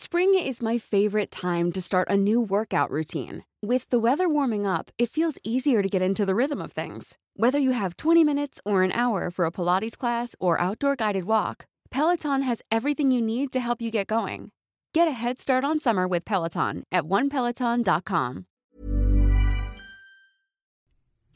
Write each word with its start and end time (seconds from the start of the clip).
Spring 0.00 0.32
is 0.38 0.62
my 0.62 0.78
favorite 0.78 1.28
time 1.28 1.72
to 1.72 1.82
start 1.82 2.06
a 2.08 2.16
new 2.16 2.40
workout 2.40 2.88
routine. 2.88 3.42
With 3.60 3.90
the 3.90 3.98
weather 3.98 4.28
warming 4.28 4.64
up, 4.64 4.92
it 4.96 5.10
feels 5.10 5.38
easier 5.42 5.82
to 5.82 5.88
get 5.88 6.00
into 6.00 6.24
the 6.24 6.36
rhythm 6.36 6.62
of 6.62 6.70
things. 6.70 7.18
Whether 7.34 7.58
you 7.58 7.72
have 7.72 7.96
20 7.96 8.22
minutes 8.22 8.60
or 8.64 8.84
an 8.84 8.92
hour 8.92 9.28
for 9.28 9.44
a 9.44 9.50
Pilates 9.50 9.98
class 9.98 10.36
or 10.38 10.60
outdoor 10.60 10.94
guided 10.94 11.24
walk, 11.24 11.66
Peloton 11.90 12.42
has 12.42 12.62
everything 12.70 13.10
you 13.10 13.20
need 13.20 13.50
to 13.50 13.58
help 13.58 13.82
you 13.82 13.90
get 13.90 14.06
going. 14.06 14.52
Get 14.94 15.08
a 15.08 15.18
head 15.20 15.40
start 15.40 15.64
on 15.64 15.80
summer 15.80 16.06
with 16.06 16.24
Peloton 16.24 16.84
at 16.92 17.02
onepeloton.com. 17.02 18.46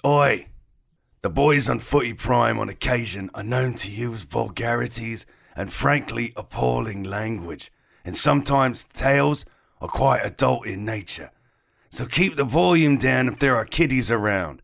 Oi! 0.06 0.46
The 1.22 1.30
boys 1.30 1.68
on 1.68 1.80
Footy 1.80 2.14
Prime 2.14 2.60
on 2.60 2.68
occasion 2.68 3.28
are 3.34 3.42
known 3.42 3.74
to 3.74 3.90
use 3.90 4.22
vulgarities 4.22 5.26
and 5.56 5.72
frankly 5.72 6.32
appalling 6.36 7.02
language, 7.02 7.72
and 8.04 8.16
sometimes 8.16 8.84
tales 8.84 9.44
are 9.80 9.88
quite 9.88 10.20
adult 10.24 10.66
in 10.66 10.84
nature. 10.84 11.30
So 11.90 12.06
keep 12.06 12.36
the 12.36 12.44
volume 12.44 12.96
down 12.96 13.28
if 13.28 13.38
there 13.38 13.56
are 13.56 13.64
kiddies 13.64 14.10
around. 14.10 14.62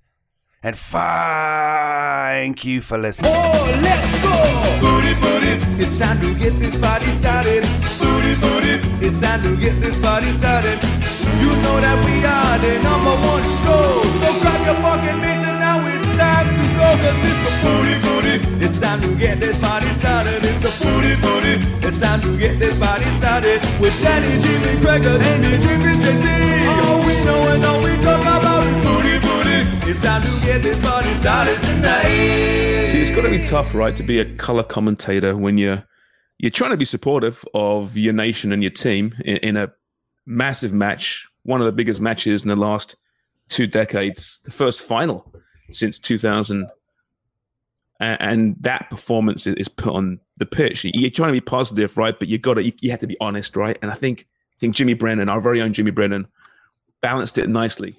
And 0.62 0.76
thank 0.76 2.64
you 2.64 2.80
for 2.80 2.98
listening. 2.98 3.30
Oh, 3.34 3.80
let's 3.82 4.22
go! 4.22 4.80
Booty, 4.80 5.14
booty. 5.20 5.82
It's 5.82 5.98
time 5.98 6.20
to 6.20 6.34
get 6.34 6.54
this 6.58 6.76
party 6.80 7.10
started. 7.20 7.62
Booty, 8.00 8.34
booty. 8.40 9.06
It's 9.06 9.18
time 9.20 9.42
to 9.44 9.56
get 9.56 9.80
this 9.80 10.00
party 10.00 10.32
started. 10.38 10.78
You 11.40 11.50
know 11.62 11.80
that 11.80 11.98
we 12.04 12.24
are 12.26 12.58
the 12.58 12.82
number 12.82 13.14
one 13.28 13.44
show. 13.62 13.87
It's 16.90 17.42
the 17.44 17.52
booty, 17.60 17.94
booty. 18.00 18.64
It's 18.64 18.80
time 18.80 19.02
to 19.02 19.14
get 19.14 19.40
this 19.40 19.58
party 19.58 19.86
started. 20.00 20.44
It's 20.44 20.58
the 20.64 20.72
booty, 20.84 21.14
booty. 21.20 21.86
It's 21.86 21.98
time 21.98 22.22
to 22.22 22.38
get 22.38 22.58
this 22.58 22.78
party 22.78 23.04
started. 23.18 23.60
With 23.78 24.00
Danny, 24.00 24.40
Jimmy, 24.42 24.80
Gregor, 24.80 25.20
Andy, 25.20 25.50
Jimmy, 25.64 25.92
JC. 26.00 26.26
All 26.86 27.00
we 27.04 27.14
know 27.24 27.52
and 27.52 27.64
all 27.64 27.82
we 27.82 27.94
talk 28.02 28.22
about 28.22 28.66
is 28.66 28.84
booty, 28.84 29.18
booty. 29.20 29.90
It's 29.90 30.00
time 30.00 30.22
to 30.22 30.46
get 30.46 30.62
this 30.62 30.80
party 30.80 31.12
started 31.14 31.56
tonight. 31.62 32.86
See, 32.88 33.02
it's 33.02 33.14
got 33.14 33.22
to 33.22 33.30
be 33.30 33.44
tough, 33.44 33.74
right, 33.74 33.94
to 33.94 34.02
be 34.02 34.20
a 34.20 34.24
color 34.36 34.62
commentator 34.62 35.36
when 35.36 35.58
you're 35.58 35.84
you're 36.38 36.50
trying 36.50 36.70
to 36.70 36.76
be 36.76 36.84
supportive 36.84 37.44
of 37.52 37.96
your 37.96 38.12
nation 38.14 38.52
and 38.52 38.62
your 38.62 38.70
team 38.70 39.14
in, 39.24 39.36
in 39.38 39.56
a 39.56 39.72
massive 40.24 40.72
match, 40.72 41.26
one 41.42 41.60
of 41.60 41.66
the 41.66 41.72
biggest 41.72 42.00
matches 42.00 42.42
in 42.42 42.48
the 42.48 42.56
last 42.56 42.96
two 43.48 43.66
decades, 43.66 44.40
the 44.44 44.50
first 44.50 44.82
final 44.82 45.34
since 45.70 45.98
2000. 45.98 46.68
And, 48.00 48.56
that 48.60 48.90
performance 48.90 49.46
is, 49.46 49.68
put 49.68 49.92
on 49.92 50.20
the 50.36 50.46
pitch. 50.46 50.84
You're 50.84 51.10
trying 51.10 51.30
to 51.30 51.32
be 51.32 51.40
positive, 51.40 51.96
right? 51.96 52.16
But 52.18 52.28
you 52.28 52.38
got 52.38 52.54
to 52.54 52.62
you, 52.62 52.72
you 52.80 52.90
have 52.90 53.00
to 53.00 53.06
be 53.06 53.16
honest, 53.20 53.56
right? 53.56 53.76
And 53.82 53.90
I 53.90 53.94
think 53.94 54.26
I 54.54 54.58
think 54.60 54.76
Jimmy 54.76 54.94
Brennan, 54.94 55.28
our 55.28 55.40
very 55.40 55.60
own 55.60 55.72
Jimmy 55.72 55.90
Brennan, 55.90 56.28
balanced 57.00 57.38
it 57.38 57.48
nicely 57.48 57.98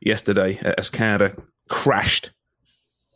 yesterday 0.00 0.58
as 0.78 0.90
Canada 0.90 1.34
crashed 1.68 2.30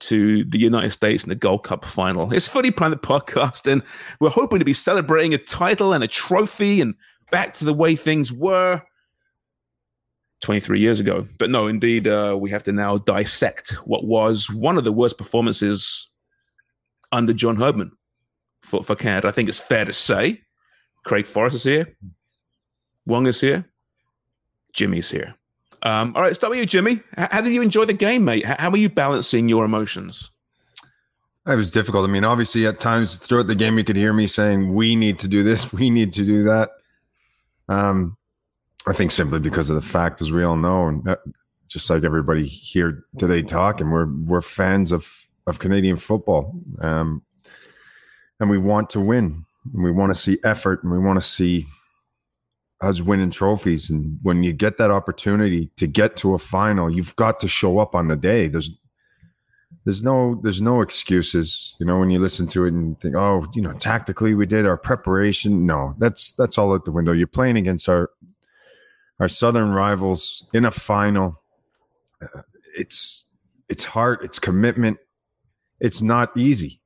to 0.01 0.45
the 0.45 0.59
United 0.59 0.91
States 0.91 1.25
in 1.25 1.29
the 1.29 1.35
Gold 1.35 1.65
Cup 1.65 1.85
final. 1.85 2.33
It's 2.33 2.49
Footy 2.49 2.71
the 2.71 2.97
podcast, 2.97 3.71
and 3.71 3.83
we're 4.21 4.31
hoping 4.31 4.59
to 4.59 4.65
be 4.65 4.73
celebrating 4.73 5.35
a 5.35 5.39
title 5.39 5.93
and 5.93 6.05
a 6.05 6.09
trophy 6.09 6.81
and 6.81 6.95
back 7.31 7.55
to 7.55 7.65
the 7.65 7.75
way 7.75 7.97
things 7.97 8.33
were 8.33 8.83
23 10.43 10.79
years 10.79 11.01
ago. 11.01 11.27
But 11.39 11.51
no, 11.51 11.67
indeed, 11.67 12.07
uh, 12.07 12.37
we 12.39 12.51
have 12.51 12.63
to 12.65 12.73
now 12.73 12.99
dissect 12.99 13.73
what 13.87 14.05
was 14.05 14.51
one 14.51 14.77
of 14.77 14.85
the 14.85 14.93
worst 14.93 15.17
performances 15.17 16.09
under 17.15 17.33
John 17.33 17.57
Herdman 17.57 17.93
for, 18.61 18.83
for 18.83 18.95
Canada. 18.95 19.29
I 19.29 19.31
think 19.31 19.49
it's 19.49 19.61
fair 19.61 19.85
to 19.85 19.93
say. 19.93 20.41
Craig 21.05 21.27
Forrest 21.27 21.55
is 21.55 21.65
here. 21.65 21.97
Wong 23.07 23.27
is 23.27 23.41
here. 23.41 23.65
Jimmy's 24.73 25.11
here. 25.11 25.35
Um, 25.83 26.15
all 26.17 26.23
right, 26.23 26.35
start 26.35 26.51
with 26.51 26.59
you, 26.59 26.67
Jimmy. 26.67 27.01
How 27.17 27.43
did 27.43 27.53
you 27.53 27.63
enjoy 27.63 27.85
the 27.85 27.93
game, 27.93 28.25
mate? 28.25 28.45
How 28.45 28.71
were 28.71 28.79
you 28.79 28.89
balancing 28.89 29.49
your 29.49 29.65
emotions? 29.65 30.31
It 31.47 31.57
was 31.57 31.69
difficult. 31.69 32.09
I 32.09 32.13
mean, 32.13 32.25
obviously, 32.25 32.67
at 32.67 32.81
times 32.81 33.17
throughout 33.17 33.49
the 33.49 33.55
game, 33.55 33.77
you 33.77 33.85
could 33.85 33.97
hear 33.97 34.15
me 34.15 34.27
saying, 34.27 34.73
"We 34.73 34.97
need 34.97 35.19
to 35.19 35.29
do 35.29 35.43
this. 35.43 35.73
We 35.73 35.91
need 35.91 36.15
to 36.15 36.25
do 36.25 36.43
that." 36.45 36.71
Um, 37.69 38.17
I 38.87 38.95
think 38.95 39.11
simply 39.11 39.41
because 39.41 39.69
of 39.69 39.75
the 39.77 39.87
fact, 39.87 40.23
as 40.23 40.33
we 40.33 40.43
all 40.43 40.57
know, 40.57 40.89
and 40.89 41.07
uh, 41.07 41.17
just 41.69 41.91
like 41.91 42.03
everybody 42.03 42.47
here 42.47 43.05
today 43.19 43.43
talking, 43.43 43.91
we're 43.91 44.07
we're 44.07 44.41
fans 44.41 44.91
of 44.91 45.24
of 45.47 45.59
Canadian 45.59 45.97
football, 45.97 46.55
um, 46.81 47.23
and 48.41 48.51
we 48.51 48.59
want 48.59 48.91
to 48.91 49.01
win. 49.01 49.45
And 49.73 49.83
we 49.83 49.91
want 49.91 50.15
to 50.15 50.21
see 50.21 50.39
effort, 50.45 50.83
and 50.83 50.93
we 50.93 50.99
want 50.99 51.19
to 51.19 51.27
see 51.27 51.67
us 52.81 53.01
winning 53.01 53.31
trophies. 53.31 53.89
And 53.89 54.19
when 54.23 54.43
you 54.43 54.53
get 54.53 54.77
that 54.79 54.91
opportunity 54.91 55.71
to 55.77 55.87
get 55.87 56.17
to 56.19 56.35
a 56.35 56.39
final, 56.39 56.91
you've 56.91 57.17
got 57.17 57.41
to 57.41 57.49
show 57.49 57.79
up 57.79 57.95
on 57.95 58.09
the 58.09 58.17
day. 58.17 58.49
There's 58.49 58.71
there's 59.85 60.03
no 60.03 60.41
there's 60.43 60.63
no 60.63 60.81
excuses. 60.81 61.75
You 61.79 61.87
know, 61.87 61.99
when 61.99 62.11
you 62.11 62.19
listen 62.19 62.47
to 62.49 62.65
it 62.65 62.73
and 62.73 62.99
think, 63.01 63.15
oh, 63.15 63.47
you 63.55 63.63
know, 63.63 63.73
tactically 63.73 64.35
we 64.35 64.47
did 64.47 64.67
our 64.67 64.77
preparation. 64.77 65.67
No, 65.67 65.95
that's 65.99 66.33
that's 66.33 66.59
all 66.59 66.73
out 66.73 66.85
the 66.85 66.93
window. 66.93 67.13
You're 67.13 67.27
playing 67.27 67.57
against 67.57 67.89
our 67.89 68.11
our 69.21 69.29
southern 69.29 69.73
rivals 69.73 70.49
in 70.53 70.65
a 70.65 70.71
final. 70.71 71.41
Uh, 72.21 72.43
it's 72.77 73.25
it's 73.69 73.85
hard. 73.85 74.21
It's 74.23 74.39
commitment. 74.39 74.99
It's 75.81 76.03
not 76.03 76.37
easy. 76.37 76.81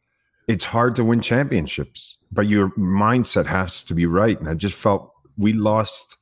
It's 0.46 0.64
hard 0.64 0.96
to 0.96 1.04
win 1.04 1.20
championships, 1.20 2.16
but 2.32 2.46
your 2.48 2.70
mindset 2.70 3.46
has 3.46 3.84
to 3.84 3.94
be 3.94 4.06
right. 4.06 4.38
And 4.38 4.48
I 4.48 4.54
just 4.54 4.74
felt 4.74 5.12
we 5.36 5.52
lost 5.52 6.16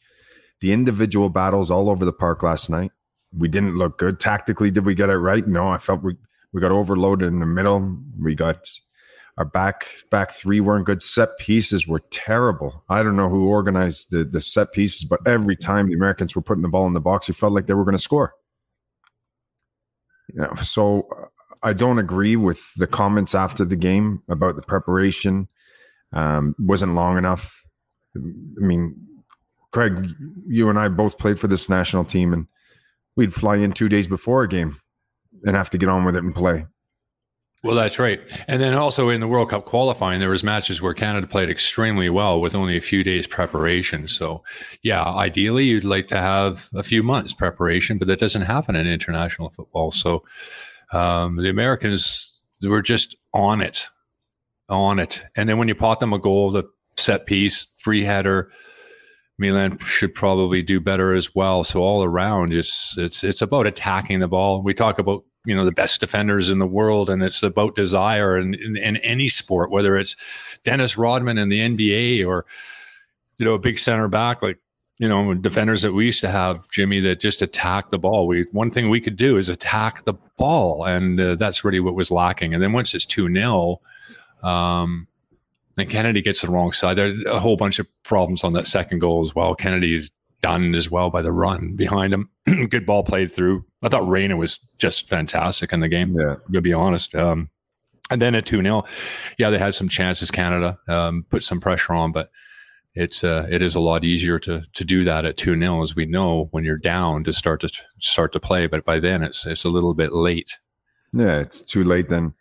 the 0.60 0.72
individual 0.72 1.28
battles 1.28 1.70
all 1.70 1.88
over 1.88 2.04
the 2.04 2.12
park 2.12 2.42
last 2.42 2.68
night. 2.68 2.90
We 3.36 3.48
didn't 3.48 3.76
look 3.76 3.98
good 3.98 4.18
tactically. 4.18 4.70
Did 4.70 4.84
we 4.84 4.94
get 4.94 5.10
it 5.10 5.16
right? 5.16 5.46
No, 5.46 5.68
I 5.68 5.78
felt 5.78 6.02
we 6.02 6.16
we 6.52 6.60
got 6.60 6.72
overloaded 6.72 7.28
in 7.28 7.38
the 7.38 7.46
middle. 7.46 7.98
We 8.18 8.34
got 8.34 8.66
our 9.38 9.44
back 9.44 9.86
back 10.10 10.30
three 10.32 10.60
weren't 10.60 10.86
good. 10.86 11.02
Set 11.02 11.28
pieces 11.38 11.86
were 11.86 12.00
terrible. 12.10 12.84
I 12.88 13.02
don't 13.02 13.16
know 13.16 13.28
who 13.28 13.48
organized 13.48 14.10
the 14.10 14.24
the 14.24 14.40
set 14.40 14.72
pieces, 14.72 15.04
but 15.04 15.20
every 15.26 15.56
time 15.56 15.88
the 15.88 15.94
Americans 15.94 16.34
were 16.34 16.42
putting 16.42 16.62
the 16.62 16.68
ball 16.68 16.86
in 16.86 16.94
the 16.94 17.00
box, 17.00 17.28
you 17.28 17.34
felt 17.34 17.52
like 17.52 17.66
they 17.66 17.74
were 17.74 17.84
going 17.84 17.96
to 17.96 18.02
score. 18.02 18.34
You 20.32 20.42
know, 20.42 20.54
so 20.56 21.06
uh, 21.16 21.26
I 21.62 21.72
don't 21.72 21.98
agree 21.98 22.36
with 22.36 22.60
the 22.76 22.86
comments 22.86 23.34
after 23.34 23.64
the 23.64 23.76
game 23.76 24.22
about 24.28 24.56
the 24.56 24.62
preparation. 24.62 25.48
Um, 26.12 26.54
wasn't 26.58 26.94
long 26.94 27.18
enough. 27.18 27.62
I 28.16 28.20
mean, 28.64 28.96
Craig, 29.72 30.10
you 30.46 30.70
and 30.70 30.78
I 30.78 30.88
both 30.88 31.18
played 31.18 31.38
for 31.38 31.48
this 31.48 31.68
national 31.68 32.04
team, 32.04 32.32
and 32.32 32.46
we'd 33.16 33.34
fly 33.34 33.56
in 33.56 33.72
two 33.72 33.88
days 33.88 34.08
before 34.08 34.42
a 34.42 34.48
game 34.48 34.78
and 35.44 35.56
have 35.56 35.70
to 35.70 35.78
get 35.78 35.88
on 35.88 36.04
with 36.04 36.16
it 36.16 36.24
and 36.24 36.34
play. 36.34 36.66
Well, 37.62 37.74
that's 37.74 37.98
right. 37.98 38.20
And 38.46 38.62
then 38.62 38.74
also 38.74 39.08
in 39.08 39.20
the 39.20 39.26
World 39.26 39.50
Cup 39.50 39.64
qualifying, 39.64 40.20
there 40.20 40.30
was 40.30 40.44
matches 40.44 40.80
where 40.80 40.94
Canada 40.94 41.26
played 41.26 41.50
extremely 41.50 42.08
well 42.08 42.40
with 42.40 42.54
only 42.54 42.76
a 42.76 42.80
few 42.80 43.02
days 43.02 43.26
preparation. 43.26 44.08
So, 44.08 44.44
yeah, 44.82 45.02
ideally 45.02 45.64
you'd 45.64 45.82
like 45.82 46.06
to 46.08 46.18
have 46.18 46.68
a 46.74 46.82
few 46.82 47.02
months 47.02 47.32
preparation, 47.32 47.98
but 47.98 48.08
that 48.08 48.20
doesn't 48.20 48.42
happen 48.42 48.76
in 48.76 48.86
international 48.86 49.50
football. 49.50 49.90
So, 49.90 50.22
um, 50.96 51.36
the 51.36 51.50
Americans 51.50 52.42
were 52.62 52.82
just 52.82 53.16
on 53.34 53.60
it, 53.60 53.88
on 54.68 54.98
it. 54.98 55.22
And 55.36 55.48
then 55.48 55.58
when 55.58 55.68
you 55.68 55.74
pot 55.74 56.00
them 56.00 56.12
a 56.12 56.18
goal, 56.18 56.50
the 56.50 56.64
set 56.96 57.26
piece, 57.26 57.66
free 57.78 58.02
header, 58.02 58.50
Milan 59.38 59.78
should 59.78 60.14
probably 60.14 60.62
do 60.62 60.80
better 60.80 61.12
as 61.12 61.34
well. 61.34 61.62
So 61.64 61.80
all 61.80 62.02
around, 62.02 62.54
it's 62.54 62.96
it's 62.96 63.22
it's 63.22 63.42
about 63.42 63.66
attacking 63.66 64.20
the 64.20 64.28
ball. 64.28 64.62
We 64.62 64.72
talk 64.72 64.98
about 64.98 65.24
you 65.44 65.54
know 65.54 65.66
the 65.66 65.72
best 65.72 66.00
defenders 66.00 66.48
in 66.48 66.58
the 66.58 66.66
world, 66.66 67.10
and 67.10 67.22
it's 67.22 67.42
about 67.42 67.76
desire 67.76 68.38
in, 68.38 68.54
in, 68.54 68.78
in 68.78 68.96
any 68.98 69.28
sport, 69.28 69.70
whether 69.70 69.98
it's 69.98 70.16
Dennis 70.64 70.96
Rodman 70.96 71.36
in 71.36 71.50
the 71.50 71.60
NBA 71.60 72.26
or 72.26 72.46
you 73.36 73.44
know 73.44 73.52
a 73.52 73.58
big 73.58 73.78
center 73.78 74.08
back 74.08 74.40
like 74.40 74.58
you 74.98 75.08
know 75.08 75.34
defenders 75.34 75.82
that 75.82 75.92
we 75.92 76.06
used 76.06 76.20
to 76.22 76.28
have, 76.28 76.68
Jimmy, 76.70 77.00
that 77.00 77.20
just 77.20 77.42
attack 77.42 77.90
the 77.90 77.98
ball. 77.98 78.26
We 78.26 78.46
one 78.52 78.70
thing 78.70 78.88
we 78.88 79.00
could 79.00 79.16
do 79.16 79.36
is 79.36 79.48
attack 79.48 80.04
the 80.04 80.14
ball, 80.38 80.84
and 80.84 81.20
uh, 81.20 81.34
that's 81.34 81.64
really 81.64 81.80
what 81.80 81.94
was 81.94 82.10
lacking. 82.10 82.54
And 82.54 82.62
then 82.62 82.72
once 82.72 82.94
it's 82.94 83.04
two 83.04 83.32
0 83.32 83.80
um, 84.42 85.06
And 85.76 85.90
Kennedy 85.90 86.22
gets 86.22 86.40
the 86.40 86.50
wrong 86.50 86.72
side. 86.72 86.96
There's 86.96 87.24
a 87.24 87.40
whole 87.40 87.56
bunch 87.56 87.78
of 87.78 87.86
problems 88.04 88.42
on 88.42 88.54
that 88.54 88.66
second 88.66 89.00
goal 89.00 89.22
as 89.22 89.34
well. 89.34 89.54
Kennedy 89.54 89.94
is 89.94 90.10
done 90.42 90.74
as 90.74 90.90
well 90.90 91.10
by 91.10 91.22
the 91.22 91.32
run 91.32 91.74
behind 91.76 92.14
him. 92.14 92.30
Good 92.70 92.86
ball 92.86 93.02
played 93.02 93.32
through. 93.32 93.64
I 93.82 93.88
thought 93.88 94.08
Reyna 94.08 94.36
was 94.36 94.60
just 94.78 95.08
fantastic 95.08 95.72
in 95.72 95.80
the 95.80 95.88
game. 95.88 96.16
Yeah. 96.18 96.36
To 96.52 96.60
be 96.60 96.72
honest. 96.72 97.14
Um, 97.14 97.50
and 98.08 98.22
then 98.22 98.34
at 98.34 98.46
2 98.46 98.62
0, 98.62 98.84
yeah, 99.36 99.50
they 99.50 99.58
had 99.58 99.74
some 99.74 99.88
chances, 99.88 100.30
Canada, 100.30 100.78
um, 100.88 101.26
put 101.28 101.42
some 101.42 101.60
pressure 101.60 101.92
on, 101.92 102.12
but 102.12 102.30
it's 102.96 103.22
uh, 103.22 103.46
it 103.48 103.62
is 103.62 103.74
a 103.76 103.80
lot 103.80 104.02
easier 104.04 104.38
to 104.40 104.62
to 104.72 104.84
do 104.84 105.04
that 105.04 105.24
at 105.24 105.36
2 105.36 105.58
0, 105.58 105.82
as 105.82 105.94
we 105.94 106.06
know, 106.06 106.48
when 106.50 106.64
you're 106.64 106.76
down 106.78 107.22
to 107.24 107.32
start 107.32 107.60
to 107.60 107.70
start 108.00 108.32
to 108.32 108.40
play. 108.40 108.66
But 108.66 108.84
by 108.84 108.98
then, 108.98 109.22
it's 109.22 109.46
it's 109.46 109.64
a 109.64 109.70
little 109.70 109.94
bit 109.94 110.12
late. 110.12 110.58
Yeah, 111.12 111.38
it's 111.38 111.60
too 111.60 111.84
late 111.84 112.08
then. 112.08 112.34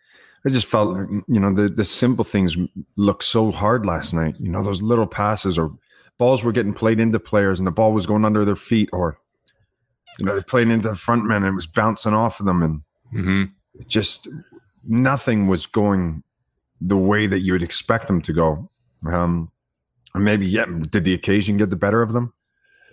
I 0.44 0.48
just 0.48 0.66
felt, 0.66 0.96
you 1.26 1.40
know, 1.40 1.52
the, 1.52 1.68
the 1.68 1.84
simple 1.84 2.24
things 2.24 2.56
looked 2.96 3.24
so 3.24 3.50
hard 3.50 3.84
last 3.84 4.12
night. 4.12 4.36
You 4.38 4.48
know, 4.48 4.62
those 4.62 4.80
little 4.80 5.06
passes 5.06 5.58
or 5.58 5.72
balls 6.18 6.44
were 6.44 6.52
getting 6.52 6.72
played 6.72 7.00
into 7.00 7.18
players 7.18 7.58
and 7.58 7.66
the 7.66 7.72
ball 7.72 7.92
was 7.92 8.06
going 8.06 8.24
under 8.24 8.44
their 8.44 8.54
feet 8.54 8.88
or, 8.92 9.18
you 10.20 10.24
know, 10.26 10.36
they 10.36 10.42
played 10.42 10.68
into 10.68 10.88
the 10.88 10.94
front 10.94 11.24
men 11.24 11.42
and 11.42 11.46
it 11.46 11.54
was 11.54 11.66
bouncing 11.66 12.14
off 12.14 12.38
of 12.40 12.46
them. 12.46 12.62
And 12.62 12.82
Mm-hmm. 13.14 13.44
it 13.80 13.88
just 13.88 14.28
nothing 14.84 15.46
was 15.46 15.66
going 15.66 16.22
the 16.80 16.96
way 16.96 17.26
that 17.26 17.40
you 17.40 17.52
would 17.52 17.62
expect 17.62 18.06
them 18.08 18.20
to 18.22 18.32
go. 18.32 18.68
Um, 19.06 19.50
maybe, 20.18 20.46
yeah, 20.46 20.66
did 20.66 21.04
the 21.04 21.14
occasion 21.14 21.56
get 21.56 21.70
the 21.70 21.76
better 21.76 22.02
of 22.02 22.12
them? 22.12 22.32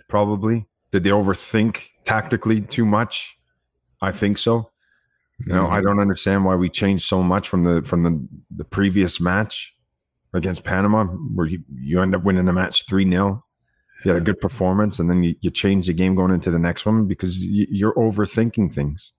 Probably. 0.08 0.66
Did 0.92 1.04
they 1.04 1.10
overthink 1.10 1.88
tactically 2.04 2.60
too 2.60 2.84
much? 2.84 3.38
I 4.00 4.12
think 4.12 4.38
so. 4.38 4.70
You 5.40 5.52
know, 5.52 5.64
mm-hmm. 5.64 5.74
I 5.74 5.80
don't 5.80 5.98
understand 5.98 6.44
why 6.44 6.54
we 6.54 6.68
changed 6.68 7.04
so 7.04 7.22
much 7.22 7.48
from 7.48 7.64
the 7.64 7.82
from 7.82 8.04
the 8.04 8.28
the 8.54 8.64
previous 8.64 9.20
match 9.20 9.74
against 10.32 10.64
Panama, 10.64 11.04
where 11.04 11.46
you, 11.46 11.64
you 11.74 12.00
end 12.00 12.14
up 12.14 12.22
winning 12.22 12.44
the 12.44 12.52
match 12.52 12.86
three 12.86 13.08
0 13.08 13.44
You 14.04 14.12
had 14.12 14.22
a 14.22 14.24
good 14.24 14.40
performance, 14.40 14.98
and 15.00 15.10
then 15.10 15.22
you, 15.22 15.34
you 15.40 15.50
change 15.50 15.86
the 15.86 15.92
game 15.92 16.14
going 16.14 16.30
into 16.30 16.50
the 16.50 16.58
next 16.58 16.86
one 16.86 17.06
because 17.06 17.40
you, 17.40 17.66
you're 17.70 17.94
overthinking 17.94 18.72
things. 18.72 19.12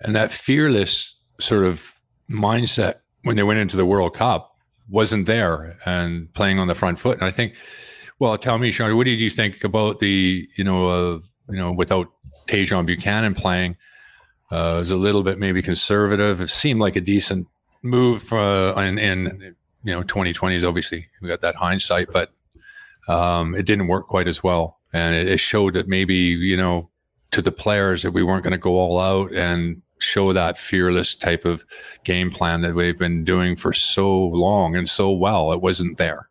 and 0.00 0.14
that 0.14 0.30
fearless 0.30 1.18
sort 1.38 1.64
of 1.64 1.94
mindset 2.30 2.96
when 3.22 3.36
they 3.36 3.42
went 3.42 3.60
into 3.60 3.76
the 3.76 3.86
World 3.86 4.14
Cup 4.14 4.49
wasn't 4.90 5.26
there 5.26 5.76
and 5.86 6.32
playing 6.34 6.58
on 6.58 6.68
the 6.68 6.74
front 6.74 6.98
foot. 6.98 7.18
And 7.18 7.26
I 7.26 7.30
think, 7.30 7.54
well, 8.18 8.36
tell 8.36 8.58
me, 8.58 8.70
Sean, 8.70 8.94
what 8.96 9.04
did 9.04 9.20
you 9.20 9.30
think 9.30 9.62
about 9.64 10.00
the, 10.00 10.48
you 10.56 10.64
know, 10.64 10.88
uh, 10.88 11.18
you 11.48 11.58
know, 11.58 11.72
without 11.72 12.08
Tajon 12.48 12.86
Buchanan 12.86 13.34
playing, 13.34 13.76
uh, 14.52 14.74
it 14.76 14.80
was 14.80 14.90
a 14.90 14.96
little 14.96 15.22
bit 15.22 15.38
maybe 15.38 15.62
conservative. 15.62 16.40
It 16.40 16.50
seemed 16.50 16.80
like 16.80 16.96
a 16.96 17.00
decent 17.00 17.46
move 17.82 18.22
for, 18.22 18.40
in, 18.82 18.98
in, 18.98 19.54
you 19.84 19.92
know, 19.92 20.02
2020 20.02 20.56
is 20.56 20.64
obviously 20.64 21.08
we 21.22 21.28
got 21.28 21.40
that 21.40 21.54
hindsight, 21.54 22.08
but 22.12 22.32
um, 23.08 23.54
it 23.54 23.64
didn't 23.64 23.86
work 23.86 24.08
quite 24.08 24.28
as 24.28 24.42
well. 24.42 24.78
And 24.92 25.14
it, 25.14 25.28
it 25.28 25.38
showed 25.38 25.74
that 25.74 25.88
maybe, 25.88 26.16
you 26.16 26.56
know, 26.56 26.90
to 27.30 27.40
the 27.40 27.52
players 27.52 28.02
that 28.02 28.10
we 28.10 28.22
weren't 28.22 28.42
going 28.42 28.52
to 28.52 28.58
go 28.58 28.72
all 28.72 28.98
out 28.98 29.32
and 29.32 29.82
show 30.00 30.32
that 30.32 30.58
fearless 30.58 31.14
type 31.14 31.44
of 31.44 31.64
game 32.04 32.30
plan 32.30 32.62
that 32.62 32.74
we've 32.74 32.98
been 32.98 33.24
doing 33.24 33.56
for 33.56 33.72
so 33.72 34.26
long 34.26 34.76
and 34.76 34.88
so 34.88 35.10
well. 35.10 35.52
It 35.52 35.60
wasn't 35.60 35.98
there. 35.98 36.28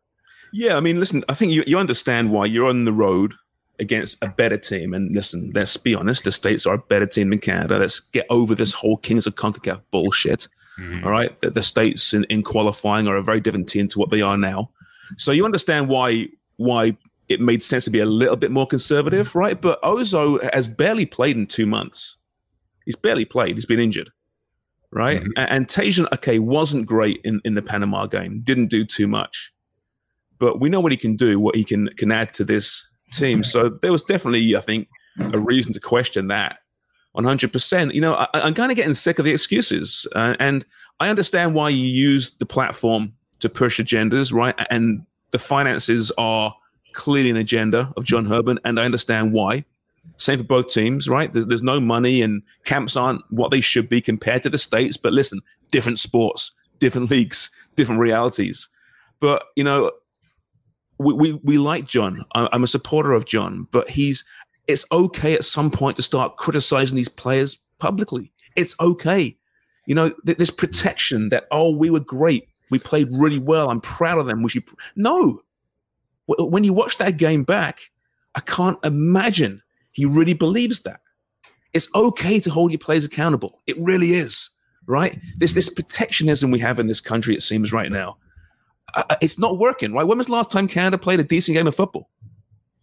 Yeah, 0.52 0.78
I 0.78 0.80
mean, 0.80 1.00
listen, 1.00 1.24
I 1.30 1.34
think 1.34 1.52
you, 1.52 1.64
you 1.68 1.78
understand 1.78 2.32
why 2.32 2.46
you're 2.46 2.70
on 2.70 2.86
the 2.86 2.94
road 2.94 3.34
against 3.80 4.18
a 4.24 4.28
better 4.28 4.58
team. 4.58 4.94
And 4.94 5.14
listen, 5.14 5.52
let's 5.54 5.78
be 5.78 5.96
honest, 5.96 6.24
the 6.24 6.32
States 6.32 6.66
are 6.66 6.76
a 6.76 6.80
better 6.80 7.06
team 7.06 7.30
than 7.30 7.40
Canada. 7.40 7.80
Let's 7.80 8.00
get 8.00 8.26
over 8.30 8.56
this 8.56 8.74
whole 8.74 8.98
Kings 8.98 9.28
of 9.28 9.36
CONCACAF 9.36 9.82
bullshit. 9.92 10.48
Mm-hmm. 10.80 11.06
All 11.06 11.12
right. 11.12 11.40
The, 11.42 11.52
the 11.52 11.64
States 11.64 12.14
in, 12.14 12.24
in 12.26 12.44
qualifying 12.44 13.08
are 13.08 13.16
a 13.16 13.24
very 13.24 13.40
different 13.40 13.70
team 13.70 13.88
to 13.90 14.00
what 14.00 14.10
they 14.10 14.22
are 14.22 14.38
now. 14.38 14.72
So 15.18 15.32
you 15.32 15.46
understand 15.46 15.88
why 15.88 16.30
why 16.58 16.98
it 17.30 17.40
made 17.40 17.64
sense 17.64 17.86
to 17.86 17.92
be 17.92 18.00
a 18.00 18.06
little 18.06 18.36
bit 18.36 18.52
more 18.52 18.68
conservative, 18.68 19.36
right? 19.36 19.60
But 19.60 19.82
Ozo 19.82 20.42
has 20.54 20.68
barely 20.68 21.06
played 21.06 21.38
in 21.38 21.48
two 21.48 21.66
months. 21.66 22.18
He's 22.90 22.96
barely 22.96 23.24
played. 23.24 23.56
He's 23.56 23.68
been 23.68 23.80
injured, 23.80 24.10
right? 24.90 25.22
Mhm. 25.22 25.32
And, 25.38 25.52
and 25.52 25.68
Tajon, 25.68 26.12
okay, 26.12 26.40
wasn't 26.40 26.88
great 26.88 27.22
in, 27.24 27.40
in 27.46 27.54
the 27.54 27.62
Panama 27.62 28.08
game. 28.08 28.42
Didn't 28.42 28.66
do 28.72 28.84
too 28.84 29.06
much, 29.06 29.54
but 30.40 30.60
we 30.60 30.70
know 30.70 30.80
what 30.80 30.92
he 30.92 30.98
can 30.98 31.16
do, 31.16 31.40
what 31.40 31.56
he 31.56 31.64
can 31.64 31.90
can 31.90 32.12
add 32.12 32.34
to 32.34 32.44
this 32.44 32.84
team. 33.12 33.44
So 33.44 33.70
there 33.70 33.92
was 33.92 34.02
definitely, 34.02 34.56
I 34.56 34.60
think, 34.60 34.88
a 35.20 35.38
reason 35.38 35.72
to 35.74 35.80
question 35.80 36.30
that. 36.30 36.58
100%. 37.16 37.94
You 37.94 38.02
know, 38.02 38.16
I, 38.16 38.28
I'm 38.34 38.56
kind 38.56 38.72
of 38.72 38.76
getting 38.76 38.96
sick 38.96 39.20
of 39.20 39.26
the 39.26 39.32
excuses. 39.32 40.08
Uh, 40.16 40.34
and 40.40 40.66
I 41.00 41.10
understand 41.10 41.54
why 41.54 41.70
you 41.70 41.86
use 41.86 42.32
the 42.40 42.46
platform 42.48 43.14
to 43.42 43.50
push 43.50 43.80
agendas, 43.80 44.34
right? 44.34 44.56
And 44.72 45.06
the 45.30 45.38
finances 45.40 46.12
are 46.18 46.56
clearly 46.94 47.30
an 47.30 47.38
agenda 47.38 47.94
of 47.98 48.04
John 48.04 48.26
Herdman, 48.26 48.60
and 48.66 48.80
I 48.80 48.86
understand 48.86 49.32
why. 49.34 49.64
Same 50.18 50.40
for 50.40 50.44
both 50.46 50.70
teams, 50.70 51.08
right? 51.08 51.32
There's, 51.32 51.48
there's 51.48 51.64
no 51.64 51.80
money, 51.80 52.22
and 52.22 52.42
camps 52.66 52.96
aren't 52.96 53.22
what 53.30 53.52
they 53.52 53.62
should 53.62 53.88
be 53.90 54.02
compared 54.02 54.44
to 54.44 54.50
the 54.50 54.58
States. 54.58 54.98
But 54.98 55.14
listen, 55.14 55.42
different 55.72 56.00
sports, 56.00 56.52
different 56.80 57.10
leagues, 57.12 57.50
different 57.76 58.02
realities. 58.02 58.68
But, 59.20 59.44
you 59.56 59.64
know, 59.64 59.92
we, 60.98 61.14
we, 61.14 61.34
we 61.44 61.58
like 61.58 61.86
John. 61.86 62.24
I'm 62.36 62.64
a 62.64 62.68
supporter 62.68 63.14
of 63.14 63.26
John, 63.26 63.68
but 63.72 63.90
he's 63.90 64.24
it's 64.68 64.86
okay 64.92 65.34
at 65.34 65.46
some 65.46 65.72
point 65.72 65.96
to 65.98 66.04
start 66.04 66.38
criticizing 66.38 66.96
these 66.96 67.10
players 67.10 67.58
publicly. 67.80 68.32
It's 68.56 68.76
okay. 68.80 69.36
You 69.88 69.96
know, 69.96 70.10
th- 70.26 70.38
this 70.38 70.52
protection 70.52 71.30
that, 71.30 71.48
oh, 71.50 71.76
we 71.76 71.90
were 71.90 72.00
great. 72.02 72.48
We 72.70 72.78
played 72.78 73.08
really 73.12 73.40
well. 73.40 73.72
I'm 73.72 73.82
proud 73.82 74.20
of 74.20 74.28
them. 74.28 74.44
We 74.44 74.50
should. 74.52 74.68
Pr-. 74.68 74.76
No. 74.96 75.42
W- 76.28 76.50
When 76.52 76.64
you 76.64 76.74
watch 76.74 77.00
that 77.00 77.18
game 77.18 77.44
back, 77.44 77.90
I 78.36 78.42
can't 78.42 78.78
imagine 78.84 79.64
he 80.00 80.06
really 80.06 80.34
believes 80.34 80.80
that. 80.84 81.02
It's 81.74 81.90
okay 81.94 82.40
to 82.40 82.50
hold 82.50 82.72
your 82.72 82.80
players 82.80 83.04
accountable. 83.04 83.62
It 83.68 83.78
really 83.78 84.16
is, 84.16 84.50
right? 84.88 85.20
This 85.38 85.52
this 85.52 85.68
protectionism 85.70 86.52
we 86.52 86.60
have 86.60 86.80
in 86.80 86.88
this 86.88 87.02
country, 87.02 87.36
it 87.36 87.44
seems 87.44 87.74
right 87.74 87.92
now, 87.92 88.18
uh, 88.96 89.04
uh, 89.10 89.16
it's 89.22 89.38
not 89.38 89.60
working, 89.60 89.92
right? 89.94 90.08
When 90.08 90.18
was 90.18 90.28
the 90.28 90.34
last 90.34 90.52
time 90.52 90.68
Canada 90.68 90.98
played 90.98 91.20
a 91.20 91.24
decent 91.26 91.56
game 91.56 91.68
of 91.68 91.76
football? 91.76 92.10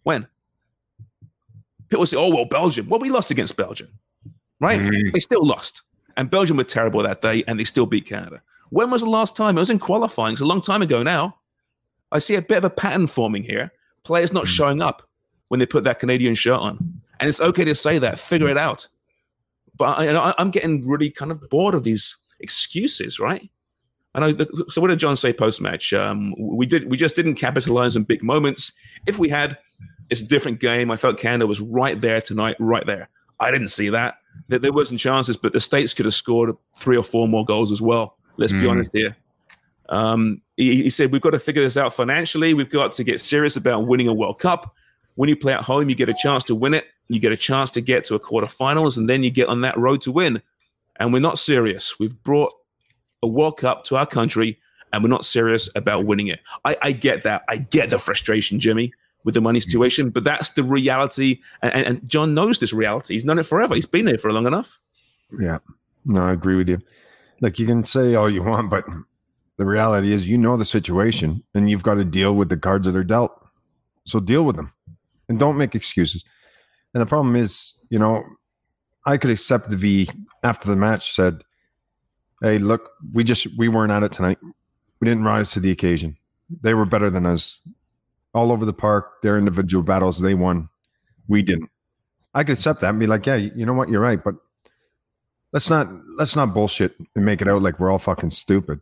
When? 0.03 0.27
People 1.89 2.05
say, 2.05 2.17
oh, 2.17 2.29
well, 2.29 2.45
Belgium. 2.45 2.87
Well, 2.87 2.99
we 2.99 3.09
lost 3.09 3.31
against 3.31 3.57
Belgium, 3.57 3.89
right? 4.59 4.79
Mhm. 4.79 5.13
They 5.13 5.19
still 5.19 5.45
lost. 5.45 5.81
And 6.17 6.29
Belgium 6.29 6.57
were 6.57 6.63
terrible 6.63 7.01
that 7.03 7.21
day, 7.23 7.43
and 7.47 7.59
they 7.59 7.63
still 7.63 7.87
beat 7.87 8.05
Canada. 8.05 8.41
When 8.69 8.91
was 8.91 9.01
the 9.01 9.09
last 9.09 9.35
time? 9.35 9.57
It 9.57 9.61
was 9.61 9.69
in 9.71 9.79
qualifying. 9.79 10.33
It's 10.33 10.41
a 10.41 10.45
long 10.45 10.61
time 10.61 10.83
ago 10.83 11.01
now. 11.01 11.37
I 12.11 12.19
see 12.19 12.35
a 12.35 12.41
bit 12.41 12.57
of 12.59 12.63
a 12.63 12.69
pattern 12.69 13.07
forming 13.07 13.43
here. 13.43 13.71
Players 14.03 14.31
not 14.31 14.47
showing 14.47 14.81
up 14.81 15.01
when 15.47 15.59
they 15.59 15.65
put 15.65 15.83
that 15.85 15.99
Canadian 15.99 16.35
shirt 16.35 16.59
on. 16.59 16.96
And 17.19 17.27
it's 17.29 17.41
okay 17.41 17.65
to 17.65 17.75
say 17.75 17.99
that, 17.99 18.19
figure 18.19 18.47
it 18.49 18.57
out. 18.57 18.87
But 19.77 19.99
I, 19.99 20.33
I'm 20.37 20.51
getting 20.51 20.87
really 20.87 21.09
kind 21.09 21.31
of 21.31 21.49
bored 21.49 21.75
of 21.75 21.83
these 21.83 22.17
excuses, 22.39 23.19
right? 23.19 23.49
I 24.15 24.19
know. 24.19 24.31
The, 24.31 24.65
so 24.69 24.81
what 24.81 24.87
did 24.87 24.99
John 24.99 25.15
say 25.15 25.31
post 25.33 25.61
match? 25.61 25.93
Um, 25.93 26.33
we 26.37 26.65
did. 26.65 26.89
We 26.89 26.97
just 26.97 27.15
didn't 27.15 27.35
capitalize 27.35 27.95
on 27.95 28.03
big 28.03 28.23
moments. 28.23 28.71
If 29.05 29.19
we 29.19 29.29
had, 29.29 29.57
it's 30.09 30.21
a 30.21 30.25
different 30.25 30.59
game. 30.59 30.89
I 30.89 30.97
felt 30.97 31.19
Canada 31.19 31.45
was 31.45 31.61
right 31.61 31.99
there 32.01 32.19
tonight, 32.21 32.55
right 32.59 32.85
there. 32.85 33.09
I 33.39 33.51
didn't 33.51 33.67
see 33.67 33.89
that. 33.89 34.15
There, 34.47 34.57
there 34.57 34.73
wasn't 34.73 34.99
chances, 34.99 35.37
but 35.37 35.53
the 35.53 35.59
states 35.59 35.93
could 35.93 36.05
have 36.05 36.15
scored 36.15 36.55
three 36.75 36.97
or 36.97 37.03
four 37.03 37.27
more 37.27 37.45
goals 37.45 37.71
as 37.71 37.81
well. 37.81 38.17
Let's 38.37 38.53
be 38.53 38.59
Mm. 38.61 38.71
honest 38.71 38.91
here. 38.93 39.15
Um, 39.89 40.41
he, 40.55 40.83
he 40.83 40.89
said 40.89 41.11
we've 41.11 41.21
got 41.21 41.31
to 41.31 41.39
figure 41.39 41.61
this 41.63 41.77
out 41.77 41.93
financially. 41.93 42.53
We've 42.53 42.69
got 42.69 42.91
to 42.93 43.03
get 43.03 43.19
serious 43.21 43.55
about 43.55 43.85
winning 43.87 44.07
a 44.07 44.13
World 44.13 44.39
Cup. 44.39 44.73
When 45.15 45.29
you 45.29 45.35
play 45.35 45.53
at 45.53 45.61
home, 45.61 45.89
you 45.89 45.95
get 45.95 46.09
a 46.09 46.13
chance 46.13 46.43
to 46.45 46.55
win 46.55 46.73
it. 46.73 46.85
You 47.09 47.19
get 47.19 47.31
a 47.31 47.37
chance 47.37 47.69
to 47.71 47.81
get 47.81 48.03
to 48.05 48.15
a 48.15 48.19
quarterfinals, 48.19 48.97
and 48.97 49.09
then 49.09 49.23
you 49.23 49.29
get 49.29 49.49
on 49.49 49.61
that 49.61 49.77
road 49.77 50.01
to 50.01 50.11
win. 50.11 50.41
And 50.99 51.13
we're 51.13 51.19
not 51.19 51.39
serious. 51.39 51.99
We've 51.99 52.21
brought 52.23 52.53
a 53.23 53.27
World 53.27 53.57
Cup 53.57 53.83
to 53.85 53.97
our 53.97 54.05
country, 54.05 54.59
and 54.91 55.03
we're 55.03 55.09
not 55.09 55.25
serious 55.25 55.69
about 55.75 56.05
winning 56.05 56.27
it. 56.27 56.39
I, 56.65 56.77
I 56.81 56.91
get 56.91 57.23
that. 57.23 57.43
I 57.47 57.57
get 57.57 57.89
the 57.89 57.99
frustration, 57.99 58.59
Jimmy, 58.59 58.91
with 59.23 59.35
the 59.35 59.41
money 59.41 59.59
mm-hmm. 59.59 59.69
situation, 59.69 60.09
but 60.09 60.23
that's 60.23 60.49
the 60.49 60.63
reality. 60.63 61.39
And, 61.61 61.73
and, 61.73 61.87
and 61.87 62.07
John 62.09 62.33
knows 62.33 62.59
this 62.59 62.73
reality. 62.73 63.13
He's 63.13 63.25
known 63.25 63.39
it 63.39 63.43
forever. 63.43 63.75
He's 63.75 63.85
been 63.85 64.05
there 64.05 64.17
for 64.17 64.31
long 64.31 64.47
enough. 64.47 64.79
Yeah. 65.39 65.59
No, 66.05 66.21
I 66.21 66.31
agree 66.31 66.55
with 66.55 66.69
you. 66.69 66.81
Like, 67.41 67.59
you 67.59 67.65
can 67.67 67.83
say 67.83 68.15
all 68.15 68.29
you 68.29 68.41
want, 68.41 68.69
but 68.69 68.85
the 69.57 69.65
reality 69.65 70.13
is 70.13 70.29
you 70.29 70.37
know 70.37 70.55
the 70.55 70.65
situation 70.65 71.43
and 71.53 71.69
you've 71.69 71.83
got 71.83 71.95
to 71.95 72.05
deal 72.05 72.33
with 72.33 72.49
the 72.49 72.57
cards 72.57 72.87
that 72.87 72.95
are 72.95 73.03
dealt. 73.03 73.45
So 74.05 74.19
deal 74.19 74.45
with 74.45 74.55
them 74.55 74.71
and 75.27 75.37
don't 75.37 75.57
make 75.57 75.75
excuses. 75.75 76.23
And 76.97 77.01
the 77.03 77.05
problem 77.05 77.35
is, 77.35 77.73
you 77.91 77.99
know, 77.99 78.25
I 79.05 79.17
could 79.17 79.29
accept 79.29 79.69
the 79.69 79.75
V 79.75 80.09
after 80.41 80.67
the 80.67 80.75
match 80.75 81.13
said, 81.13 81.43
Hey, 82.41 82.57
look, 82.57 82.89
we 83.13 83.23
just 83.23 83.45
we 83.55 83.67
weren't 83.67 83.91
at 83.91 84.01
it 84.01 84.11
tonight. 84.11 84.39
We 84.99 85.05
didn't 85.05 85.23
rise 85.23 85.51
to 85.51 85.59
the 85.59 85.69
occasion. 85.69 86.17
They 86.49 86.73
were 86.73 86.85
better 86.85 87.11
than 87.11 87.27
us. 87.27 87.61
All 88.33 88.51
over 88.51 88.65
the 88.65 88.73
park, 88.73 89.21
their 89.21 89.37
individual 89.37 89.83
battles, 89.83 90.19
they 90.19 90.33
won. 90.33 90.69
We 91.27 91.43
didn't. 91.43 91.69
I 92.33 92.43
could 92.43 92.53
accept 92.53 92.81
that 92.81 92.89
and 92.89 92.99
be 92.99 93.05
like, 93.05 93.27
yeah, 93.27 93.35
you 93.35 93.63
know 93.63 93.73
what, 93.73 93.89
you're 93.89 94.01
right, 94.01 94.23
but 94.23 94.33
let's 95.53 95.69
not 95.69 95.87
let's 96.17 96.35
not 96.35 96.55
bullshit 96.55 96.95
and 97.15 97.23
make 97.23 97.43
it 97.43 97.47
out 97.47 97.61
like 97.61 97.79
we're 97.79 97.91
all 97.91 97.99
fucking 97.99 98.31
stupid. 98.31 98.81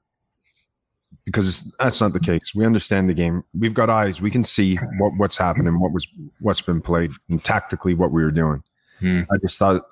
Because 1.24 1.74
that's 1.80 2.02
not 2.02 2.14
the 2.14 2.20
case. 2.20 2.54
We 2.54 2.66
understand 2.66 3.10
the 3.10 3.14
game. 3.14 3.44
We've 3.58 3.74
got 3.74 3.90
eyes. 3.90 4.22
We 4.22 4.32
can 4.32 4.44
see 4.44 4.76
what, 4.98 5.14
what's 5.18 5.38
happening, 5.38 5.80
what 5.80 5.92
was 5.92 6.08
what's 6.40 6.62
been 6.62 6.82
played, 6.82 7.12
and 7.30 7.44
tactically 7.44 7.94
what 7.94 8.12
we 8.12 8.24
were 8.24 8.32
doing. 8.32 8.64
Hmm. 9.00 9.22
I 9.32 9.38
just 9.42 9.58
thought 9.58 9.86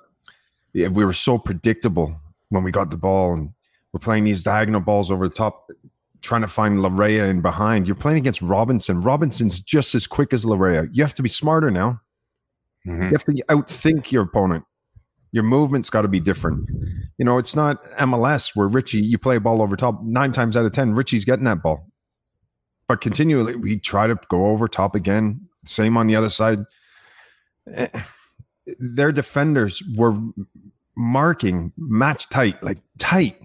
yeah, 0.72 0.88
we 0.88 1.04
were 1.04 1.12
so 1.12 1.38
predictable 1.38 2.20
when 2.50 2.64
we 2.64 2.70
got 2.70 2.90
the 2.90 2.96
ball, 2.96 3.32
and 3.32 3.50
we're 3.92 4.00
playing 4.00 4.24
these 4.24 4.42
diagonal 4.42 4.80
balls 4.80 5.10
over 5.10 5.28
the 5.28 5.34
top, 5.34 5.70
trying 6.20 6.42
to 6.42 6.48
find 6.48 6.78
Laryea 6.78 7.28
in 7.30 7.40
behind. 7.40 7.86
You're 7.86 7.94
playing 7.94 8.18
against 8.18 8.42
Robinson. 8.42 9.02
Robinson's 9.02 9.60
just 9.60 9.94
as 9.94 10.06
quick 10.06 10.32
as 10.32 10.44
Laryea. 10.44 10.88
You 10.92 11.02
have 11.04 11.14
to 11.14 11.22
be 11.22 11.28
smarter 11.28 11.70
now. 11.70 12.00
Mhm. 12.86 13.04
You 13.04 13.10
have 13.10 13.24
to 13.24 13.32
outthink 13.48 14.10
your 14.10 14.24
opponent. 14.24 14.64
Your 15.34 15.42
movement's 15.42 15.90
got 15.90 16.02
to 16.02 16.08
be 16.08 16.20
different. 16.20 16.70
You 17.18 17.24
know, 17.24 17.38
it's 17.38 17.56
not 17.56 17.82
MLS 17.96 18.54
where 18.54 18.68
Richie, 18.68 19.00
you 19.00 19.18
play 19.18 19.34
a 19.34 19.40
ball 19.40 19.62
over 19.62 19.74
top 19.74 20.00
nine 20.04 20.30
times 20.30 20.56
out 20.56 20.64
of 20.64 20.72
10, 20.72 20.94
Richie's 20.94 21.24
getting 21.24 21.44
that 21.46 21.60
ball. 21.60 21.90
But 22.86 23.00
continually, 23.00 23.56
we 23.56 23.80
try 23.80 24.06
to 24.06 24.16
go 24.28 24.46
over 24.46 24.68
top 24.68 24.94
again. 24.94 25.48
Same 25.64 25.96
on 25.96 26.06
the 26.06 26.14
other 26.14 26.28
side. 26.28 26.60
Eh, 27.68 27.88
Their 28.78 29.10
defenders 29.10 29.82
were 29.96 30.16
marking 30.96 31.72
match 31.76 32.28
tight, 32.28 32.62
like 32.62 32.78
tight. 33.00 33.36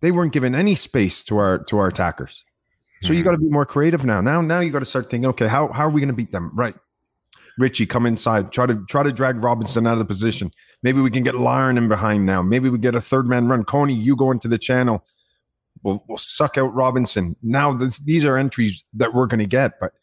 They 0.00 0.10
weren't 0.10 0.32
giving 0.32 0.52
any 0.52 0.74
space 0.74 1.22
to 1.26 1.38
our 1.38 1.58
to 1.66 1.78
our 1.78 1.86
attackers. 1.86 2.44
So 3.02 3.12
you 3.12 3.22
got 3.22 3.32
to 3.32 3.38
be 3.38 3.48
more 3.48 3.66
creative 3.66 4.04
now. 4.04 4.20
Now, 4.20 4.40
now 4.40 4.58
you 4.58 4.72
got 4.72 4.80
to 4.80 4.84
start 4.84 5.10
thinking, 5.10 5.26
okay, 5.26 5.46
how 5.46 5.68
how 5.68 5.84
are 5.84 5.90
we 5.90 6.00
going 6.00 6.08
to 6.08 6.14
beat 6.14 6.32
them? 6.32 6.50
Right. 6.54 6.74
Richie, 7.56 7.86
come 7.86 8.04
inside. 8.04 8.50
Try 8.50 8.66
to 8.66 8.84
try 8.86 9.04
to 9.04 9.12
drag 9.12 9.36
Robinson 9.44 9.86
out 9.86 9.92
of 9.92 10.00
the 10.00 10.04
position. 10.04 10.50
Maybe 10.86 11.00
we 11.00 11.10
can 11.10 11.24
get 11.24 11.34
Larin 11.34 11.78
in 11.78 11.88
behind 11.88 12.26
now. 12.26 12.42
Maybe 12.42 12.70
we 12.70 12.78
get 12.78 12.94
a 12.94 13.00
third 13.00 13.26
man 13.26 13.48
run. 13.48 13.64
Koné, 13.64 14.00
you 14.00 14.14
go 14.14 14.30
into 14.30 14.46
the 14.46 14.56
channel. 14.56 15.04
We'll, 15.82 16.04
we'll 16.06 16.16
suck 16.16 16.56
out 16.56 16.72
Robinson. 16.76 17.34
Now 17.42 17.72
this, 17.72 17.98
these 17.98 18.24
are 18.24 18.36
entries 18.36 18.84
that 18.94 19.12
we're 19.12 19.26
going 19.26 19.40
to 19.40 19.48
get, 19.48 19.80
but 19.80 19.94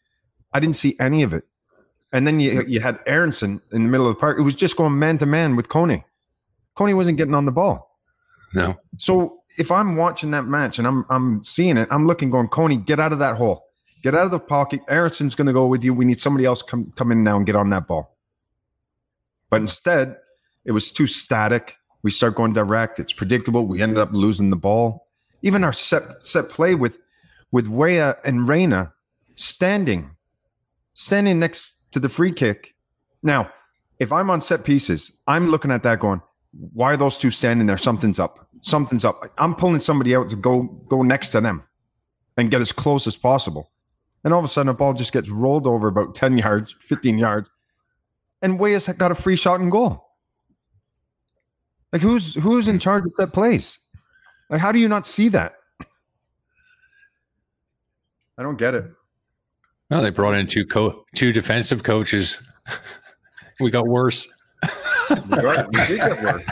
I 0.52 0.60
didn't 0.60 0.76
see 0.76 0.94
any 1.00 1.22
of 1.22 1.32
it. 1.32 1.44
And 2.12 2.26
then 2.26 2.38
you 2.38 2.66
you 2.68 2.80
had 2.80 2.98
Aaronson 3.06 3.62
in 3.72 3.84
the 3.84 3.88
middle 3.88 4.06
of 4.06 4.14
the 4.14 4.20
park. 4.20 4.38
It 4.38 4.42
was 4.42 4.54
just 4.54 4.76
going 4.76 4.98
man 4.98 5.16
to 5.18 5.26
man 5.26 5.56
with 5.56 5.70
Koné. 5.70 6.04
Koné 6.76 6.94
wasn't 6.94 7.16
getting 7.16 7.34
on 7.34 7.46
the 7.46 7.50
ball. 7.50 7.98
No. 8.54 8.76
So 8.98 9.38
if 9.56 9.72
I'm 9.72 9.96
watching 9.96 10.32
that 10.32 10.44
match 10.44 10.78
and 10.78 10.86
I'm 10.86 11.06
I'm 11.08 11.42
seeing 11.42 11.78
it, 11.78 11.88
I'm 11.90 12.06
looking, 12.06 12.28
going, 12.28 12.48
Koné, 12.48 12.84
get 12.84 13.00
out 13.00 13.14
of 13.14 13.20
that 13.20 13.36
hole. 13.36 13.64
Get 14.02 14.14
out 14.14 14.26
of 14.26 14.32
the 14.32 14.38
pocket. 14.38 14.80
Aaronson's 14.90 15.34
going 15.34 15.46
to 15.46 15.54
go 15.54 15.66
with 15.66 15.82
you. 15.82 15.94
We 15.94 16.04
need 16.04 16.20
somebody 16.20 16.44
else 16.44 16.60
come 16.60 16.92
come 16.94 17.10
in 17.10 17.24
now 17.24 17.38
and 17.38 17.46
get 17.46 17.56
on 17.56 17.70
that 17.70 17.86
ball. 17.86 18.18
But 19.48 19.62
instead, 19.62 20.18
it 20.64 20.72
was 20.72 20.92
too 20.92 21.06
static. 21.06 21.76
We 22.02 22.10
start 22.10 22.34
going 22.34 22.52
direct. 22.52 23.00
It's 23.00 23.12
predictable. 23.12 23.66
We 23.66 23.82
ended 23.82 23.98
up 23.98 24.12
losing 24.12 24.50
the 24.50 24.56
ball. 24.56 25.08
Even 25.42 25.64
our 25.64 25.72
set 25.72 26.02
set 26.24 26.48
play 26.48 26.74
with 26.74 26.98
with 27.52 27.68
Weah 27.68 28.16
and 28.24 28.48
Reyna 28.48 28.92
standing, 29.36 30.10
standing 30.94 31.38
next 31.38 31.92
to 31.92 32.00
the 32.00 32.08
free 32.08 32.32
kick. 32.32 32.74
Now, 33.22 33.50
if 33.98 34.10
I'm 34.10 34.30
on 34.30 34.40
set 34.40 34.64
pieces, 34.64 35.12
I'm 35.26 35.48
looking 35.48 35.70
at 35.70 35.82
that 35.84 36.00
going, 36.00 36.20
why 36.72 36.92
are 36.92 36.96
those 36.96 37.18
two 37.18 37.30
standing 37.30 37.66
there? 37.66 37.78
Something's 37.78 38.18
up. 38.18 38.48
Something's 38.60 39.04
up. 39.04 39.22
I'm 39.38 39.54
pulling 39.54 39.80
somebody 39.80 40.14
out 40.16 40.30
to 40.30 40.36
go 40.36 40.62
go 40.88 41.02
next 41.02 41.28
to 41.28 41.40
them 41.40 41.64
and 42.36 42.50
get 42.50 42.60
as 42.60 42.72
close 42.72 43.06
as 43.06 43.16
possible. 43.16 43.70
And 44.24 44.32
all 44.32 44.40
of 44.40 44.44
a 44.44 44.48
sudden, 44.48 44.70
a 44.70 44.74
ball 44.74 44.94
just 44.94 45.12
gets 45.12 45.28
rolled 45.28 45.66
over 45.66 45.86
about 45.86 46.14
10 46.14 46.38
yards, 46.38 46.74
15 46.80 47.18
yards, 47.18 47.50
and 48.40 48.58
Weah's 48.58 48.88
got 48.88 49.12
a 49.12 49.14
free 49.14 49.36
shot 49.36 49.60
and 49.60 49.70
goal. 49.70 50.04
Like 51.94 52.02
who's 52.02 52.34
who's 52.34 52.66
in 52.66 52.80
charge 52.80 53.04
of 53.04 53.12
that 53.18 53.32
place? 53.32 53.78
Like 54.50 54.60
how 54.60 54.72
do 54.72 54.80
you 54.80 54.88
not 54.88 55.06
see 55.06 55.28
that? 55.28 55.54
I 58.36 58.42
don't 58.42 58.58
get 58.58 58.74
it. 58.74 58.86
Well, 59.90 60.02
they 60.02 60.10
brought 60.10 60.34
in 60.34 60.48
two 60.48 60.66
co- 60.66 61.04
two 61.14 61.30
defensive 61.32 61.84
coaches. 61.84 62.42
we 63.60 63.70
got 63.70 63.86
worse. 63.86 64.26
We 65.08 65.16
we 65.16 65.86
did 65.86 66.00
get 66.00 66.24
worse. 66.24 66.44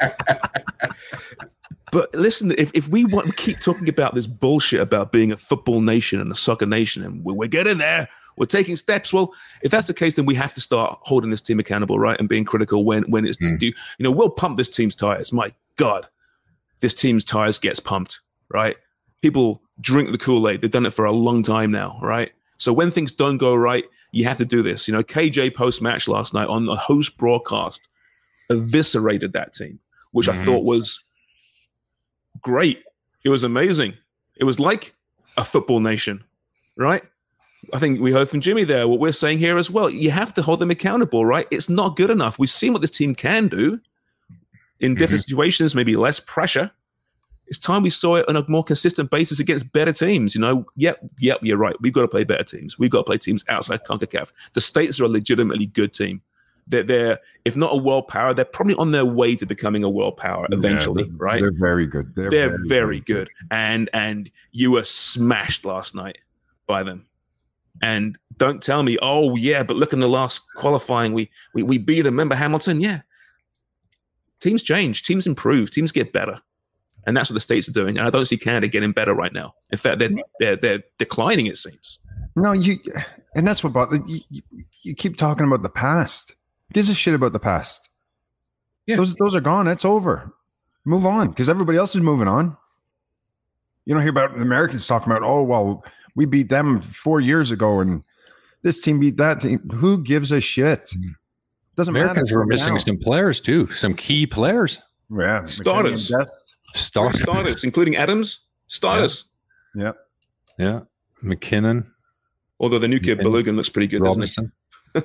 But 1.91 2.15
listen, 2.15 2.55
if, 2.57 2.71
if 2.73 2.89
we 2.89 3.05
want 3.05 3.27
to 3.27 3.33
keep 3.35 3.59
talking 3.61 3.89
about 3.89 4.15
this 4.15 4.27
bullshit 4.27 4.81
about 4.81 5.13
being 5.13 5.31
a 5.31 5.37
football 5.37 5.83
nation 5.83 6.21
and 6.21 6.33
a 6.33 6.35
soccer 6.35 6.65
nation, 6.65 7.05
and 7.05 7.23
we're, 7.23 7.35
we're 7.35 7.49
getting 7.49 7.79
there, 7.79 8.09
we're 8.37 8.47
taking 8.47 8.77
steps. 8.77 9.12
Well, 9.12 9.35
if 9.62 9.71
that's 9.71 9.87
the 9.87 9.95
case, 9.95 10.15
then 10.15 10.27
we 10.27 10.35
have 10.37 10.55
to 10.55 10.61
start 10.61 10.99
holding 11.03 11.31
this 11.31 11.41
team 11.41 11.59
accountable, 11.61 11.99
right, 11.99 12.19
and 12.19 12.29
being 12.29 12.45
critical 12.45 12.85
when 12.85 13.03
when 13.11 13.27
it's 13.27 13.39
Hmm. 13.39 13.57
due. 13.57 13.73
You 13.99 14.05
know, 14.05 14.11
we'll 14.11 14.31
pump 14.31 14.57
this 14.57 14.69
team's 14.69 14.95
tires. 14.97 15.33
My 15.33 15.53
God, 15.77 16.09
this 16.81 16.95
team's 16.95 17.25
tires 17.25 17.59
gets 17.59 17.81
pumped, 17.81 18.21
right? 18.51 18.77
People 19.23 19.62
drink 19.81 20.11
the 20.12 20.19
Kool 20.19 20.49
Aid. 20.49 20.61
They've 20.61 20.71
done 20.71 20.87
it 20.87 20.93
for 20.95 21.05
a 21.05 21.12
long 21.12 21.43
time 21.43 21.71
now, 21.71 21.99
right? 22.03 22.33
So 22.59 22.73
when 22.73 22.91
things 22.91 23.12
don't 23.12 23.39
go 23.39 23.55
right, 23.55 23.85
you 24.12 24.25
have 24.25 24.39
to 24.39 24.45
do 24.45 24.62
this. 24.62 24.87
You 24.89 24.93
know, 24.95 25.03
KJ 25.03 25.51
post 25.55 25.81
match 25.83 26.07
last 26.09 26.35
night 26.35 26.49
on 26.49 26.67
the 26.67 26.77
host 26.77 27.17
broadcast 27.17 27.89
eviscerated 28.51 29.33
that 29.33 29.55
team, 29.55 29.79
which 30.12 30.29
I 30.29 30.35
Mhm. 30.35 30.45
thought 30.45 30.65
was 30.65 31.01
great. 32.43 32.83
It 33.25 33.29
was 33.31 33.45
amazing. 33.45 33.95
It 34.37 34.45
was 34.45 34.59
like 34.59 34.95
a 35.37 35.45
football 35.45 35.81
nation, 35.81 36.25
right? 36.77 37.03
I 37.73 37.79
think 37.79 38.00
we 38.00 38.12
heard 38.12 38.29
from 38.29 38.41
Jimmy 38.41 38.64
there 38.64 38.87
what 38.87 39.00
we're 39.00 39.12
saying 39.12 39.38
here 39.38 39.57
as 39.57 39.71
well. 39.71 39.88
You 39.88 40.11
have 40.11 40.35
to 40.35 40.43
hold 40.43 40.59
them 40.59 40.71
accountable, 40.71 41.25
right? 41.25 41.47
It's 41.50 41.69
not 41.69 41.97
good 41.97 42.11
enough. 42.11 42.38
We've 42.38 42.50
seen 42.50 42.73
what 42.73 42.83
this 42.83 42.91
team 42.91 43.14
can 43.14 43.49
do 43.49 43.81
in 44.81 44.93
mm-hmm. 44.93 44.99
different 44.99 45.25
situations, 45.25 45.75
maybe 45.75 45.97
less 45.97 46.21
pressure. 46.21 46.71
It's 47.47 47.59
time 47.59 47.83
we 47.83 47.91
saw 47.91 48.17
it 48.17 48.29
on 48.29 48.37
a 48.37 48.45
more 48.49 48.64
consistent 48.64 49.11
basis 49.11 49.38
against 49.38 49.73
better 49.73 49.93
teams. 49.93 50.35
You 50.35 50.41
know, 50.41 50.67
yep, 50.76 51.00
yep, 51.19 51.38
you're 51.43 51.57
right. 51.57 51.76
We've 51.81 51.93
got 51.93 52.02
to 52.02 52.09
play 52.09 52.25
better 52.25 52.45
teams. 52.45 52.79
We've 52.79 52.91
got 52.91 52.99
to 52.99 53.05
play 53.05 53.19
teams 53.19 53.45
outside 53.49 53.85
CONCACAF. 53.85 54.33
The 54.52 54.61
States 54.61 55.00
are 55.00 55.05
a 55.05 55.09
legitimately 55.09 55.67
good 55.67 55.93
team. 55.95 56.23
They're, 56.67 56.83
they're 56.83 57.19
if 57.45 57.57
not 57.57 57.75
a 57.75 57.76
world 57.76 58.09
power, 58.09 58.33
they're 58.33 58.45
probably 58.45 58.75
on 58.76 58.93
their 58.93 59.05
way 59.05 59.35
to 59.37 59.47
becoming 59.47 59.83
a 59.83 59.91
world 59.91 60.17
power 60.17 60.47
eventually, 60.50 61.02
Yeah, 61.02 61.09
they're- 61.11 61.17
right? 61.19 61.41
They're 61.41 61.52
very 61.52 61.87
good. 61.87 62.14
They're, 62.14 62.31
they're 62.31 62.59
very, 62.67 63.00
good. 63.00 63.29
And 63.50 63.91
and 63.93 64.31
you 64.52 64.71
were 64.71 64.85
smashed 64.85 65.64
last 65.64 65.95
night 65.95 66.19
by 66.67 66.83
them. 66.85 67.07
And 67.81 68.19
don't 68.37 68.62
tell 68.62 68.83
me, 68.83 68.99
oh 69.02 69.37
yeah, 69.37 69.62
but 69.62 69.76
look 69.76 69.93
in 69.93 70.00
the 70.00 70.09
last 70.09 70.43
qualifying, 70.57 71.12
we 71.12 71.31
we, 71.55 71.62
we 71.62 71.79
beat 71.79 72.02
them. 72.02 72.14
Remember 72.14 72.35
Hamilton? 72.35 72.81
Yeah. 72.81 73.00
Teams 74.41 74.62
change, 74.62 75.05
teams 75.05 75.26
improve, 75.26 75.71
teams 75.71 75.93
get 75.93 76.12
better. 76.12 76.41
And 77.07 77.17
that's 77.17 77.31
what 77.31 77.35
the 77.35 77.41
states 77.41 77.69
are 77.69 77.73
doing. 77.73 77.99
And 77.99 78.07
I 78.07 78.11
don't 78.11 78.26
see 78.26 78.37
Canada 78.37 78.69
getting 78.69 78.93
better 78.93 79.14
right 79.14 79.33
now. 79.33 79.55
In 79.71 79.79
fact, 79.79 79.99
they're 79.99 80.11
they're 80.38 80.57
they're 80.57 80.83
declining, 80.99 81.47
it 81.47 81.59
seems. 81.59 81.99
No, 82.37 82.52
you, 82.52 82.79
and 83.35 83.47
that's 83.47 83.62
what 83.62 83.73
bothers 83.73 84.00
you, 84.07 84.21
you. 84.31 84.43
You 84.83 84.95
keep 84.95 85.17
talking 85.17 85.47
about 85.47 85.62
the 85.62 85.69
past. 85.69 86.35
Who 86.69 86.75
Gives 86.75 86.91
a 86.91 86.95
shit 86.95 87.14
about 87.14 87.33
the 87.33 87.38
past. 87.38 87.88
Yeah. 88.87 88.97
Those 88.97 89.14
those 89.17 89.35
are 89.35 89.41
gone. 89.41 89.69
It's 89.69 89.85
over. 89.85 90.33
Move 90.85 91.07
on 91.07 91.29
because 91.29 91.49
everybody 91.49 91.79
else 91.79 91.95
is 91.95 92.00
moving 92.00 92.29
on. 92.29 92.57
You 93.85 93.95
don't 93.95 94.02
hear 94.02 94.11
about 94.11 94.41
Americans 94.41 94.87
talking 94.87 95.11
about, 95.11 95.23
oh 95.25 95.43
well, 95.43 95.85
we 96.14 96.25
beat 96.26 96.49
them 96.49 96.83
four 96.83 97.21
years 97.21 97.50
ago, 97.50 97.81
and 97.81 98.02
this 98.62 98.81
team 98.81 99.00
beat 99.00 99.16
that 99.16 99.40
team. 99.40 99.59
Who 99.75 100.02
gives 100.02 100.33
a 100.33 100.40
shit? 100.40 100.85
Mm-hmm. 100.85 101.09
Doesn't 101.76 101.97
Americans 101.97 102.31
matter. 102.31 102.38
were 102.38 102.47
missing 102.47 102.75
Now. 102.75 102.81
some 102.81 102.99
players 102.99 103.40
too, 103.40 103.66
some 103.69 103.95
key 103.95 104.26
players. 104.26 104.78
yeah 105.11 105.45
Starters. 105.45 106.11
McKennie 106.11 106.14
and 106.19 106.26
Dest. 106.26 106.54
Start 106.75 107.16
Starters, 107.16 107.64
including 107.64 107.97
Adams, 107.97 108.40
starters. 108.66 109.25
Yeah, 109.75 109.92
Yeah, 110.59 110.81
McKinnon, 111.23 111.87
Although 112.61 112.78
the 112.78 112.88
new 112.88 112.99
kid 113.00 113.19
And 113.21 113.26
Balogun 113.28 113.57
looks 113.57 113.69
pretty 113.69 113.88
good, 113.88 114.02
doesn't 114.04 114.50
he? 114.95 115.00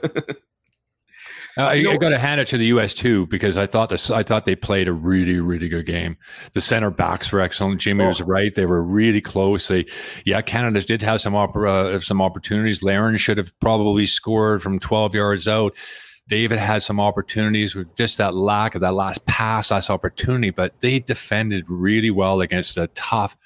Uh, 1.57 1.61
I, 1.63 1.73
You 1.75 1.83
know- 1.85 1.91
I 1.91 1.97
got 1.97 2.09
to 2.09 2.17
hand 2.19 2.39
it 2.39 2.47
to 2.49 2.57
the 2.57 2.67
U.S. 2.67 2.93
too 2.93 3.25
because 3.27 3.57
I 3.57 3.65
thought 3.65 3.89
this. 3.89 4.09
I 4.11 4.23
thought 4.23 4.45
they 4.45 4.55
played 4.55 4.87
a 4.87 4.93
really, 4.93 5.39
really 5.39 5.67
good 5.69 5.85
game. 5.85 6.17
The 6.53 6.61
center 6.61 6.91
backs 6.91 7.31
were 7.31 7.39
excellent. 7.41 7.81
Jimmy 7.81 8.05
was 8.05 8.21
right; 8.21 8.53
they 8.55 8.65
were 8.65 8.83
really 8.83 9.21
close. 9.21 9.67
They, 9.67 9.85
yeah, 10.25 10.41
Canada 10.41 10.81
did 10.81 11.01
have 11.01 11.21
some 11.21 11.33
oppor- 11.33 11.67
uh, 11.95 11.99
some 11.99 12.21
opportunities. 12.21 12.83
Larin 12.83 13.17
should 13.17 13.37
have 13.37 13.57
probably 13.59 14.05
scored 14.05 14.61
from 14.61 14.79
12 14.79 15.15
yards 15.15 15.47
out. 15.47 15.75
David 16.29 16.59
had 16.59 16.83
some 16.83 16.99
opportunities 16.99 17.73
with 17.73 17.95
just 17.95 18.17
that 18.17 18.35
lack 18.35 18.75
of 18.75 18.81
that 18.81 18.93
last 18.93 19.25
pass, 19.25 19.71
last 19.71 19.89
opportunity, 19.89 20.49
but 20.49 20.73
they 20.81 20.99
defended 20.99 21.63
really 21.69 22.11
well 22.11 22.41
against 22.41 22.75
a 22.77 22.87
tough 22.87 23.37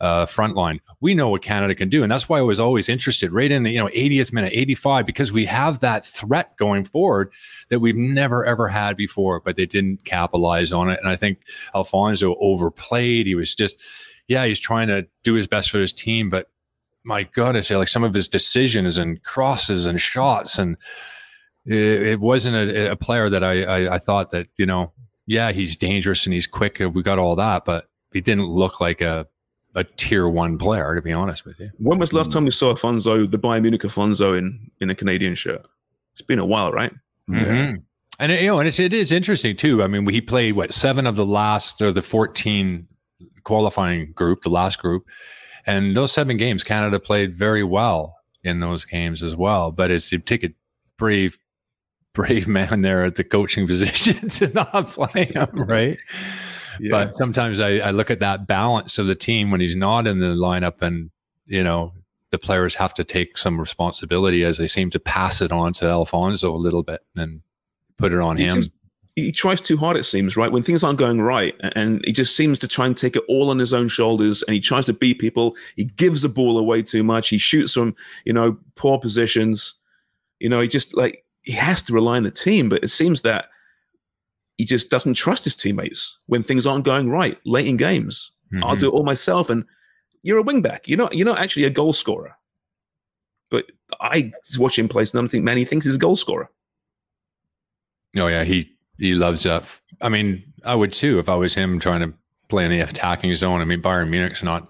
uh, 0.00 0.26
front 0.26 0.54
line. 0.54 0.80
We 1.00 1.14
know 1.14 1.28
what 1.30 1.42
Canada 1.42 1.74
can 1.74 1.88
do, 1.88 2.02
and 2.02 2.12
that's 2.12 2.28
why 2.28 2.38
I 2.38 2.42
was 2.42 2.60
always 2.60 2.88
interested 2.88 3.32
right 3.32 3.50
in 3.50 3.62
the 3.62 3.72
you 3.72 3.78
know 3.78 3.88
80th 3.88 4.32
minute, 4.32 4.52
85, 4.54 5.06
because 5.06 5.32
we 5.32 5.46
have 5.46 5.80
that 5.80 6.04
threat 6.04 6.56
going 6.56 6.84
forward 6.84 7.32
that 7.70 7.80
we've 7.80 7.96
never 7.96 8.44
ever 8.44 8.68
had 8.68 8.96
before, 8.96 9.40
but 9.40 9.56
they 9.56 9.66
didn't 9.66 10.04
capitalize 10.04 10.72
on 10.72 10.90
it. 10.90 11.00
And 11.00 11.08
I 11.08 11.16
think 11.16 11.38
Alphonso 11.74 12.36
overplayed. 12.40 13.26
He 13.26 13.34
was 13.34 13.54
just, 13.54 13.80
yeah, 14.28 14.44
he's 14.44 14.60
trying 14.60 14.88
to 14.88 15.06
do 15.22 15.34
his 15.34 15.46
best 15.46 15.70
for 15.70 15.78
his 15.78 15.92
team, 15.92 16.28
but 16.30 16.50
my 17.02 17.22
goodness, 17.22 17.70
like 17.70 17.88
some 17.88 18.04
of 18.04 18.14
his 18.14 18.28
decisions 18.28 18.98
and 18.98 19.22
crosses 19.22 19.86
and 19.86 20.00
shots, 20.00 20.58
and 20.58 20.76
it, 21.64 21.74
it 21.74 22.20
wasn't 22.20 22.56
a, 22.56 22.92
a 22.92 22.96
player 22.96 23.30
that 23.30 23.42
I, 23.42 23.62
I 23.62 23.94
I 23.94 23.98
thought 23.98 24.30
that 24.32 24.48
you 24.58 24.66
know, 24.66 24.92
yeah, 25.26 25.52
he's 25.52 25.76
dangerous 25.76 26.26
and 26.26 26.34
he's 26.34 26.46
quick. 26.46 26.80
We 26.80 27.02
got 27.02 27.18
all 27.18 27.36
that, 27.36 27.64
but 27.64 27.86
he 28.12 28.20
didn't 28.20 28.46
look 28.46 28.80
like 28.80 29.00
a 29.00 29.26
a 29.76 29.84
tier 29.84 30.28
one 30.28 30.58
player, 30.58 30.94
to 30.94 31.02
be 31.02 31.12
honest 31.12 31.44
with 31.44 31.60
you. 31.60 31.70
When 31.78 31.98
was 31.98 32.10
the 32.10 32.16
last 32.16 32.32
time 32.32 32.44
we 32.44 32.50
saw 32.50 32.70
Alphonso, 32.70 33.26
the 33.26 33.38
Bayern 33.38 33.62
Munich 33.62 33.84
Alphonso, 33.84 34.34
in 34.34 34.70
in 34.80 34.90
a 34.90 34.94
Canadian 34.94 35.34
shirt? 35.34 35.64
It's 36.12 36.22
been 36.22 36.38
a 36.38 36.46
while, 36.46 36.72
right? 36.72 36.92
Mm-hmm. 37.30 37.76
And 38.18 38.32
you 38.32 38.46
know, 38.46 38.58
and 38.58 38.66
it's, 38.66 38.80
it 38.80 38.94
is 38.94 39.12
interesting 39.12 39.56
too. 39.56 39.82
I 39.82 39.86
mean, 39.86 40.08
he 40.08 40.20
played 40.20 40.56
what 40.56 40.72
seven 40.72 41.06
of 41.06 41.16
the 41.16 41.26
last 41.26 41.80
or 41.82 41.92
the 41.92 42.02
fourteen 42.02 42.88
qualifying 43.44 44.12
group, 44.12 44.42
the 44.42 44.48
last 44.48 44.78
group, 44.78 45.04
and 45.66 45.96
those 45.96 46.12
seven 46.12 46.38
games, 46.38 46.64
Canada 46.64 46.98
played 46.98 47.36
very 47.36 47.62
well 47.62 48.16
in 48.42 48.60
those 48.60 48.84
games 48.84 49.22
as 49.22 49.36
well. 49.36 49.70
But 49.70 49.90
it's 49.90 50.10
you 50.10 50.18
take 50.18 50.42
a 50.42 50.54
brave, 50.96 51.38
brave 52.14 52.48
man 52.58 52.80
there 52.80 53.04
at 53.04 53.16
the 53.16 53.24
coaching 53.24 53.66
position 53.68 54.28
to 54.30 54.48
not 54.48 54.88
play 54.88 55.24
him, 55.24 55.48
right? 55.52 55.98
Yeah. 56.80 56.90
But 56.90 57.14
sometimes 57.14 57.60
I, 57.60 57.78
I 57.78 57.90
look 57.90 58.10
at 58.10 58.20
that 58.20 58.46
balance 58.46 58.98
of 58.98 59.06
the 59.06 59.14
team 59.14 59.50
when 59.50 59.60
he's 59.60 59.76
not 59.76 60.06
in 60.06 60.20
the 60.20 60.34
lineup, 60.34 60.82
and 60.82 61.10
you 61.46 61.62
know 61.62 61.92
the 62.30 62.38
players 62.38 62.74
have 62.74 62.94
to 62.94 63.04
take 63.04 63.38
some 63.38 63.58
responsibility 63.58 64.44
as 64.44 64.58
they 64.58 64.66
seem 64.66 64.90
to 64.90 64.98
pass 64.98 65.40
it 65.40 65.52
on 65.52 65.72
to 65.74 65.86
Alphonso 65.86 66.54
a 66.54 66.56
little 66.56 66.82
bit 66.82 67.00
and 67.16 67.40
put 67.96 68.12
it 68.12 68.20
on 68.20 68.36
he 68.36 68.44
him. 68.44 68.64
He 69.14 69.32
tries 69.32 69.62
too 69.62 69.78
hard, 69.78 69.96
it 69.96 70.04
seems, 70.04 70.36
right? 70.36 70.52
When 70.52 70.62
things 70.62 70.84
aren't 70.84 70.98
going 70.98 71.22
right, 71.22 71.54
and 71.74 72.04
he 72.04 72.12
just 72.12 72.36
seems 72.36 72.58
to 72.58 72.68
try 72.68 72.84
and 72.84 72.94
take 72.94 73.16
it 73.16 73.22
all 73.28 73.48
on 73.48 73.58
his 73.58 73.72
own 73.72 73.88
shoulders, 73.88 74.42
and 74.42 74.54
he 74.54 74.60
tries 74.60 74.84
to 74.86 74.92
beat 74.92 75.18
people. 75.18 75.56
He 75.74 75.84
gives 75.84 76.20
the 76.20 76.28
ball 76.28 76.58
away 76.58 76.82
too 76.82 77.02
much. 77.02 77.30
He 77.30 77.38
shoots 77.38 77.72
from, 77.72 77.96
you 78.26 78.34
know, 78.34 78.58
poor 78.74 78.98
positions. 78.98 79.74
You 80.38 80.50
know, 80.50 80.60
he 80.60 80.68
just 80.68 80.94
like 80.94 81.24
he 81.40 81.52
has 81.52 81.80
to 81.84 81.94
rely 81.94 82.18
on 82.18 82.24
the 82.24 82.30
team, 82.30 82.68
but 82.68 82.84
it 82.84 82.88
seems 82.88 83.22
that 83.22 83.46
he 84.58 84.64
just 84.64 84.90
doesn't 84.90 85.14
trust 85.14 85.44
his 85.44 85.54
teammates 85.54 86.18
when 86.26 86.42
things 86.42 86.66
aren't 86.66 86.84
going 86.84 87.10
right 87.10 87.38
late 87.44 87.66
in 87.66 87.76
games. 87.76 88.32
Mm-hmm. 88.52 88.64
I'll 88.64 88.76
do 88.76 88.88
it 88.88 88.92
all 88.92 89.04
myself, 89.04 89.50
and 89.50 89.64
you're 90.22 90.38
a 90.38 90.44
wingback. 90.44 90.80
You're 90.86 90.98
not. 90.98 91.14
You're 91.14 91.26
not 91.26 91.38
actually 91.38 91.64
a 91.64 91.70
goal 91.70 91.92
scorer. 91.92 92.36
But 93.50 93.66
I 94.00 94.32
watch 94.58 94.78
him 94.78 94.88
play, 94.88 95.04
and 95.12 95.24
I 95.24 95.28
think, 95.28 95.44
man, 95.44 95.56
he 95.56 95.64
thinks 95.64 95.84
he's 95.84 95.94
a 95.94 95.98
goal 95.98 96.16
scorer. 96.16 96.50
Oh 98.16 98.26
yeah, 98.26 98.44
he 98.44 98.76
he 98.98 99.14
loves 99.14 99.42
that. 99.44 99.64
I 100.00 100.08
mean, 100.08 100.42
I 100.64 100.74
would 100.74 100.92
too 100.92 101.18
if 101.18 101.28
I 101.28 101.36
was 101.36 101.54
him 101.54 101.78
trying 101.78 102.00
to 102.00 102.16
play 102.48 102.64
in 102.64 102.70
the 102.70 102.80
attacking 102.80 103.34
zone. 103.34 103.60
I 103.60 103.64
mean, 103.64 103.82
Bayern 103.82 104.08
Munich's 104.08 104.42
not. 104.42 104.68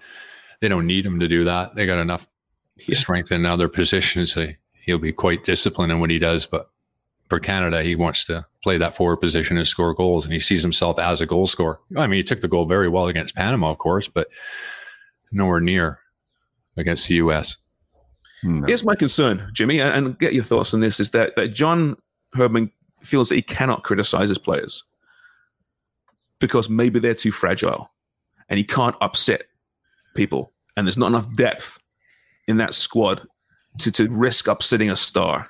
They 0.59 0.67
don't 0.67 0.87
need 0.87 1.05
him 1.05 1.19
to 1.19 1.27
do 1.27 1.43
that. 1.45 1.75
They 1.75 1.85
got 1.85 1.99
enough 1.99 2.27
yeah. 2.77 2.95
strength 2.95 3.31
in 3.31 3.45
other 3.45 3.67
positions. 3.67 4.33
So 4.33 4.47
he'll 4.73 4.97
be 4.97 5.13
quite 5.13 5.45
disciplined 5.45 5.91
in 5.91 5.99
what 5.99 6.09
he 6.09 6.19
does. 6.19 6.45
But 6.45 6.69
for 7.29 7.39
Canada, 7.39 7.83
he 7.83 7.95
wants 7.95 8.23
to 8.25 8.45
play 8.67 8.77
that 8.77 8.93
forward 8.93 9.15
position 9.15 9.57
and 9.57 9.65
score 9.65 9.93
goals, 9.93 10.25
and 10.25 10.33
he 10.33 10.41
sees 10.41 10.61
himself 10.61 10.99
as 10.99 11.21
a 11.21 11.25
goal 11.25 11.47
scorer. 11.47 11.79
I 11.95 12.05
mean, 12.05 12.17
he 12.17 12.23
took 12.23 12.41
the 12.41 12.49
goal 12.49 12.65
very 12.65 12.89
well 12.89 13.07
against 13.07 13.33
Panama, 13.33 13.71
of 13.71 13.77
course, 13.77 14.09
but 14.09 14.27
nowhere 15.31 15.61
near 15.61 15.99
against 16.75 17.07
the 17.07 17.15
U.S. 17.15 17.55
No. 18.43 18.67
Here's 18.67 18.83
my 18.83 18.93
concern, 18.93 19.49
Jimmy, 19.53 19.79
and 19.79 20.19
get 20.19 20.33
your 20.33 20.43
thoughts 20.43 20.73
on 20.73 20.81
this: 20.81 20.99
is 20.99 21.11
that 21.11 21.37
that 21.37 21.53
John 21.53 21.95
Herdman 22.33 22.69
feels 23.03 23.29
that 23.29 23.35
he 23.35 23.41
cannot 23.41 23.85
criticize 23.85 24.27
his 24.27 24.37
players 24.37 24.83
because 26.41 26.69
maybe 26.69 26.99
they're 26.99 27.13
too 27.13 27.31
fragile, 27.31 27.89
and 28.49 28.57
he 28.57 28.65
can't 28.65 28.97
upset 28.99 29.43
people, 30.13 30.51
and 30.75 30.85
there's 30.85 30.97
not 30.97 31.07
enough 31.07 31.31
depth 31.35 31.79
in 32.49 32.57
that 32.57 32.73
squad 32.73 33.25
to 33.77 33.93
to 33.93 34.09
risk 34.09 34.49
upsetting 34.49 34.91
a 34.91 34.95
star 34.97 35.49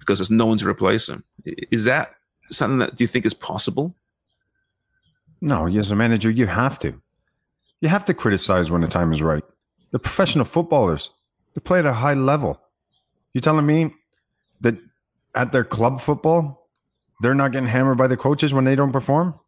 because 0.00 0.18
there's 0.18 0.30
no 0.30 0.46
one 0.46 0.58
to 0.58 0.68
replace 0.68 1.08
him. 1.08 1.22
Is 1.70 1.84
that 1.84 2.12
something 2.50 2.78
that 2.78 2.96
do 2.96 3.04
you 3.04 3.08
think 3.08 3.24
is 3.24 3.34
possible? 3.34 3.94
No, 5.40 5.66
as 5.68 5.90
a 5.90 5.96
manager, 5.96 6.30
you 6.30 6.46
have 6.46 6.78
to. 6.80 7.00
You 7.80 7.88
have 7.88 8.04
to 8.06 8.14
criticize 8.14 8.70
when 8.70 8.80
the 8.80 8.88
time 8.88 9.12
is 9.12 9.22
right. 9.22 9.44
The 9.92 9.98
professional 9.98 10.44
footballers, 10.44 11.10
they 11.54 11.60
play 11.60 11.78
at 11.78 11.86
a 11.86 11.92
high 11.92 12.14
level. 12.14 12.60
You 13.32 13.40
telling 13.40 13.66
me 13.66 13.94
that 14.60 14.76
at 15.34 15.52
their 15.52 15.64
club 15.64 16.00
football, 16.00 16.68
they're 17.20 17.34
not 17.34 17.52
getting 17.52 17.68
hammered 17.68 17.98
by 17.98 18.06
the 18.06 18.16
coaches 18.16 18.52
when 18.52 18.64
they 18.64 18.74
don't 18.74 18.92
perform? 18.92 19.38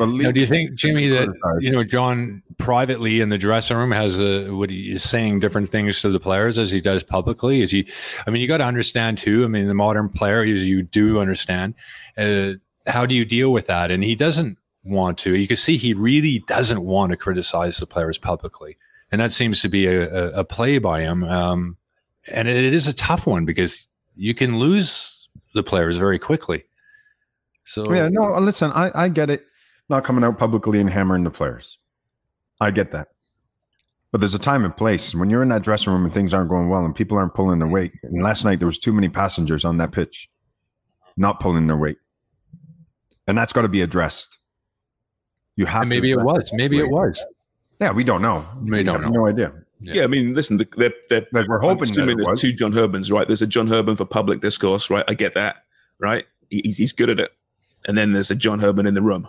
But 0.00 0.08
now, 0.08 0.32
do 0.32 0.40
you 0.40 0.46
think, 0.46 0.76
Jimmy, 0.76 1.08
that 1.08 1.28
you 1.60 1.70
know 1.70 1.84
John 1.84 2.42
privately 2.56 3.20
in 3.20 3.28
the 3.28 3.36
dressing 3.36 3.76
room 3.76 3.90
has 3.90 4.18
a 4.18 4.48
what 4.48 4.70
he 4.70 4.92
is 4.92 5.02
saying 5.02 5.40
different 5.40 5.68
things 5.68 6.00
to 6.00 6.08
the 6.08 6.18
players 6.18 6.56
as 6.56 6.70
he 6.70 6.80
does 6.80 7.02
publicly? 7.02 7.60
Is 7.60 7.70
he? 7.70 7.86
I 8.26 8.30
mean, 8.30 8.40
you 8.40 8.48
got 8.48 8.58
to 8.58 8.64
understand 8.64 9.18
too. 9.18 9.44
I 9.44 9.48
mean, 9.48 9.68
the 9.68 9.74
modern 9.74 10.08
player, 10.08 10.42
as 10.42 10.64
you 10.64 10.82
do 10.82 11.20
understand, 11.20 11.74
uh, 12.16 12.52
how 12.86 13.04
do 13.04 13.14
you 13.14 13.26
deal 13.26 13.52
with 13.52 13.66
that? 13.66 13.90
And 13.90 14.02
he 14.02 14.14
doesn't 14.14 14.56
want 14.84 15.18
to. 15.18 15.36
You 15.36 15.46
can 15.46 15.58
see 15.58 15.76
he 15.76 15.92
really 15.92 16.42
doesn't 16.46 16.82
want 16.82 17.10
to 17.10 17.18
criticize 17.18 17.76
the 17.76 17.84
players 17.84 18.16
publicly, 18.16 18.78
and 19.12 19.20
that 19.20 19.34
seems 19.34 19.60
to 19.60 19.68
be 19.68 19.84
a, 19.84 20.08
a, 20.08 20.40
a 20.40 20.44
play 20.44 20.78
by 20.78 21.02
him. 21.02 21.24
Um, 21.24 21.76
and 22.26 22.48
it, 22.48 22.56
it 22.56 22.72
is 22.72 22.86
a 22.86 22.94
tough 22.94 23.26
one 23.26 23.44
because 23.44 23.86
you 24.16 24.32
can 24.32 24.58
lose 24.58 25.28
the 25.52 25.62
players 25.62 25.98
very 25.98 26.18
quickly. 26.18 26.64
So 27.64 27.92
yeah, 27.92 28.08
no, 28.10 28.38
listen, 28.38 28.72
I, 28.72 28.90
I 28.94 29.08
get 29.10 29.28
it 29.28 29.44
not 29.90 30.04
coming 30.04 30.24
out 30.24 30.38
publicly 30.38 30.80
and 30.80 30.88
hammering 30.88 31.24
the 31.24 31.30
players. 31.30 31.78
I 32.60 32.70
get 32.70 32.92
that. 32.92 33.08
But 34.12 34.20
there's 34.20 34.34
a 34.34 34.38
time 34.38 34.64
and 34.64 34.76
place. 34.76 35.14
When 35.14 35.30
you're 35.30 35.42
in 35.42 35.50
that 35.50 35.62
dressing 35.62 35.92
room 35.92 36.04
and 36.04 36.12
things 36.12 36.34
aren't 36.34 36.48
going 36.48 36.68
well 36.68 36.84
and 36.84 36.94
people 36.94 37.16
aren't 37.16 37.34
pulling 37.34 37.58
their 37.58 37.68
weight. 37.68 37.92
And 38.02 38.22
last 38.22 38.44
night 38.44 38.58
there 38.58 38.66
was 38.66 38.78
too 38.78 38.92
many 38.92 39.08
passengers 39.08 39.64
on 39.64 39.76
that 39.76 39.92
pitch 39.92 40.28
not 41.16 41.38
pulling 41.40 41.66
their 41.66 41.76
weight. 41.76 41.98
And 43.26 43.36
that's 43.36 43.52
got 43.52 43.62
to 43.62 43.68
be 43.68 43.82
addressed. 43.82 44.36
You 45.56 45.66
have 45.66 45.82
and 45.82 45.90
maybe 45.90 46.10
it 46.10 46.20
was. 46.20 46.50
Maybe 46.52 46.78
it 46.78 46.90
was. 46.90 47.22
Yeah, 47.80 47.92
we 47.92 48.04
don't 48.04 48.22
know. 48.22 48.46
We, 48.62 48.82
don't 48.82 49.02
know. 49.02 49.08
No 49.08 49.26
idea. 49.26 49.52
Yeah. 49.80 49.94
yeah, 49.94 50.04
I 50.04 50.06
mean, 50.06 50.34
listen, 50.34 50.58
they're, 50.76 50.92
they're, 51.08 51.26
like 51.32 51.48
we're 51.48 51.60
hoping 51.60 51.84
assuming 51.84 52.16
there's 52.16 52.40
two 52.40 52.52
John 52.52 52.72
Herdmans, 52.72 53.10
right? 53.10 53.26
There's 53.26 53.42
a 53.42 53.46
John 53.46 53.66
Herdman 53.66 53.96
for 53.96 54.04
public 54.04 54.40
discourse, 54.40 54.90
right? 54.90 55.04
I 55.08 55.14
get 55.14 55.34
that, 55.34 55.64
right? 55.98 56.26
He's, 56.50 56.76
he's 56.76 56.92
good 56.92 57.08
at 57.08 57.20
it. 57.20 57.30
And 57.86 57.96
then 57.96 58.12
there's 58.12 58.30
a 58.30 58.34
John 58.34 58.58
Herdman 58.58 58.86
in 58.86 58.94
the 58.94 59.02
room, 59.02 59.28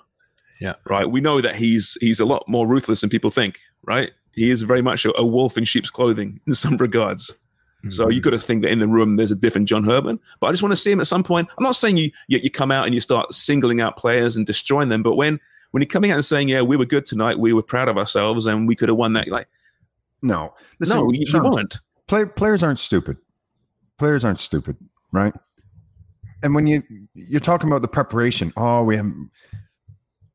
yeah. 0.61 0.75
Right. 0.87 1.09
We 1.09 1.19
know 1.19 1.41
that 1.41 1.55
he's 1.55 1.97
he's 1.99 2.19
a 2.19 2.25
lot 2.25 2.47
more 2.47 2.67
ruthless 2.67 3.01
than 3.01 3.09
people 3.09 3.31
think. 3.31 3.59
Right. 3.83 4.11
He 4.33 4.51
is 4.51 4.61
very 4.61 4.81
much 4.81 5.05
a, 5.05 5.17
a 5.17 5.25
wolf 5.25 5.57
in 5.57 5.65
sheep's 5.65 5.89
clothing 5.89 6.39
in 6.47 6.53
some 6.53 6.77
regards. 6.77 7.31
Mm-hmm. 7.79 7.89
So 7.89 8.09
you 8.09 8.21
got 8.21 8.29
to 8.29 8.39
think 8.39 8.61
that 8.61 8.71
in 8.71 8.77
the 8.77 8.87
room 8.87 9.15
there's 9.15 9.31
a 9.31 9.35
different 9.35 9.67
John 9.67 9.83
Herdman. 9.83 10.19
But 10.39 10.47
I 10.47 10.51
just 10.51 10.61
want 10.61 10.71
to 10.71 10.77
see 10.77 10.91
him 10.91 11.01
at 11.01 11.07
some 11.07 11.23
point. 11.23 11.49
I'm 11.57 11.63
not 11.63 11.75
saying 11.75 11.97
you, 11.97 12.11
you 12.27 12.37
you 12.37 12.51
come 12.51 12.71
out 12.71 12.85
and 12.85 12.93
you 12.93 13.01
start 13.01 13.33
singling 13.33 13.81
out 13.81 13.97
players 13.97 14.35
and 14.35 14.45
destroying 14.45 14.89
them, 14.89 15.01
but 15.01 15.15
when 15.15 15.39
when 15.71 15.81
you're 15.81 15.87
coming 15.87 16.11
out 16.11 16.15
and 16.15 16.25
saying, 16.25 16.49
"Yeah, 16.49 16.61
we 16.61 16.77
were 16.77 16.85
good 16.85 17.07
tonight, 17.07 17.39
we 17.39 17.53
were 17.53 17.63
proud 17.63 17.89
of 17.89 17.97
ourselves, 17.97 18.45
and 18.45 18.67
we 18.67 18.75
could 18.75 18.89
have 18.89 18.97
won 18.97 19.13
that," 19.13 19.27
like, 19.29 19.47
no, 20.21 20.53
Listen, 20.79 20.97
no, 20.97 21.11
you, 21.11 21.25
you 21.25 21.43
weren't. 21.43 21.79
Play, 22.07 22.25
players 22.25 22.61
aren't 22.61 22.77
stupid. 22.77 23.17
Players 23.97 24.23
aren't 24.23 24.39
stupid, 24.39 24.77
right? 25.11 25.33
And 26.43 26.53
when 26.53 26.67
you 26.67 26.83
you're 27.15 27.39
talking 27.39 27.67
about 27.69 27.81
the 27.81 27.87
preparation, 27.87 28.53
oh, 28.57 28.83
we 28.83 28.95
have 28.97 29.11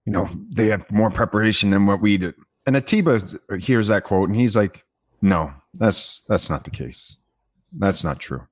you 0.07 0.12
know, 0.12 0.31
they 0.51 0.69
have 0.69 0.90
more 0.90 1.11
preparation 1.11 1.71
than 1.71 1.85
what 1.85 2.01
we 2.01 2.16
did. 2.16 2.35
And 2.64 2.77
Atiba 2.77 3.23
hears 3.59 3.88
that 3.88 4.05
quote 4.05 4.29
and 4.29 4.37
he's 4.38 4.57
like, 4.57 4.85
no, 5.21 5.53
that's 5.75 6.21
that's 6.29 6.49
not 6.49 6.64
the 6.64 6.71
case. 6.71 7.16
That's 7.73 8.05
not 8.05 8.21
true. 8.21 8.47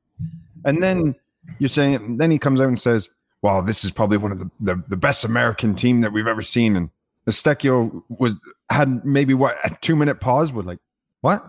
And 0.64 0.83
then 0.83 1.14
you're 1.59 1.69
saying, 1.69 2.17
then 2.19 2.31
he 2.31 2.38
comes 2.38 2.61
out 2.61 2.69
and 2.69 2.81
says, 2.81 3.09
well, 3.43 3.62
this 3.62 3.85
is 3.85 3.90
probably 3.90 4.17
one 4.17 4.33
of 4.33 4.38
the, 4.38 4.51
the, 4.61 4.83
the 4.88 4.97
best 4.97 5.25
American 5.25 5.75
team 5.75 6.01
that 6.01 6.12
we've 6.12 6.27
ever 6.27 6.43
seen. 6.43 6.77
And 6.77 6.90
Eustáquio 7.27 8.03
was 8.09 8.35
had 8.71 9.05
maybe 9.05 9.35
what 9.35 9.57
a 9.64 9.77
two 9.81 9.97
minute 9.97 10.21
pause 10.21 10.53
with 10.53 10.67
like, 10.67 10.81
what? 11.21 11.45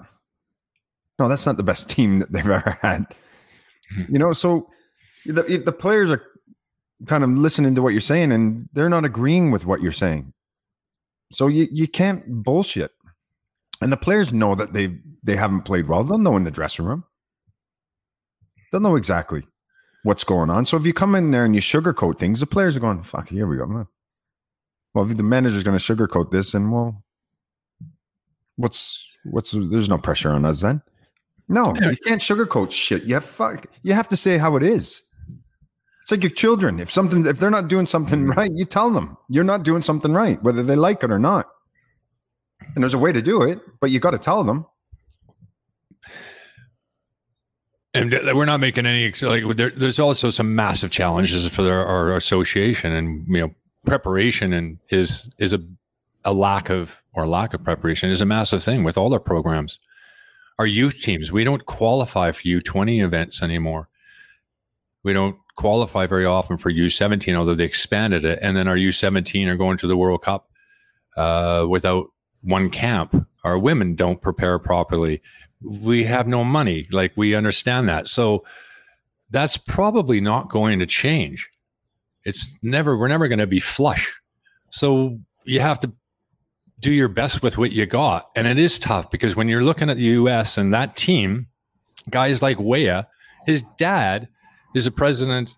No, 1.17 1.27
that's 1.27 1.45
not 1.45 1.57
the 1.57 1.63
best 1.63 1.89
team 1.89 2.19
that 2.19 2.31
they've 2.31 2.47
ever 2.47 2.77
had. 2.81 3.05
Hmm. 3.93 4.03
You 4.09 4.19
know, 4.19 4.33
so 4.33 4.69
the, 5.25 5.61
the 5.63 5.71
players 5.71 6.11
are 6.11 6.21
kind 7.05 7.23
of 7.23 7.29
listening 7.31 7.75
to 7.75 7.81
what 7.81 7.93
you're 7.93 8.01
saying 8.01 8.31
and 8.31 8.69
they're 8.73 8.89
not 8.89 9.05
agreeing 9.05 9.51
with 9.51 9.65
what 9.65 9.81
you're 9.81 9.91
saying. 9.91 10.33
So 11.31 11.47
you, 11.47 11.67
you 11.71 11.87
can't 11.87 12.43
bullshit. 12.43 12.91
And 13.81 13.91
the 13.91 13.97
players 13.97 14.33
know 14.33 14.55
that 14.55 14.73
they 14.73 14.97
they 15.23 15.35
haven't 15.35 15.63
played 15.63 15.87
well. 15.87 16.03
They'll 16.03 16.17
know 16.17 16.37
in 16.37 16.45
the 16.45 16.51
dressing 16.51 16.85
room. 16.85 17.03
They'll 18.71 18.79
know 18.79 18.95
exactly 18.95 19.43
what's 20.03 20.23
going 20.23 20.49
on. 20.49 20.65
So 20.65 20.77
if 20.77 20.85
you 20.85 20.93
come 20.93 21.15
in 21.15 21.31
there 21.31 21.43
and 21.43 21.55
you 21.55 21.61
sugarcoat 21.61 22.19
things, 22.19 22.39
the 22.39 22.45
players 22.45 22.77
are 22.77 22.79
going, 22.79 23.03
fuck, 23.03 23.29
here 23.29 23.47
we 23.47 23.57
go. 23.57 23.65
Man. 23.65 23.87
Well, 24.93 25.09
if 25.09 25.17
the 25.17 25.23
manager's 25.23 25.63
going 25.63 25.77
to 25.77 25.95
sugarcoat 25.95 26.31
this, 26.31 26.53
and 26.53 26.71
well, 26.71 27.03
what's 28.55 29.09
what's 29.25 29.51
there's 29.51 29.89
no 29.89 29.97
pressure 29.97 30.31
on 30.31 30.45
us 30.45 30.61
then. 30.61 30.81
No, 31.47 31.75
you 31.75 31.97
can't 32.05 32.21
sugarcoat 32.21 32.71
shit. 32.71 33.03
You 33.03 33.15
have 33.15 33.25
fuck. 33.25 33.67
You 33.83 33.93
have 33.93 34.09
to 34.09 34.17
say 34.17 34.37
how 34.37 34.55
it 34.55 34.63
is. 34.63 35.03
It's 36.05 36.11
like 36.11 36.21
your 36.21 36.29
children. 36.29 36.79
If 36.79 36.91
something, 36.91 37.25
if 37.25 37.39
they're 37.39 37.49
not 37.49 37.67
doing 37.67 37.87
something 37.87 38.19
mm-hmm. 38.19 38.37
right, 38.37 38.51
you 38.53 38.63
tell 38.63 38.91
them 38.91 39.17
you're 39.27 39.43
not 39.43 39.63
doing 39.63 39.81
something 39.81 40.13
right, 40.13 40.41
whether 40.43 40.61
they 40.61 40.75
like 40.75 41.03
it 41.03 41.09
or 41.09 41.17
not. 41.17 41.49
And 42.75 42.83
there's 42.83 42.93
a 42.93 42.99
way 42.99 43.11
to 43.11 43.23
do 43.23 43.41
it, 43.41 43.59
but 43.81 43.89
you 43.89 43.99
got 43.99 44.11
to 44.11 44.19
tell 44.19 44.43
them. 44.43 44.67
And 47.95 48.11
we're 48.11 48.45
not 48.45 48.59
making 48.59 48.85
any 48.85 49.11
like 49.23 49.57
there, 49.57 49.71
there's 49.71 49.99
also 49.99 50.29
some 50.29 50.53
massive 50.53 50.91
challenges 50.91 51.47
for 51.47 51.63
our, 51.63 51.83
our 51.83 52.15
association, 52.15 52.91
and 52.91 53.25
you 53.27 53.41
know 53.41 53.55
preparation 53.87 54.53
and 54.53 54.77
is 54.89 55.27
is 55.39 55.53
a 55.53 55.59
a 56.23 56.33
lack 56.33 56.69
of 56.69 57.01
or 57.13 57.25
lack 57.25 57.55
of 57.55 57.63
preparation 57.63 58.11
is 58.11 58.21
a 58.21 58.25
massive 58.25 58.63
thing 58.63 58.83
with 58.83 58.95
all 58.95 59.11
our 59.11 59.19
programs. 59.19 59.79
Our 60.59 60.67
youth 60.67 61.01
teams, 61.01 61.31
we 61.31 61.43
don't 61.43 61.65
qualify 61.65 62.31
for 62.31 62.43
U20 62.43 63.03
events 63.03 63.41
anymore. 63.41 63.89
We 65.03 65.11
don't 65.11 65.37
qualify 65.55 66.05
very 66.05 66.25
often 66.25 66.57
for 66.57 66.71
U17, 66.71 67.35
although 67.35 67.55
they 67.55 67.63
expanded 67.63 68.25
it. 68.25 68.39
And 68.41 68.55
then 68.55 68.67
our 68.67 68.75
U17 68.75 69.47
are 69.47 69.55
going 69.55 69.77
to 69.77 69.87
the 69.87 69.97
World 69.97 70.21
Cup 70.21 70.49
uh, 71.17 71.65
without 71.69 72.07
one 72.41 72.69
camp. 72.69 73.27
Our 73.43 73.57
women 73.57 73.95
don't 73.95 74.21
prepare 74.21 74.59
properly. 74.59 75.21
We 75.61 76.03
have 76.05 76.27
no 76.27 76.43
money. 76.43 76.87
Like 76.91 77.13
we 77.15 77.35
understand 77.35 77.89
that. 77.89 78.07
So 78.07 78.43
that's 79.29 79.57
probably 79.57 80.21
not 80.21 80.49
going 80.49 80.79
to 80.79 80.85
change. 80.85 81.49
It's 82.23 82.47
never, 82.61 82.97
we're 82.97 83.07
never 83.07 83.27
going 83.27 83.39
to 83.39 83.47
be 83.47 83.59
flush. 83.59 84.13
So 84.71 85.19
you 85.45 85.59
have 85.61 85.79
to 85.81 85.91
do 86.79 86.91
your 86.91 87.07
best 87.07 87.41
with 87.41 87.57
what 87.57 87.71
you 87.71 87.85
got. 87.85 88.29
And 88.35 88.47
it 88.47 88.59
is 88.59 88.77
tough 88.77 89.09
because 89.09 89.35
when 89.35 89.47
you're 89.47 89.63
looking 89.63 89.89
at 89.89 89.97
the 89.97 90.03
US 90.03 90.57
and 90.57 90.73
that 90.73 90.95
team, 90.95 91.47
guys 92.09 92.41
like 92.41 92.59
Weah, 92.59 93.07
his 93.45 93.63
dad 93.77 94.27
is 94.75 94.85
a 94.85 94.91
president 94.91 95.57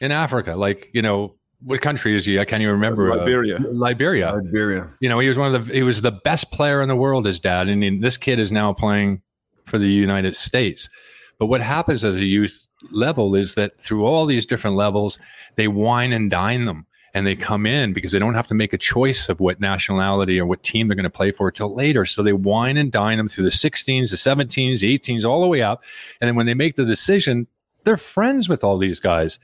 in 0.00 0.10
Africa. 0.10 0.56
Like, 0.56 0.88
you 0.94 1.02
know, 1.02 1.34
what 1.64 1.80
country 1.80 2.16
is 2.16 2.24
he? 2.24 2.38
I 2.38 2.44
can't 2.44 2.62
even 2.62 2.74
remember. 2.74 3.14
Liberia. 3.14 3.56
Uh, 3.58 3.72
Liberia. 3.72 4.32
Liberia. 4.34 4.90
You 5.00 5.08
know, 5.08 5.18
he 5.18 5.28
was 5.28 5.36
one 5.36 5.54
of 5.54 5.66
the 5.66 5.74
he 5.74 5.82
was 5.82 6.00
the 6.00 6.10
best 6.10 6.50
player 6.50 6.80
in 6.80 6.88
the 6.88 6.96
world, 6.96 7.26
his 7.26 7.38
dad. 7.38 7.68
And 7.68 8.02
this 8.02 8.16
kid 8.16 8.38
is 8.38 8.50
now 8.50 8.72
playing 8.72 9.22
for 9.66 9.78
the 9.78 9.88
United 9.88 10.34
States. 10.34 10.88
But 11.38 11.46
what 11.46 11.60
happens 11.60 12.04
as 12.04 12.16
a 12.16 12.24
youth 12.24 12.66
level 12.90 13.34
is 13.34 13.54
that 13.54 13.78
through 13.78 14.06
all 14.06 14.26
these 14.26 14.46
different 14.46 14.76
levels, 14.76 15.18
they 15.56 15.68
wine 15.68 16.12
and 16.12 16.30
dine 16.30 16.64
them 16.64 16.86
and 17.14 17.26
they 17.26 17.36
come 17.36 17.66
in 17.66 17.92
because 17.92 18.12
they 18.12 18.18
don't 18.18 18.34
have 18.34 18.46
to 18.48 18.54
make 18.54 18.72
a 18.72 18.78
choice 18.78 19.28
of 19.28 19.38
what 19.38 19.60
nationality 19.60 20.40
or 20.40 20.46
what 20.46 20.62
team 20.62 20.88
they're 20.88 20.96
going 20.96 21.04
to 21.04 21.10
play 21.10 21.30
for 21.30 21.50
till 21.50 21.74
later. 21.74 22.06
So 22.06 22.22
they 22.22 22.32
wine 22.32 22.76
and 22.76 22.90
dine 22.90 23.18
them 23.18 23.28
through 23.28 23.44
the 23.44 23.50
16s, 23.50 24.10
the 24.10 24.16
17s, 24.16 24.80
the 24.80 24.98
18s, 24.98 25.24
all 25.24 25.42
the 25.42 25.46
way 25.46 25.62
up. 25.62 25.84
And 26.20 26.28
then 26.28 26.36
when 26.36 26.46
they 26.46 26.54
make 26.54 26.76
the 26.76 26.84
decision, 26.84 27.46
they're 27.84 27.96
friends 27.96 28.48
with 28.48 28.62
all 28.64 28.78
these 28.78 29.00
guys. 29.00 29.38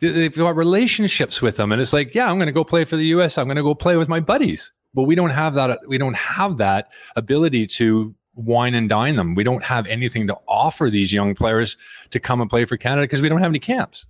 They- 0.00 0.10
They've 0.12 0.34
got 0.36 0.56
relationships 0.56 1.42
with 1.42 1.56
them. 1.56 1.72
And 1.72 1.80
it's 1.80 1.92
like, 1.92 2.14
yeah, 2.14 2.30
I'm 2.30 2.36
going 2.36 2.46
to 2.46 2.52
go 2.52 2.64
play 2.64 2.84
for 2.84 2.96
the 2.96 3.06
US. 3.06 3.36
I'm 3.38 3.46
going 3.46 3.56
to 3.56 3.62
go 3.62 3.74
play 3.74 3.96
with 3.96 4.08
my 4.08 4.20
buddies. 4.20 4.72
But 4.94 5.02
we 5.04 5.14
don't 5.14 5.30
have 5.30 5.54
that. 5.54 5.80
We 5.88 5.98
don't 5.98 6.16
have 6.16 6.58
that 6.58 6.90
ability 7.16 7.66
to 7.78 8.14
wine 8.34 8.74
and 8.74 8.88
dine 8.88 9.16
them. 9.16 9.34
We 9.34 9.42
don't 9.44 9.64
have 9.64 9.86
anything 9.86 10.26
to 10.28 10.36
offer 10.46 10.90
these 10.90 11.12
young 11.12 11.34
players 11.34 11.76
to 12.10 12.20
come 12.20 12.40
and 12.40 12.48
play 12.50 12.64
for 12.66 12.76
Canada 12.76 13.02
because 13.02 13.22
we 13.22 13.28
don't 13.28 13.40
have 13.40 13.50
any 13.50 13.58
camps. 13.58 14.06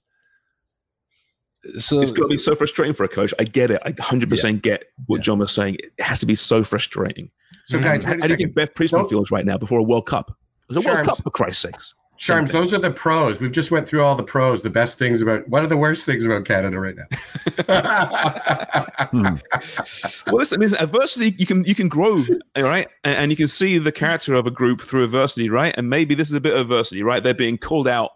So 1.79 2.01
It's 2.01 2.11
got 2.11 2.23
to 2.23 2.29
be 2.29 2.37
so 2.37 2.55
frustrating 2.57 2.93
for 2.95 3.05
a 3.05 3.09
coach. 3.09 3.33
I 3.39 3.45
get 3.45 3.71
it. 3.71 3.81
I 3.87 3.93
100% 3.93 4.63
get 4.63 4.85
what 5.07 5.19
Yeah. 5.19 5.23
John 5.23 5.39
was 5.39 5.53
saying. 5.53 5.77
It 5.77 5.93
has 6.05 6.19
to 6.21 6.27
be 6.27 6.35
so 6.35 6.65
frustrating. 6.65 7.31
So, 7.67 7.79
guys, 7.79 8.03
How, 8.03 8.11
wait 8.13 8.21
how 8.21 8.27
do 8.27 8.33
you 8.33 8.37
think 8.37 8.55
Bev 8.55 8.75
Priestman 8.75 9.03
Nope. 9.03 9.11
feels 9.11 9.31
right 9.31 9.47
now 9.47 9.57
before 9.59 9.79
a 9.79 9.83
World 9.85 10.07
Cup? 10.07 10.37
It's 10.69 10.79
a 10.79 10.83
Sure, 10.83 10.93
World 10.93 11.07
I'm- 11.07 11.17
Cup, 11.17 11.23
for 11.23 11.31
Christ's 11.31 11.63
sakes. 11.63 11.95
Same 12.23 12.45
Sharms, 12.45 12.53
those 12.53 12.73
are 12.73 12.79
the 12.79 12.93
pros. 12.93 13.41
We've 13.41 13.51
just 13.51 13.73
went 13.73 13.89
through 13.89 14.05
all 14.05 14.15
the 14.15 14.23
pros, 14.23 14.63
the 14.63 14.71
best 14.71 14.97
things 14.97 15.21
about. 15.23 15.49
What 15.49 15.65
are 15.65 15.67
the 15.67 15.77
worst 15.77 16.07
things 16.07 16.25
about 16.25 16.45
Canada 16.45 16.79
right 16.79 16.95
now? 16.95 17.07
Hmm. 19.11 19.35
Well, 20.27 20.37
listen, 20.37 20.61
listen, 20.61 20.79
adversity 20.79 21.35
you 21.37 21.47
can 21.47 21.65
you 21.65 21.75
can 21.75 21.89
grow, 21.89 22.25
all 22.55 22.63
right, 22.63 22.89
and, 23.03 23.17
and 23.17 23.31
you 23.33 23.37
can 23.37 23.49
see 23.49 23.79
the 23.79 23.91
character 23.91 24.35
of 24.35 24.47
a 24.47 24.51
group 24.53 24.81
through 24.81 25.03
adversity, 25.03 25.51
right? 25.51 25.75
And 25.77 25.91
maybe 25.91 26.15
this 26.15 26.29
is 26.29 26.37
a 26.37 26.41
bit 26.41 26.55
of 26.55 26.61
adversity, 26.61 27.03
right? 27.03 27.23
They're 27.23 27.35
being 27.35 27.59
called 27.59 27.89
out 27.89 28.13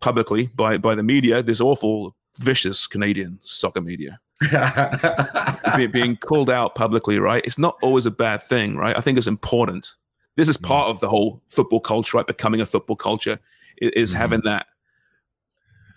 publicly 0.00 0.46
by 0.54 0.78
by 0.78 0.94
the 0.94 1.02
media, 1.02 1.42
this 1.42 1.60
awful, 1.60 2.14
vicious 2.38 2.86
Canadian 2.86 3.40
soccer 3.42 3.80
media, 3.80 4.20
being 5.92 6.16
called 6.16 6.48
out 6.48 6.76
publicly, 6.76 7.18
right? 7.18 7.44
It's 7.44 7.58
not 7.58 7.76
always 7.82 8.06
a 8.06 8.12
bad 8.12 8.40
thing, 8.42 8.76
right? 8.76 8.96
I 8.96 9.00
think 9.00 9.18
it's 9.18 9.26
important. 9.26 9.94
This 10.36 10.48
is 10.48 10.56
part 10.56 10.88
of 10.88 11.00
the 11.00 11.08
whole 11.08 11.42
football 11.48 11.80
culture, 11.80 12.16
right? 12.16 12.26
Becoming 12.26 12.60
a 12.60 12.66
football 12.66 12.96
culture 12.96 13.38
is, 13.78 14.12
Mhm. 14.12 14.16
having 14.16 14.40
that 14.44 14.66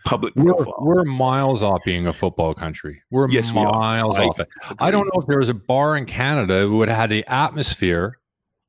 public 0.06 0.36
we're, 0.36 0.54
we're 0.80 1.04
miles 1.04 1.64
off 1.64 1.84
being 1.84 2.06
a 2.06 2.14
football 2.14 2.54
country. 2.54 3.02
We're 3.10 3.30
Yes, 3.30 3.52
we 3.52 3.64
miles 3.64 4.18
I 4.20 4.26
off 4.26 4.40
it. 4.40 4.48
I 4.80 4.92
don't 4.92 5.06
know 5.14 5.20
if 5.22 5.28
there 5.28 5.40
was 5.40 5.50
a 5.50 5.54
bar 5.54 5.98
in 5.98 6.06
Canada 6.06 6.62
who 6.62 6.78
would 6.78 6.90
have 6.90 6.98
had 6.98 7.10
the 7.10 7.26
atmosphere 7.28 8.20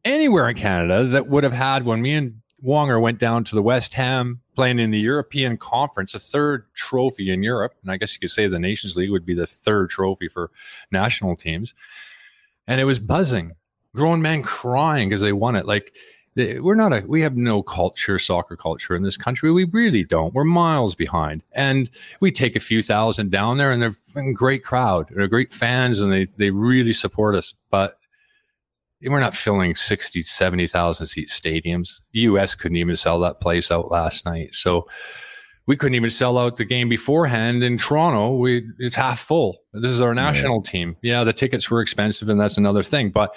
anywhere 0.04 0.48
in 0.48 0.56
Canada 0.56 1.04
that 1.08 1.28
would 1.28 1.44
have 1.44 1.52
had 1.52 1.84
when 1.84 2.00
me 2.00 2.14
and 2.14 2.40
Wonger 2.64 2.98
went 3.00 3.18
down 3.18 3.44
to 3.44 3.54
the 3.54 3.60
West 3.62 3.92
Ham 3.94 4.40
playing 4.54 4.78
in 4.78 4.90
the 4.90 4.98
European 4.98 5.58
Conference, 5.58 6.14
a 6.14 6.18
third 6.18 6.64
trophy 6.74 7.30
in 7.30 7.42
Europe. 7.42 7.74
And 7.82 7.90
I 7.90 7.98
guess 7.98 8.14
you 8.14 8.20
could 8.20 8.30
say 8.30 8.46
the 8.48 8.58
Nations 8.58 8.96
League 8.96 9.10
would 9.10 9.26
be 9.26 9.34
the 9.34 9.46
third 9.46 9.90
trophy 9.90 10.28
for 10.28 10.50
national 10.90 11.36
teams. 11.36 11.74
And 12.66 12.80
it 12.80 12.84
was 12.84 12.98
buzzing, 12.98 13.52
grown 13.96 14.22
men 14.22 14.42
crying 14.42 15.08
because 15.08 15.22
they 15.22 15.32
won 15.32 15.56
it. 15.56 15.66
Like, 15.66 15.92
we're 16.36 16.74
not 16.74 16.92
a, 16.92 17.02
we 17.06 17.22
have 17.22 17.34
no 17.34 17.62
culture, 17.62 18.18
soccer 18.18 18.56
culture 18.56 18.94
in 18.94 19.02
this 19.02 19.16
country. 19.16 19.50
We 19.50 19.64
really 19.64 20.04
don't. 20.04 20.34
We're 20.34 20.44
miles 20.44 20.94
behind. 20.94 21.42
And 21.52 21.88
we 22.20 22.30
take 22.30 22.56
a 22.56 22.60
few 22.60 22.82
thousand 22.82 23.30
down 23.30 23.56
there 23.56 23.72
and 23.72 23.80
they're 23.80 23.96
a 24.14 24.32
great 24.34 24.62
crowd. 24.62 25.08
They're 25.10 25.28
great 25.28 25.50
fans 25.50 25.98
and 26.00 26.12
they, 26.12 26.26
they 26.26 26.50
really 26.50 26.92
support 26.92 27.34
us. 27.34 27.54
But 27.70 27.98
we're 29.02 29.20
not 29.20 29.34
filling 29.34 29.74
60, 29.74 30.22
70,000 30.22 31.06
seat 31.06 31.28
stadiums. 31.28 32.00
The 32.12 32.20
US 32.20 32.54
couldn't 32.54 32.76
even 32.76 32.96
sell 32.96 33.18
that 33.20 33.40
place 33.40 33.70
out 33.70 33.90
last 33.90 34.26
night. 34.26 34.54
So 34.54 34.86
we 35.66 35.76
couldn't 35.76 35.96
even 35.96 36.10
sell 36.10 36.38
out 36.38 36.58
the 36.58 36.64
game 36.64 36.88
beforehand 36.88 37.64
in 37.64 37.78
Toronto. 37.78 38.36
We 38.36 38.68
it's 38.78 38.96
half 38.96 39.18
full. 39.20 39.58
This 39.72 39.90
is 39.90 40.00
our 40.00 40.14
national 40.14 40.62
team. 40.62 40.96
Yeah, 41.02 41.24
the 41.24 41.32
tickets 41.32 41.70
were 41.70 41.80
expensive 41.80 42.28
and 42.28 42.38
that's 42.38 42.56
another 42.56 42.82
thing. 42.82 43.10
But 43.10 43.34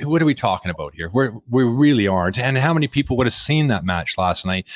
what 0.00 0.22
are 0.22 0.26
we 0.26 0.34
talking 0.34 0.70
about 0.70 0.94
here? 0.94 1.10
We're, 1.12 1.32
we 1.48 1.64
really 1.64 2.08
aren't. 2.08 2.38
And 2.38 2.58
how 2.58 2.74
many 2.74 2.88
people 2.88 3.16
would 3.16 3.26
have 3.26 3.34
seen 3.34 3.68
that 3.68 3.84
match 3.84 4.18
last 4.18 4.44
night, 4.44 4.66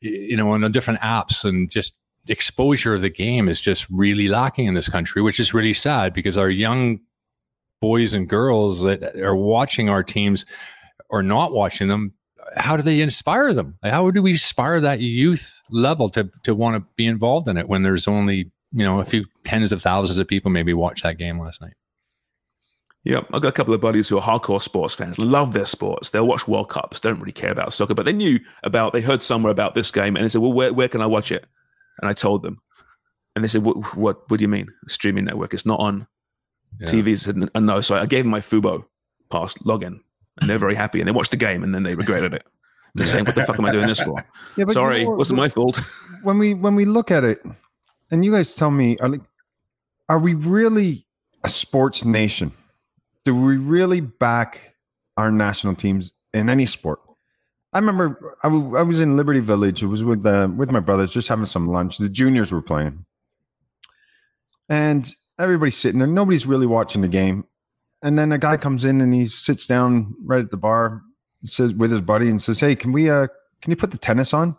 you 0.00 0.36
know, 0.36 0.50
on 0.50 0.62
the 0.62 0.68
different 0.68 1.00
apps 1.00 1.44
and 1.44 1.70
just 1.70 1.96
exposure 2.28 2.94
of 2.94 3.02
the 3.02 3.10
game 3.10 3.48
is 3.48 3.60
just 3.60 3.86
really 3.90 4.28
lacking 4.28 4.66
in 4.66 4.74
this 4.74 4.88
country, 4.88 5.22
which 5.22 5.38
is 5.38 5.52
really 5.52 5.74
sad 5.74 6.12
because 6.12 6.36
our 6.36 6.48
young 6.48 7.00
boys 7.80 8.14
and 8.14 8.28
girls 8.28 8.80
that 8.82 9.16
are 9.16 9.36
watching 9.36 9.90
our 9.90 10.02
teams 10.02 10.46
or 11.10 11.22
not 11.22 11.52
watching 11.52 11.88
them, 11.88 12.14
how 12.56 12.76
do 12.76 12.82
they 12.82 13.00
inspire 13.00 13.52
them? 13.52 13.78
How 13.82 14.10
do 14.10 14.22
we 14.22 14.32
inspire 14.32 14.80
that 14.80 15.00
youth 15.00 15.60
level 15.70 16.08
to, 16.10 16.30
to 16.44 16.54
want 16.54 16.82
to 16.82 16.88
be 16.96 17.06
involved 17.06 17.48
in 17.48 17.56
it 17.56 17.68
when 17.68 17.82
there's 17.82 18.08
only, 18.08 18.50
you 18.72 18.84
know, 18.84 19.00
a 19.00 19.04
few 19.04 19.26
tens 19.44 19.72
of 19.72 19.82
thousands 19.82 20.18
of 20.18 20.26
people 20.28 20.50
maybe 20.50 20.72
watch 20.72 21.02
that 21.02 21.18
game 21.18 21.38
last 21.38 21.60
night? 21.60 21.74
Yeah, 23.04 23.20
I've 23.34 23.42
got 23.42 23.48
a 23.48 23.52
couple 23.52 23.74
of 23.74 23.82
buddies 23.82 24.08
who 24.08 24.16
are 24.18 24.22
hardcore 24.22 24.62
sports 24.62 24.94
fans, 24.94 25.18
love 25.18 25.52
their 25.52 25.66
sports. 25.66 26.10
They'll 26.10 26.26
watch 26.26 26.48
World 26.48 26.70
Cups, 26.70 27.00
don't 27.00 27.18
really 27.20 27.32
care 27.32 27.50
about 27.52 27.74
soccer, 27.74 27.92
but 27.94 28.06
they 28.06 28.14
knew 28.14 28.40
about, 28.62 28.94
they 28.94 29.02
heard 29.02 29.22
somewhere 29.22 29.52
about 29.52 29.74
this 29.74 29.90
game 29.90 30.16
and 30.16 30.24
they 30.24 30.28
said, 30.30 30.40
well, 30.40 30.52
where, 30.54 30.72
where 30.72 30.88
can 30.88 31.02
I 31.02 31.06
watch 31.06 31.30
it? 31.30 31.44
And 32.00 32.08
I 32.08 32.14
told 32.14 32.42
them. 32.42 32.60
And 33.36 33.44
they 33.44 33.48
said, 33.48 33.62
what, 33.62 33.94
what, 33.94 34.28
what 34.30 34.38
do 34.38 34.42
you 34.42 34.48
mean? 34.48 34.68
Streaming 34.88 35.26
network. 35.26 35.52
It's 35.52 35.66
not 35.66 35.80
on 35.80 36.06
Yeah. 36.80 36.86
TV. 36.86 37.12
I 37.12 37.14
said, 37.16 37.50
"Uh, 37.54 37.60
no. 37.60 37.80
So 37.82 37.94
I 37.94 38.06
gave 38.06 38.24
them 38.24 38.30
my 38.30 38.40
Fubo 38.40 38.84
pass 39.30 39.52
login 39.58 40.00
and 40.40 40.48
they're 40.48 40.58
very 40.58 40.74
happy 40.74 41.00
and 41.00 41.06
they 41.06 41.12
watched 41.12 41.30
the 41.30 41.36
game 41.36 41.62
and 41.62 41.74
then 41.74 41.82
they 41.82 41.94
regretted 41.94 42.32
it. 42.32 42.46
They're 42.94 43.06
saying, 43.06 43.24
what 43.26 43.34
the 43.34 43.44
fuck 43.44 43.58
am 43.58 43.64
I 43.66 43.72
doing 43.72 43.88
this 43.88 44.00
for? 44.00 44.24
Yeah, 44.56 44.64
but 44.64 44.74
Sorry, 44.74 45.00
you 45.00 45.06
know, 45.06 45.16
wasn't 45.16 45.36
my 45.38 45.48
fault. 45.48 45.78
when 46.22 46.38
we 46.38 46.54
when 46.54 46.76
we 46.76 46.84
look 46.84 47.10
at 47.10 47.24
it, 47.24 47.44
and 48.12 48.24
you 48.24 48.30
guys 48.30 48.54
tell 48.54 48.70
me, 48.70 48.96
are 48.98 49.08
like, 49.08 49.20
are 50.08 50.18
we 50.20 50.34
really 50.34 51.04
a 51.42 51.48
sports 51.48 52.04
nation? 52.04 52.52
Do 53.24 53.34
we 53.34 53.56
really 53.56 54.00
back 54.00 54.74
our 55.16 55.30
national 55.30 55.76
teams 55.76 56.12
in 56.32 56.48
any 56.48 56.66
sport? 56.66 57.00
I 57.72 57.78
remember 57.78 58.36
I, 58.42 58.48
w- 58.48 58.76
I 58.76 58.82
was 58.82 59.00
in 59.00 59.16
Liberty 59.16 59.40
Village. 59.40 59.82
It 59.82 59.86
was 59.86 60.04
with 60.04 60.24
uh, 60.24 60.48
with 60.54 60.70
my 60.70 60.80
brothers, 60.80 61.12
just 61.12 61.28
having 61.28 61.46
some 61.46 61.66
lunch. 61.66 61.98
The 61.98 62.08
juniors 62.08 62.52
were 62.52 62.62
playing, 62.62 63.04
and 64.68 65.10
everybody's 65.38 65.76
sitting 65.76 65.98
there. 65.98 66.06
Nobody's 66.06 66.46
really 66.46 66.66
watching 66.66 67.02
the 67.02 67.08
game. 67.08 67.44
And 68.02 68.18
then 68.18 68.32
a 68.32 68.38
guy 68.38 68.58
comes 68.58 68.84
in 68.84 69.00
and 69.00 69.14
he 69.14 69.26
sits 69.26 69.66
down 69.66 70.14
right 70.22 70.44
at 70.44 70.50
the 70.50 70.58
bar, 70.58 71.00
says 71.46 71.72
with 71.72 71.90
his 71.90 72.02
buddy, 72.02 72.28
and 72.28 72.40
says, 72.40 72.60
"Hey, 72.60 72.76
can 72.76 72.92
we 72.92 73.10
uh, 73.10 73.28
can 73.62 73.70
you 73.70 73.76
put 73.76 73.90
the 73.90 73.98
tennis 73.98 74.34
on?" 74.34 74.56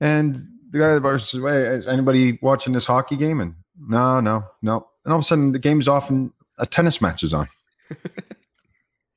And 0.00 0.36
the 0.70 0.78
guy 0.78 0.90
at 0.90 0.94
the 0.94 1.00
bar 1.00 1.18
says, 1.18 1.40
"Wait, 1.40 1.66
is 1.66 1.88
anybody 1.88 2.38
watching 2.40 2.72
this 2.72 2.86
hockey 2.86 3.16
game?" 3.16 3.40
And 3.40 3.56
no, 3.78 4.20
no, 4.20 4.44
no. 4.62 4.86
And 5.04 5.12
all 5.12 5.18
of 5.18 5.24
a 5.24 5.26
sudden, 5.26 5.52
the 5.52 5.58
game's 5.58 5.88
off 5.88 6.08
and 6.08 6.30
a 6.58 6.66
tennis 6.66 7.00
match 7.00 7.22
is 7.22 7.32
on. 7.34 7.48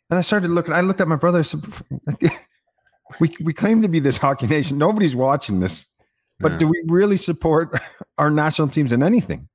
and 0.09 0.19
I 0.19 0.21
started 0.21 0.49
looking. 0.51 0.73
I 0.73 0.81
looked 0.81 1.01
at 1.01 1.07
my 1.07 1.15
brother. 1.15 1.39
I 1.39 1.43
said, 1.43 1.61
"We 3.19 3.35
we 3.41 3.53
claim 3.53 3.81
to 3.81 3.87
be 3.87 3.99
this 3.99 4.17
hockey 4.17 4.47
nation. 4.47 4.77
Nobody's 4.77 5.15
watching 5.15 5.59
this, 5.59 5.87
but 6.39 6.53
Yeah. 6.53 6.57
do 6.59 6.67
we 6.67 6.83
really 6.87 7.17
support 7.17 7.79
our 8.17 8.29
national 8.29 8.67
teams 8.69 8.91
in 8.91 9.03
anything?" 9.03 9.47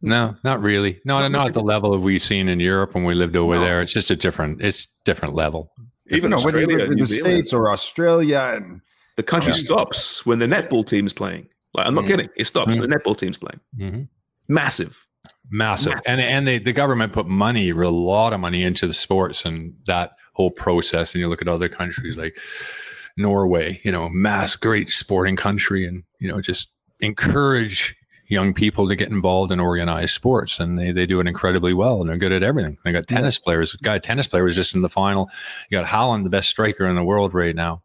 No, 0.00 0.36
not 0.44 0.62
really. 0.62 1.00
No, 1.04 1.26
not 1.26 1.48
at 1.48 1.54
the 1.54 1.60
level 1.60 1.92
of 1.92 2.02
we've 2.02 2.22
seen 2.22 2.48
in 2.48 2.60
Europe 2.60 2.94
when 2.94 3.02
we 3.04 3.14
lived 3.14 3.34
over 3.34 3.56
No. 3.56 3.60
there. 3.60 3.82
It's 3.82 3.92
just 3.92 4.12
a 4.12 4.16
different, 4.16 4.62
it's 4.62 4.86
different 5.04 5.34
level. 5.34 5.72
Even 6.06 6.22
You 6.22 6.28
know, 6.28 6.36
whether 6.44 6.58
Australia, 6.58 6.76
you're 6.78 6.86
in 6.86 6.90
New 6.94 7.00
the 7.02 7.06
Zealand, 7.06 7.34
states 7.34 7.52
or 7.52 7.72
Australia, 7.72 8.52
and 8.54 8.80
the 9.16 9.24
country 9.24 9.50
Yeah. 9.52 9.58
stops 9.58 10.24
when 10.24 10.38
the 10.38 10.46
netball 10.46 10.86
team's 10.86 11.12
playing. 11.12 11.48
Like, 11.74 11.86
I'm 11.88 11.96
not 11.96 12.04
Mm. 12.04 12.08
kidding. 12.08 12.28
It 12.36 12.44
stops. 12.44 12.76
Mm. 12.76 12.80
The 12.82 12.86
netball 12.86 13.16
team's 13.18 13.38
playing. 13.38 13.60
hmm 13.76 14.02
Massive. 14.46 15.04
Massive. 15.50 15.94
Massive. 15.94 16.12
And 16.12 16.20
and 16.20 16.46
they, 16.46 16.58
the 16.58 16.72
government 16.72 17.12
put 17.12 17.26
money, 17.26 17.70
a 17.70 17.74
lot 17.90 18.32
of 18.32 18.40
money 18.40 18.62
into 18.62 18.86
the 18.86 18.94
sports 18.94 19.44
and 19.44 19.74
that 19.86 20.12
whole 20.34 20.50
process. 20.50 21.14
And 21.14 21.20
you 21.20 21.28
look 21.28 21.42
at 21.42 21.48
other 21.48 21.68
countries 21.68 22.16
like 22.16 22.38
Norway, 23.16 23.80
you 23.82 23.92
know, 23.92 24.08
mass 24.08 24.56
great 24.56 24.90
sporting 24.90 25.36
country, 25.36 25.86
and 25.86 26.04
you 26.20 26.30
know, 26.30 26.40
just 26.40 26.68
encourage 27.00 27.96
young 28.28 28.52
people 28.52 28.86
to 28.86 28.94
get 28.94 29.08
involved 29.08 29.50
in 29.50 29.58
organized 29.58 30.14
sports, 30.14 30.60
and 30.60 30.78
they 30.78 30.92
they 30.92 31.06
do 31.06 31.20
it 31.20 31.26
incredibly 31.26 31.72
well, 31.72 32.00
and 32.00 32.10
they're 32.10 32.18
good 32.18 32.32
at 32.32 32.42
everything. 32.42 32.76
They 32.84 32.92
got 32.92 33.08
tennis 33.08 33.38
players. 33.38 33.72
Guy 33.74 33.98
tennis 33.98 34.28
player 34.28 34.44
was 34.44 34.54
just 34.54 34.74
in 34.74 34.82
the 34.82 34.90
final. 34.90 35.30
You 35.70 35.78
got 35.78 35.86
Haaland, 35.86 36.24
the 36.24 36.30
best 36.30 36.48
striker 36.48 36.86
in 36.86 36.96
the 36.96 37.04
world 37.04 37.34
right 37.34 37.56
now. 37.56 37.82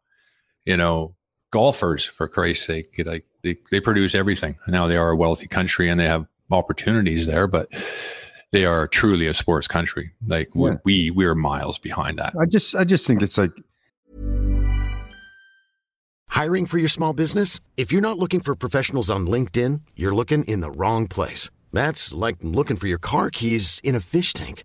You 0.65 0.77
know, 0.77 1.15
golfers 1.51 2.05
for 2.05 2.27
Christ's 2.27 2.65
sake, 2.65 2.87
like 3.05 3.25
they 3.43 3.57
they 3.71 3.79
produce 3.79 4.15
everything. 4.15 4.57
Now 4.67 4.87
they 4.87 4.97
are 4.97 5.11
a 5.11 5.15
wealthy 5.15 5.47
country 5.47 5.89
and 5.89 5.99
they 5.99 6.07
have 6.07 6.25
opportunities 6.53 7.25
there, 7.25 7.47
but 7.47 7.67
they 8.51 8.65
are 8.65 8.87
truly 8.87 9.27
a 9.27 9.33
sports 9.33 9.67
country. 9.67 10.13
Like 10.25 10.49
Yeah. 10.55 10.75
we 10.85 11.11
we're 11.11 11.35
miles 11.35 11.79
behind 11.79 12.17
that. 12.19 12.33
I 12.39 12.45
just 12.45 12.75
I 12.75 12.83
just 12.85 13.05
think 13.07 13.21
it's 13.21 13.37
like 13.37 13.51
Hiring 16.29 16.65
for 16.65 16.79
your 16.79 16.89
small 16.89 17.13
business? 17.13 17.59
If 17.77 17.91
you're 17.91 18.01
not 18.01 18.17
looking 18.17 18.39
for 18.39 18.55
professionals 18.55 19.11
on 19.11 19.27
LinkedIn, 19.27 19.81
you're 19.95 20.15
looking 20.15 20.43
in 20.45 20.61
the 20.61 20.71
wrong 20.71 21.07
place. 21.07 21.51
That's 21.71 22.11
like 22.11 22.37
looking 22.41 22.75
for 22.75 22.87
your 22.87 22.97
car 22.97 23.29
keys 23.29 23.79
in 23.83 23.93
a 23.95 23.99
fish 23.99 24.33
tank. 24.33 24.63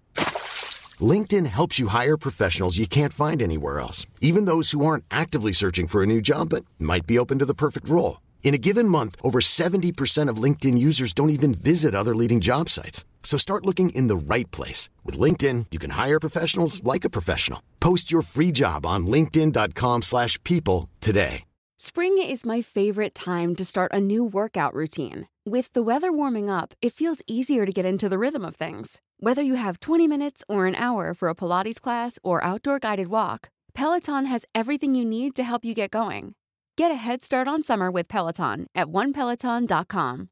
LinkedIn 1.12 1.44
helps 1.46 1.78
you 1.78 1.88
hire 1.88 2.16
professionals 2.16 2.78
you 2.78 2.86
can't 2.86 3.12
find 3.12 3.42
anywhere 3.42 3.80
else, 3.80 4.06
even 4.22 4.46
those 4.46 4.70
who 4.70 4.84
aren't 4.84 5.04
actively 5.10 5.52
searching 5.52 5.86
for 5.86 6.02
a 6.02 6.06
new 6.06 6.20
job 6.22 6.48
but 6.48 6.64
might 6.78 7.06
be 7.06 7.18
open 7.18 7.38
to 7.38 7.44
the 7.44 7.54
perfect 7.54 7.88
role. 7.88 8.20
In 8.42 8.54
a 8.54 8.58
given 8.58 8.88
month, 8.88 9.14
over 9.22 9.40
70% 9.40 10.30
of 10.30 10.42
LinkedIn 10.42 10.78
users 10.78 11.12
don't 11.12 11.30
even 11.36 11.52
visit 11.52 11.94
other 11.94 12.16
leading 12.16 12.40
job 12.40 12.70
sites. 12.70 13.04
So 13.22 13.36
start 13.36 13.66
looking 13.66 13.90
in 13.90 14.08
the 14.08 14.16
right 14.16 14.50
place. 14.50 14.88
With 15.04 15.18
LinkedIn, 15.18 15.66
you 15.70 15.78
can 15.78 15.90
hire 15.90 16.18
professionals 16.18 16.82
like 16.82 17.04
a 17.04 17.10
professional. 17.10 17.60
Post 17.78 18.10
your 18.10 18.22
free 18.22 18.50
job 18.50 18.86
on 18.86 19.06
linkedin.com/people 19.06 20.02
slash 20.02 20.42
people 20.44 20.88
today. 21.00 21.44
Spring 21.80 22.18
is 22.18 22.44
my 22.44 22.60
favorite 22.60 23.14
time 23.14 23.54
to 23.54 23.64
start 23.64 23.92
a 23.94 24.00
new 24.00 24.24
workout 24.24 24.74
routine. 24.74 25.28
With 25.46 25.72
the 25.74 25.82
weather 25.82 26.10
warming 26.10 26.50
up, 26.50 26.74
it 26.82 26.92
feels 26.92 27.22
easier 27.28 27.64
to 27.66 27.72
get 27.72 27.84
into 27.84 28.08
the 28.08 28.18
rhythm 28.18 28.44
of 28.44 28.56
things. 28.56 29.00
Whether 29.20 29.42
you 29.42 29.54
have 29.54 29.78
20 29.78 30.08
minutes 30.08 30.42
or 30.48 30.66
an 30.66 30.74
hour 30.74 31.14
for 31.14 31.28
a 31.28 31.36
Pilates 31.36 31.80
class 31.80 32.18
or 32.24 32.42
outdoor 32.42 32.80
guided 32.80 33.08
walk, 33.08 33.50
Peloton 33.74 34.26
has 34.26 34.44
everything 34.56 34.96
you 34.96 35.04
need 35.04 35.36
to 35.36 35.44
help 35.44 35.64
you 35.64 35.72
get 35.72 35.92
going. 35.92 36.34
Get 36.78 36.92
a 36.92 36.94
head 36.94 37.24
start 37.24 37.48
on 37.48 37.64
summer 37.64 37.90
with 37.90 38.06
Peloton 38.06 38.68
at 38.72 38.86
onepeloton.com. 38.86 40.28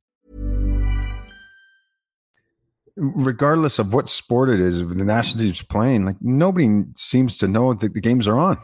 regardless 2.99 3.79
of 3.81 3.93
what 3.93 4.09
sport 4.09 4.49
it 4.49 4.59
is, 4.61 4.79
the 4.79 5.05
national 5.05 5.43
team's 5.43 5.61
playing, 5.61 6.07
like 6.07 6.17
nobody 6.23 6.83
seems 6.95 7.37
to 7.39 7.47
know 7.49 7.75
that 7.75 7.93
the 7.93 8.01
games 8.01 8.27
are 8.29 8.39
on. 8.39 8.59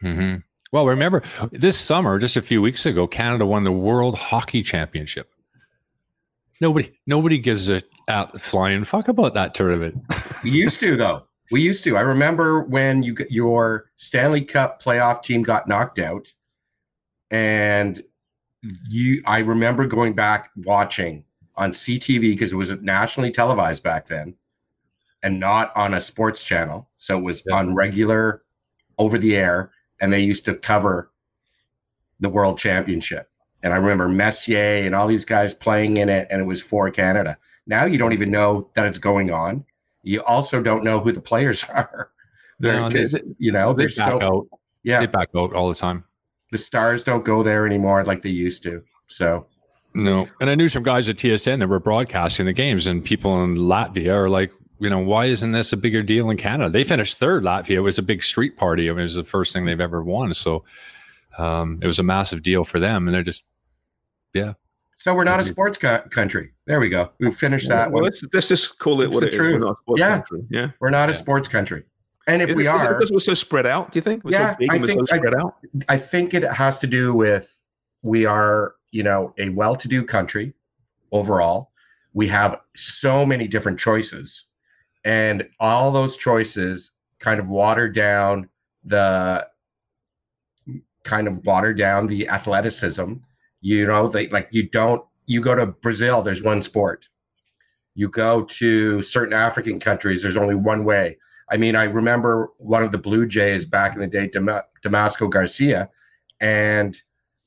hmm 0.00 0.36
Well, 0.72 0.86
remember 0.86 1.22
this 1.50 1.76
summer, 1.78 2.18
just 2.20 2.36
a 2.36 2.42
few 2.42 2.60
weeks 2.62 2.84
ago, 2.86 3.06
Canada 3.08 3.44
won 3.46 3.64
the 3.64 3.72
World 3.72 4.14
Hockey 4.16 4.62
Championship. 4.62 5.32
Nobody, 6.60 6.92
nobody 7.06 7.38
gives 7.38 7.68
a 7.70 7.82
out 8.10 8.38
flying 8.40 8.84
fuck 8.84 9.08
about 9.08 9.32
that 9.34 9.54
tournament. 9.54 9.96
We 10.44 10.50
used 10.50 10.78
to 10.80 10.96
though. 10.96 11.22
We 11.50 11.60
used 11.62 11.82
to. 11.84 11.96
I 11.96 12.02
remember 12.02 12.62
when 12.64 13.02
you 13.02 13.14
got- 13.14 13.32
your 13.32 13.86
Stanley 13.96 14.44
Cup 14.44 14.80
playoff 14.82 15.22
team 15.24 15.42
got 15.42 15.66
knocked 15.66 15.98
out, 15.98 16.30
and 17.30 17.96
mm-hmm. 18.64 18.70
you. 18.88 19.22
I 19.26 19.40
remember 19.40 19.86
going 19.86 20.14
back 20.14 20.50
watching 20.64 21.24
on 21.56 21.72
CTV 21.72 22.20
because 22.20 22.52
it 22.52 22.56
was 22.56 22.70
nationally 22.82 23.30
televised 23.30 23.82
back 23.82 24.06
then, 24.06 24.34
and 25.22 25.40
not 25.40 25.74
on 25.76 25.94
a 25.94 26.00
sports 26.00 26.42
channel. 26.42 26.88
So 26.98 27.18
it 27.18 27.24
was 27.24 27.42
Yeah. 27.46 27.56
on 27.56 27.74
regular, 27.74 28.42
over 28.98 29.18
the 29.18 29.36
air, 29.36 29.70
and 30.00 30.12
they 30.12 30.20
used 30.20 30.44
to 30.46 30.54
cover 30.54 31.10
the 32.20 32.28
World 32.28 32.58
Championship. 32.58 33.30
And 33.62 33.72
I 33.72 33.76
remember 33.76 34.08
Messier 34.08 34.84
and 34.86 34.94
all 34.94 35.06
these 35.06 35.24
guys 35.24 35.52
playing 35.54 35.96
in 35.96 36.08
it, 36.08 36.28
and 36.30 36.40
it 36.40 36.44
was 36.44 36.62
for 36.62 36.90
Canada. 36.90 37.36
Now 37.66 37.84
you 37.84 37.98
don't 37.98 38.12
even 38.12 38.30
know 38.30 38.70
that 38.74 38.86
it's 38.86 38.98
going 38.98 39.32
on. 39.32 39.64
You 40.02 40.22
also 40.22 40.62
don't 40.62 40.84
know 40.84 41.00
who 41.00 41.12
the 41.12 41.20
players 41.20 41.64
are. 41.68 42.10
They're, 42.58 42.88
No, 42.88 42.88
you 43.38 43.52
know, 43.52 43.72
They 43.72 43.86
they're 43.86 43.96
back 43.96 44.20
so 44.20 44.22
out. 44.22 44.46
yeah. 44.82 45.00
They 45.00 45.06
back 45.06 45.30
out 45.36 45.52
all 45.52 45.68
the 45.68 45.74
time. 45.74 46.04
The 46.56 46.62
stars 46.62 47.02
don't 47.04 47.24
go 47.24 47.42
there 47.42 47.66
anymore 47.66 48.04
like 48.04 48.22
they 48.22 48.30
used 48.30 48.62
to. 48.62 48.82
So 49.08 49.46
No. 49.94 50.28
And 50.40 50.48
I 50.50 50.54
knew 50.54 50.68
some 50.68 50.82
guys 50.82 51.08
at 51.08 51.16
TSN 51.16 51.58
that 51.58 51.68
were 51.68 51.80
broadcasting 51.80 52.46
the 52.46 52.52
games, 52.52 52.86
and 52.86 53.04
people 53.04 53.42
in 53.44 53.56
Latvia 53.56 54.14
are 54.14 54.28
like, 54.30 54.50
you 54.78 54.90
know, 54.90 54.98
why 54.98 55.26
isn't 55.26 55.52
this 55.52 55.72
a 55.72 55.76
bigger 55.76 56.02
deal 56.02 56.28
in 56.30 56.36
Canada? 56.36 56.68
They 56.70 56.84
finished 56.84 57.16
third. 57.18 57.42
Latvia 57.42 57.76
it 57.76 57.80
was 57.80 57.98
a 57.98 58.02
big 58.02 58.22
street 58.22 58.56
party. 58.56 58.86
It 58.88 58.92
was 58.92 59.14
the 59.14 59.24
first 59.24 59.52
thing 59.52 59.64
they've 59.64 59.80
ever 59.80 60.02
won. 60.02 60.34
So 60.34 60.64
um, 61.38 61.78
it 61.82 61.86
was 61.86 61.98
a 61.98 62.02
massive 62.02 62.42
deal 62.42 62.64
for 62.64 62.78
them. 62.78 63.08
And 63.08 63.14
they're 63.14 63.22
just, 63.22 63.44
yeah. 64.34 64.52
so 64.98 65.14
we're 65.14 65.24
not 65.24 65.40
a 65.40 65.44
sports 65.44 65.78
co- 65.78 66.02
country. 66.10 66.50
There 66.66 66.78
we 66.80 66.88
go. 66.90 67.10
We 67.20 67.32
finished 67.32 67.68
that 67.68 67.86
well, 67.90 68.02
one. 68.02 68.04
let's, 68.04 68.22
let's 68.34 68.48
just 68.48 68.78
call 68.78 69.00
it 69.00 69.06
It's 69.06 69.14
what 69.14 69.24
it 69.24 69.32
is. 69.32 69.38
We're 69.38 69.58
not 69.58 69.70
a 69.70 69.76
sports 69.82 70.00
Yeah. 70.00 70.10
country. 70.18 70.42
Yeah. 70.50 70.70
We're 70.80 70.90
not 70.90 71.08
a 71.10 71.14
sports 71.14 71.48
country. 71.48 71.84
And 72.26 72.42
if 72.42 72.50
Is 72.50 72.56
we 72.56 72.66
it- 72.66 72.70
are, 72.70 72.94
because 72.94 73.12
we're 73.12 73.18
so 73.20 73.34
spread 73.34 73.66
out, 73.66 73.92
do 73.92 73.98
you 73.98 74.02
think? 74.02 74.24
We're 74.24 74.32
Yeah, 74.32 74.56
so 74.58 74.66
I 74.70 74.78
we're 74.78 74.88
so 74.88 75.04
think 75.06 75.24
I-? 75.88 75.94
I 75.94 75.96
think 75.96 76.34
it 76.34 76.42
has 76.42 76.78
to 76.80 76.86
do 76.86 77.14
with 77.14 77.56
we 78.02 78.26
are, 78.26 78.74
you 78.90 79.02
know, 79.02 79.32
a 79.38 79.48
well-to-do 79.50 80.04
country 80.04 80.52
overall. 81.12 81.70
We 82.14 82.26
have 82.28 82.60
so 82.74 83.24
many 83.24 83.46
different 83.46 83.78
choices, 83.78 84.44
and 85.04 85.48
all 85.60 85.92
those 85.92 86.16
choices 86.16 86.90
kind 87.20 87.38
of 87.38 87.48
water 87.48 87.88
down 87.88 88.48
the 88.84 89.46
kind 91.04 91.28
of 91.28 91.44
water 91.46 91.72
down 91.72 92.06
the 92.08 92.28
athleticism. 92.28 93.14
You 93.60 93.86
know, 93.86 94.08
they 94.08 94.28
like 94.28 94.48
you 94.50 94.68
don't 94.68 95.04
you 95.26 95.40
go 95.40 95.54
to 95.54 95.66
Brazil, 95.66 96.22
there's 96.22 96.42
one 96.42 96.62
sport. 96.62 97.08
You 97.94 98.08
go 98.08 98.42
to 98.44 99.00
certain 99.02 99.32
African 99.34 99.78
countries, 99.78 100.22
there's 100.22 100.36
only 100.36 100.54
one 100.54 100.84
way. 100.84 101.18
I 101.50 101.56
mean, 101.56 101.76
I 101.76 101.84
remember 101.84 102.50
one 102.58 102.82
of 102.82 102.92
the 102.92 102.98
Blue 102.98 103.26
Jays 103.26 103.64
back 103.64 103.94
in 103.94 104.00
the 104.00 104.06
day, 104.06 104.26
Dam- 104.26 104.62
Damaso 104.82 105.30
Garcia, 105.30 105.88
and 106.40 107.00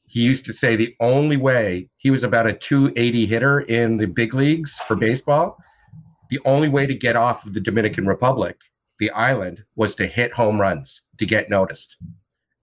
he 0.07 0.21
used 0.21 0.45
to 0.45 0.53
say 0.53 0.75
the 0.75 0.95
only 0.99 1.37
way 1.37 1.89
he 1.97 2.09
was 2.09 2.23
about 2.23 2.47
a 2.47 2.53
280 2.53 3.25
hitter 3.25 3.59
in 3.61 3.97
the 3.97 4.07
big 4.07 4.33
leagues 4.33 4.79
for 4.87 4.95
baseball. 4.95 5.57
The 6.31 6.39
only 6.45 6.69
way 6.69 6.87
to 6.87 6.95
get 6.95 7.15
off 7.15 7.45
of 7.45 7.53
the 7.53 7.59
Dominican 7.59 8.07
Republic, 8.07 8.59
the 8.99 9.11
island, 9.11 9.63
was 9.75 9.95
to 9.95 10.07
hit 10.07 10.31
home 10.31 10.59
runs 10.59 11.03
to 11.19 11.25
get 11.25 11.49
noticed. 11.49 11.97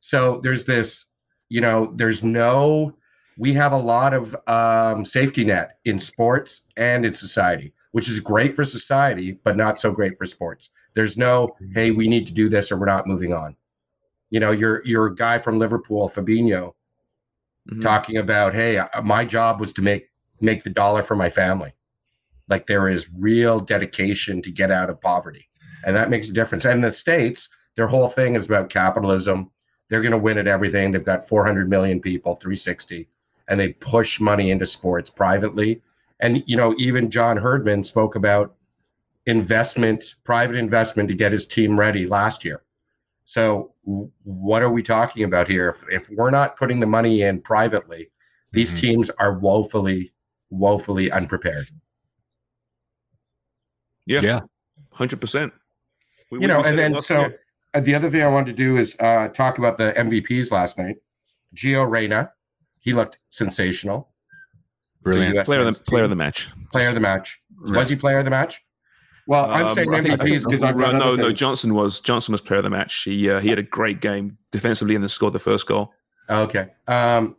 So 0.01 0.41
there's 0.43 0.65
this, 0.65 1.07
you 1.49 1.61
know, 1.61 1.93
there's 1.97 2.23
no, 2.23 2.97
we 3.39 3.53
have 3.53 3.73
a 3.73 3.79
lot 3.79 4.15
of 4.15 4.35
um, 4.49 5.05
safety 5.05 5.45
net 5.45 5.79
in 5.85 5.99
sports 5.99 6.63
and 6.77 7.05
in 7.05 7.13
society, 7.13 7.73
which 7.93 8.09
is 8.09 8.21
great 8.21 8.57
for 8.57 8.65
society, 8.65 9.39
but 9.45 9.57
not 9.57 9.81
so 9.81 9.93
great 9.93 10.17
for 10.19 10.27
sports. 10.27 10.71
There's 10.97 11.17
no, 11.19 11.57
hey, 11.75 11.93
we 11.93 12.09
need 12.09 12.27
to 12.29 12.35
do 12.35 12.51
this 12.51 12.73
or 12.73 12.79
we're 12.79 12.87
not 12.87 13.07
moving 13.07 13.35
on. 13.35 13.57
You 14.31 14.41
know, 14.41 14.53
your 14.53 14.83
your 14.87 15.11
guy 15.11 15.39
from 15.39 15.61
Liverpool, 15.61 16.09
Fabinho, 16.11 16.75
Mhm. 17.71 17.81
talking 17.83 18.19
about, 18.19 18.55
hey, 18.55 18.83
my 19.05 19.25
job 19.25 19.61
was 19.61 19.73
to 19.75 19.83
make 19.83 20.11
make 20.41 20.65
the 20.65 20.71
dollar 20.71 21.03
for 21.03 21.17
my 21.17 21.31
family. 21.31 21.75
Like 22.49 22.67
there 22.67 22.89
is 22.91 23.09
real 23.19 23.61
dedication 23.61 24.43
to 24.43 24.53
get 24.53 24.73
out 24.73 24.91
of 24.91 25.01
poverty, 25.01 25.49
and 25.85 25.97
that 25.97 26.11
makes 26.11 26.29
a 26.31 26.35
difference. 26.35 26.65
And 26.67 26.77
in 26.77 26.81
the 26.83 26.93
states, 26.93 27.49
their 27.77 27.89
whole 27.89 28.09
thing 28.09 28.37
is 28.37 28.47
about 28.47 28.71
capitalism. 28.71 29.51
They're 29.91 30.03
going 30.03 30.13
to 30.13 30.19
win 30.19 30.39
at 30.39 30.49
everything. 30.49 30.93
They've 30.93 31.05
got 31.05 31.29
400 31.29 31.71
million 31.71 32.01
people, 32.01 32.37
360, 32.37 33.09
and 33.49 33.61
they 33.61 33.75
push 33.75 34.21
money 34.21 34.51
into 34.51 34.67
sports 34.67 35.11
privately. 35.11 35.83
And 36.21 36.43
you 36.47 36.57
know, 36.57 36.75
even 36.79 37.11
John 37.11 37.39
Herdman 37.39 37.85
spoke 37.85 38.17
about 38.17 38.56
investment, 39.27 40.15
private 40.25 40.57
investment 40.57 41.09
to 41.09 41.15
get 41.15 41.33
his 41.33 41.47
team 41.47 41.79
ready 41.79 42.07
last 42.07 42.45
year. 42.45 42.63
So 43.25 43.75
what 43.83 44.63
are 44.63 44.71
we 44.71 44.83
talking 44.83 45.25
about 45.25 45.49
here? 45.49 45.69
If, 45.69 45.85
if 45.91 46.11
we're 46.11 46.31
not 46.31 46.57
putting 46.57 46.79
the 46.81 46.87
money 46.87 47.23
in 47.23 47.41
privately, 47.43 48.11
these 48.53 48.73
Mhm. 48.73 48.79
teams 48.81 49.11
are 49.11 49.39
woefully, 49.39 50.13
woefully 50.51 51.11
unprepared. 51.11 51.67
Yeah. 54.07 54.21
Yeah. 54.23 54.41
Hundred 54.93 55.21
percent. 55.21 55.53
You 56.31 56.47
know, 56.47 56.63
and 56.63 56.79
then 56.79 57.01
so 57.03 57.33
uh, 57.75 57.81
the 57.81 57.95
other 57.95 58.09
thing 58.09 58.23
I 58.23 58.29
wanted 58.29 58.57
to 58.57 58.65
do 58.65 58.79
is 58.79 58.97
uh, 59.01 59.29
talk 59.29 59.59
about 59.59 59.77
the 59.77 59.93
MVPs 59.97 60.51
last 60.51 60.79
night. 60.79 60.97
Gio 61.55 61.89
Reyna, 61.89 62.33
he 62.79 62.93
looked 62.93 63.19
sensational. 63.31 64.13
Brilliant. 65.03 65.37
US 65.37 65.47
player 65.47 65.61
of 65.61 65.67
the 65.67 65.83
player 65.83 66.05
of 66.05 66.11
the 66.11 66.17
match. 66.17 66.49
Player 66.73 66.89
of 66.89 66.95
the 66.95 67.01
match. 67.01 67.41
Was 67.61 67.89
he 67.89 67.97
player 67.97 68.19
of 68.19 68.25
the 68.25 68.31
match? 68.31 68.63
Well, 69.27 69.51
I'm 69.51 69.67
Um, 69.67 69.75
saying 69.75 69.95
I 69.95 70.01
think- 70.03 70.21
I 70.23 70.25
because 70.39 70.63
I've 70.63 70.77
got 70.77 70.95
no, 70.95 71.17
no. 71.17 71.33
Johnson 71.33 71.75
was 71.75 72.01
Johnson 72.01 72.33
was 72.33 72.41
player 72.41 72.59
of 72.59 72.65
the 72.65 72.71
match. 72.71 73.03
He 73.03 73.29
uh, 73.31 73.41
he 73.41 73.49
had 73.49 73.59
a 73.59 73.63
great 73.63 74.01
game 74.01 74.39
defensively 74.53 74.95
and 74.95 75.03
then 75.03 75.09
scored 75.09 75.33
the 75.33 75.39
first 75.41 75.67
goal. 75.67 75.93
Okay. 76.31 76.69
Um, 76.89 77.37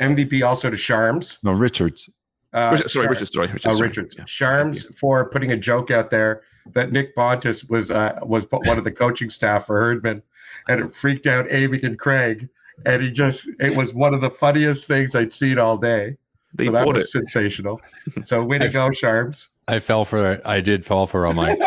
MVP 0.00 0.46
also 0.46 0.70
to 0.70 0.76
Sharms. 0.76 1.38
No, 1.42 1.52
Richards. 1.52 2.08
Uh, 2.52 2.70
Richard, 2.72 2.90
sorry, 2.90 3.04
Char- 3.06 3.10
Richard. 3.12 3.32
Sorry, 3.32 3.46
Richard. 3.48 3.68
Oh, 3.68 3.74
sorry. 3.74 3.88
Richards. 3.88 4.14
Yeah. 4.18 4.24
Sharms 4.24 4.94
for 4.96 5.28
putting 5.30 5.52
a 5.52 5.56
joke 5.56 5.90
out 5.90 6.10
there 6.10 6.42
that 6.72 6.92
Nick 6.92 7.14
Bontis 7.16 7.68
was 7.70 7.90
uh, 7.90 8.18
was 8.22 8.44
one 8.50 8.78
of 8.78 8.84
the 8.84 8.92
coaching 8.92 9.30
staff 9.30 9.66
for 9.66 9.78
Herdman, 9.80 10.22
and 10.68 10.80
it 10.80 10.92
freaked 10.92 11.26
out 11.26 11.46
Amy 11.50 11.80
and 11.82 11.98
Craig. 11.98 12.48
And 12.86 13.02
he 13.02 13.10
just 13.10 13.48
it 13.60 13.74
was 13.76 13.92
one 13.92 14.14
of 14.14 14.20
the 14.20 14.30
funniest 14.30 14.86
things 14.86 15.14
I'd 15.14 15.32
seen 15.32 15.58
all 15.58 15.76
day. 15.78 16.16
They 16.54 16.66
so 16.66 16.72
that 16.72 16.86
was 16.86 17.04
it. 17.04 17.08
sensational. 17.10 17.80
So 18.24 18.42
way 18.42 18.58
to 18.58 18.68
go, 18.80 18.88
Sharms. 18.88 19.48
I 19.68 19.80
fell 19.80 20.04
for 20.04 20.32
it. 20.32 20.42
I 20.44 20.60
did 20.60 20.84
fall 20.86 21.06
for 21.06 21.24
it. 21.26 21.28
I'm 21.30 21.36
like, 21.36 21.58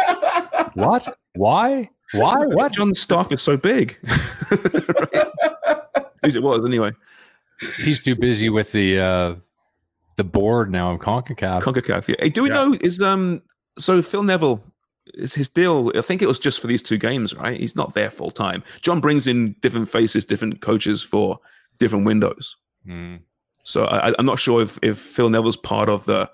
what? 0.76 1.18
Why? 1.36 1.90
Why? 2.14 2.46
What? 2.48 2.74
John's 2.74 3.00
staff 3.00 3.32
is 3.32 3.42
so 3.42 3.56
big. 3.58 3.98
At 4.52 6.24
least 6.24 6.36
it 6.36 6.44
was 6.44 6.66
anyway. 6.66 6.92
He's 7.78 8.00
too 8.00 8.16
busy 8.16 8.50
with 8.50 8.72
the 8.72 9.00
uh 9.00 9.36
the 10.18 10.24
board 10.24 10.72
now 10.72 10.92
of 10.92 11.00
CONCACAF. 11.00 11.62
Concacaf. 11.62 12.08
Yeah. 12.08 12.16
Hey, 12.20 12.30
do 12.30 12.44
we 12.44 12.50
Yeah. 12.50 12.56
know 12.56 12.78
is 12.82 13.02
um 13.02 13.42
so 13.78 14.02
Phil 14.02 14.24
Neville 14.24 14.64
is 15.14 15.34
his 15.34 15.48
deal? 15.50 15.92
I 15.96 16.02
think 16.02 16.22
it 16.22 16.28
was 16.28 16.40
just 16.40 16.60
for 16.60 16.68
these 16.68 16.82
two 16.82 16.98
games, 16.98 17.34
right? 17.36 17.60
He's 17.60 17.76
not 17.76 17.94
there 17.94 18.10
full 18.10 18.32
time. 18.32 18.64
John 18.82 19.00
brings 19.00 19.28
in 19.28 19.56
different 19.62 19.90
faces, 19.90 20.26
different 20.26 20.62
coaches 20.62 21.02
for 21.04 21.40
different 21.80 22.06
windows. 22.06 22.56
Mm. 22.88 23.20
So 23.64 23.86
I, 23.86 24.14
I'm 24.18 24.26
not 24.26 24.40
sure 24.40 24.62
if 24.62 24.78
if 24.82 24.98
Phil 25.00 25.30
Neville's 25.30 25.58
part 25.58 25.88
of 25.90 26.04
the 26.06 26.30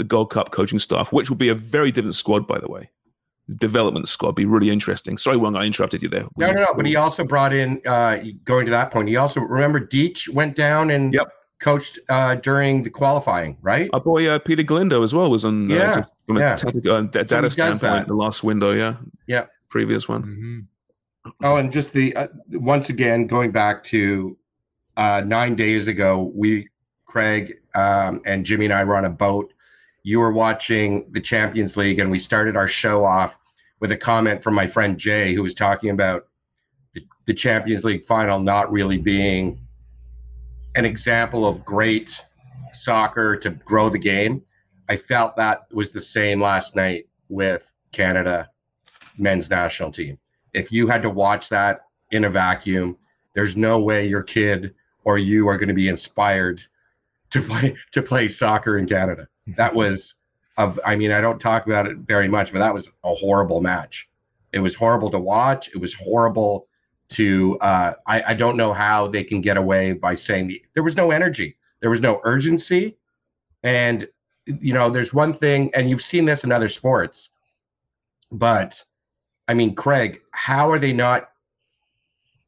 the 0.00 0.04
Gold 0.04 0.30
Cup 0.30 0.50
coaching 0.50 0.78
staff, 0.78 1.12
which 1.12 1.28
will 1.28 1.36
be 1.36 1.50
a 1.50 1.54
very 1.54 1.92
different 1.92 2.14
squad, 2.14 2.46
by 2.46 2.58
the 2.58 2.68
way. 2.68 2.90
Development 3.56 4.08
squad 4.08 4.32
be 4.32 4.46
really 4.46 4.70
interesting. 4.70 5.18
Sorry, 5.18 5.36
Wong, 5.36 5.56
I 5.56 5.64
interrupted 5.66 6.02
you 6.02 6.08
there. 6.08 6.24
No, 6.38 6.46
no, 6.52 6.60
no. 6.60 6.72
But 6.74 6.86
he 6.86 6.96
also 6.96 7.22
brought 7.22 7.52
in 7.52 7.82
uh, 7.84 8.18
going 8.44 8.64
to 8.64 8.70
that 8.70 8.90
point. 8.90 9.08
He 9.08 9.16
also 9.16 9.40
remember 9.40 9.78
Deech 9.78 10.28
went 10.32 10.56
down 10.56 10.90
and 10.90 11.12
Yep. 11.12 11.32
coached 11.60 11.98
uh, 12.08 12.36
during 12.36 12.82
the 12.82 12.90
qualifying, 12.90 13.58
right? 13.60 13.90
Our 13.92 14.00
boy 14.00 14.26
uh, 14.28 14.38
Peter 14.38 14.62
Galindo 14.62 15.02
as 15.02 15.12
well 15.12 15.30
was 15.30 15.44
on. 15.44 15.68
Yeah, 15.68 15.76
uh, 15.76 15.96
just 15.96 16.10
from 16.26 16.36
a 16.38 16.40
yeah. 16.40 16.56
technical, 16.56 16.92
uh, 16.92 17.00
da- 17.02 17.20
So 17.20 17.24
data 17.24 17.50
standpoint, 17.50 17.80
that. 17.82 18.06
the 18.08 18.14
last 18.14 18.42
window, 18.42 18.70
yeah, 18.72 18.94
Yeah. 19.26 19.46
previous 19.68 20.08
one. 20.08 20.22
Mhm. 21.26 21.32
Oh, 21.42 21.56
and 21.56 21.70
just 21.72 21.92
the 21.92 22.16
uh, 22.16 22.28
once 22.52 22.88
again 22.88 23.26
going 23.26 23.50
back 23.50 23.84
to 23.84 24.38
uh, 24.96 25.22
nine 25.26 25.54
days 25.56 25.86
ago, 25.88 26.30
we 26.34 26.68
Craig 27.04 27.54
um, 27.74 28.22
and 28.26 28.46
Jimmy 28.46 28.66
and 28.66 28.74
I 28.74 28.84
were 28.84 28.94
on 28.96 29.04
a 29.04 29.10
boat. 29.10 29.52
You 30.02 30.20
were 30.20 30.32
watching 30.32 31.10
the 31.12 31.20
Champions 31.20 31.76
League, 31.76 31.98
and 31.98 32.10
we 32.10 32.18
started 32.18 32.56
our 32.56 32.68
show 32.68 33.04
off 33.04 33.38
with 33.80 33.92
a 33.92 33.96
comment 33.96 34.42
from 34.42 34.54
my 34.54 34.66
friend 34.66 34.98
Jay, 34.98 35.34
who 35.34 35.42
was 35.42 35.54
talking 35.54 35.90
about 35.90 36.26
the, 36.94 37.02
the 37.26 37.34
Champions 37.34 37.84
League 37.84 38.04
final 38.04 38.38
not 38.38 38.70
really 38.70 38.98
being 38.98 39.60
an 40.76 40.84
example 40.84 41.46
of 41.46 41.64
great 41.64 42.22
soccer 42.72 43.36
to 43.36 43.50
grow 43.50 43.88
the 43.90 43.98
game. 43.98 44.42
I 44.88 44.96
felt 44.96 45.36
that 45.36 45.72
was 45.72 45.92
the 45.92 46.00
same 46.00 46.40
last 46.40 46.76
night 46.76 47.06
with 47.28 47.72
Canada 47.92 48.48
men's 49.18 49.50
national 49.50 49.90
team 49.90 50.18
if 50.52 50.72
you 50.72 50.86
had 50.86 51.02
to 51.02 51.10
watch 51.10 51.48
that 51.48 51.86
in 52.10 52.24
a 52.24 52.30
vacuum, 52.30 52.96
there's 53.34 53.56
no 53.56 53.78
way 53.78 54.06
your 54.06 54.22
kid 54.22 54.74
or 55.04 55.18
you 55.18 55.48
are 55.48 55.56
going 55.56 55.68
to 55.68 55.74
be 55.74 55.88
inspired 55.88 56.62
to 57.30 57.40
play 57.40 57.76
to 57.92 58.02
play 58.02 58.28
soccer 58.28 58.78
in 58.78 58.86
Canada. 58.86 59.28
That 59.56 59.74
was 59.74 60.14
of 60.56 60.78
I 60.84 60.96
mean, 60.96 61.10
I 61.10 61.20
don't 61.20 61.40
talk 61.40 61.66
about 61.66 61.86
it 61.86 61.96
very 61.98 62.28
much, 62.28 62.52
but 62.52 62.58
that 62.58 62.74
was 62.74 62.88
a 63.04 63.14
horrible 63.14 63.60
match. 63.60 64.08
It 64.52 64.60
was 64.60 64.74
horrible 64.74 65.10
to 65.10 65.18
watch. 65.18 65.68
It 65.68 65.78
was 65.78 65.94
horrible 65.94 66.68
to 67.10 67.58
uh 67.60 67.94
I, 68.06 68.22
I 68.28 68.34
don't 68.34 68.56
know 68.56 68.72
how 68.72 69.08
they 69.08 69.24
can 69.24 69.40
get 69.40 69.56
away 69.56 69.92
by 69.92 70.14
saying 70.14 70.48
the, 70.48 70.62
there 70.74 70.82
was 70.82 70.96
no 70.96 71.10
energy. 71.10 71.56
There 71.80 71.90
was 71.90 72.00
no 72.00 72.20
urgency. 72.24 72.96
And 73.62 74.08
you 74.46 74.72
know, 74.72 74.90
there's 74.90 75.14
one 75.14 75.32
thing, 75.32 75.70
and 75.74 75.88
you've 75.88 76.02
seen 76.02 76.24
this 76.24 76.44
in 76.44 76.52
other 76.52 76.68
sports, 76.68 77.30
but 78.32 78.82
I 79.48 79.54
mean, 79.54 79.74
Craig, 79.74 80.20
how 80.32 80.70
are 80.70 80.78
they 80.78 80.92
not 80.92 81.30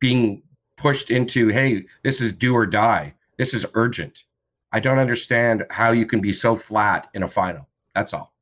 being 0.01 0.43
pushed 0.77 1.11
into, 1.11 1.49
hey, 1.49 1.85
this 2.03 2.21
is 2.21 2.33
do 2.33 2.55
or 2.55 2.67
die? 2.67 3.15
This 3.39 3.55
is 3.55 3.67
urgent. 3.75 4.25
I 4.73 4.81
don't 4.81 4.99
understand 4.99 5.65
how 5.71 5.93
you 5.93 6.07
can 6.07 6.21
be 6.21 6.33
so 6.33 6.57
flat 6.57 7.09
in 7.15 7.23
a 7.23 7.29
final. 7.29 7.69
That's 7.95 8.13
all. 8.15 8.33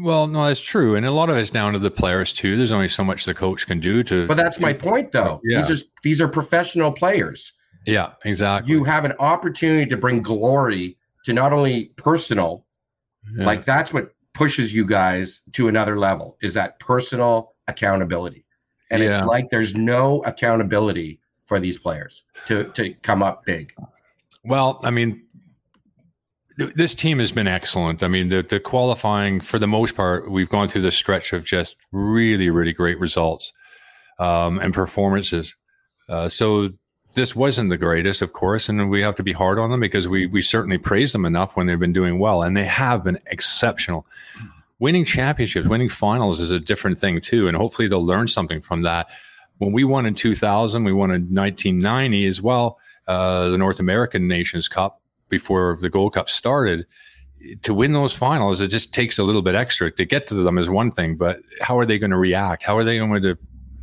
Well, 0.00 0.28
no, 0.28 0.46
that's 0.46 0.60
true, 0.60 0.94
and 0.94 1.04
a 1.04 1.10
lot 1.10 1.28
of 1.28 1.36
it's 1.36 1.50
down 1.50 1.72
to 1.72 1.80
the 1.80 1.90
players 1.90 2.32
too. 2.32 2.56
There's 2.56 2.70
only 2.70 2.88
so 2.88 3.02
much 3.02 3.24
the 3.24 3.34
coach 3.34 3.66
can 3.66 3.80
do 3.80 4.04
to. 4.04 4.28
But 4.28 4.36
that's 4.36 4.60
my 4.60 4.72
point, 4.72 5.10
though. 5.10 5.40
Yeah. 5.42 5.62
These 5.62 5.82
are 5.82 5.84
these 6.04 6.20
are 6.20 6.28
professional 6.28 6.92
players. 6.92 7.52
yeah, 7.86 8.12
exactly. 8.24 8.70
You 8.72 8.84
have 8.84 9.04
an 9.04 9.14
opportunity 9.18 9.86
to 9.90 9.96
bring 9.96 10.22
glory 10.22 10.96
to 11.24 11.32
not 11.32 11.52
only 11.52 11.86
personal, 11.96 12.64
Yeah. 13.36 13.44
like 13.46 13.64
that's 13.64 13.92
what 13.92 14.14
pushes 14.34 14.72
you 14.72 14.84
guys 14.84 15.40
to 15.54 15.66
another 15.66 15.98
level 15.98 16.36
is 16.42 16.54
that 16.54 16.78
personal 16.78 17.54
accountability. 17.66 18.44
And 18.92 19.02
Yeah. 19.02 19.18
it's 19.18 19.26
like 19.26 19.50
there's 19.50 19.74
no 19.74 20.22
accountability 20.24 21.18
for 21.46 21.58
these 21.58 21.76
players 21.78 22.22
to 22.46 22.64
to 22.74 22.94
come 23.02 23.20
up 23.24 23.44
big. 23.44 23.74
Well, 24.44 24.80
I 24.84 24.90
mean, 24.90 25.24
this 26.58 26.94
team 26.94 27.20
has 27.20 27.30
been 27.30 27.46
excellent. 27.46 28.02
I 28.02 28.08
mean, 28.08 28.28
the 28.28 28.42
the 28.42 28.58
qualifying 28.58 29.40
for 29.40 29.58
the 29.58 29.68
most 29.68 29.94
part, 29.94 30.30
we've 30.30 30.48
gone 30.48 30.68
through 30.68 30.82
this 30.82 30.96
stretch 30.96 31.32
of 31.32 31.44
just 31.44 31.76
really, 31.92 32.50
really 32.50 32.72
great 32.72 32.98
results 32.98 33.52
um, 34.18 34.58
and 34.58 34.74
performances. 34.74 35.54
Uh, 36.08 36.28
so 36.28 36.70
this 37.14 37.36
wasn't 37.36 37.70
the 37.70 37.76
greatest, 37.76 38.22
of 38.22 38.32
course, 38.32 38.68
and 38.68 38.90
we 38.90 39.02
have 39.02 39.14
to 39.16 39.22
be 39.22 39.32
hard 39.32 39.58
on 39.58 39.70
them 39.70 39.80
because 39.80 40.08
we 40.08 40.26
we 40.26 40.42
certainly 40.42 40.78
praise 40.78 41.12
them 41.12 41.24
enough 41.24 41.56
when 41.56 41.66
they've 41.66 41.78
been 41.78 41.92
doing 41.92 42.18
well, 42.18 42.42
and 42.42 42.56
they 42.56 42.64
have 42.66 43.04
been 43.04 43.18
exceptional. 43.26 44.04
Winning 44.80 45.04
championships, 45.04 45.66
winning 45.66 45.88
finals 45.88 46.38
is 46.40 46.50
a 46.50 46.60
different 46.60 46.98
thing 46.98 47.20
too, 47.20 47.46
and 47.46 47.56
hopefully 47.56 47.88
they'll 47.88 48.04
learn 48.04 48.28
something 48.28 48.60
from 48.60 48.82
that. 48.82 49.08
When 49.58 49.72
we 49.72 49.82
won 49.82 50.06
in 50.06 50.14
2000, 50.14 50.84
we 50.84 50.92
won 50.92 51.10
in 51.10 51.34
1990 51.34 52.26
as 52.26 52.40
well, 52.40 52.78
uh, 53.08 53.48
the 53.48 53.58
North 53.58 53.80
American 53.80 54.28
Nations 54.28 54.68
Cup 54.68 54.97
before 55.28 55.76
the 55.80 55.90
Gold 55.90 56.14
Cup 56.14 56.28
started. 56.28 56.86
To 57.62 57.72
win 57.72 57.92
those 57.92 58.12
finals, 58.12 58.60
it 58.60 58.68
just 58.68 58.92
takes 58.92 59.18
a 59.18 59.22
little 59.22 59.42
bit 59.42 59.54
extra. 59.54 59.90
To 59.92 60.04
get 60.04 60.26
to 60.28 60.34
them 60.34 60.58
is 60.58 60.68
one 60.68 60.90
thing, 60.90 61.16
but 61.16 61.40
how 61.60 61.78
are 61.78 61.86
they 61.86 61.98
going 61.98 62.10
to 62.10 62.16
react? 62.18 62.64
How 62.64 62.76
are 62.76 62.82
they 62.84 62.98
going 62.98 63.22
to 63.22 63.38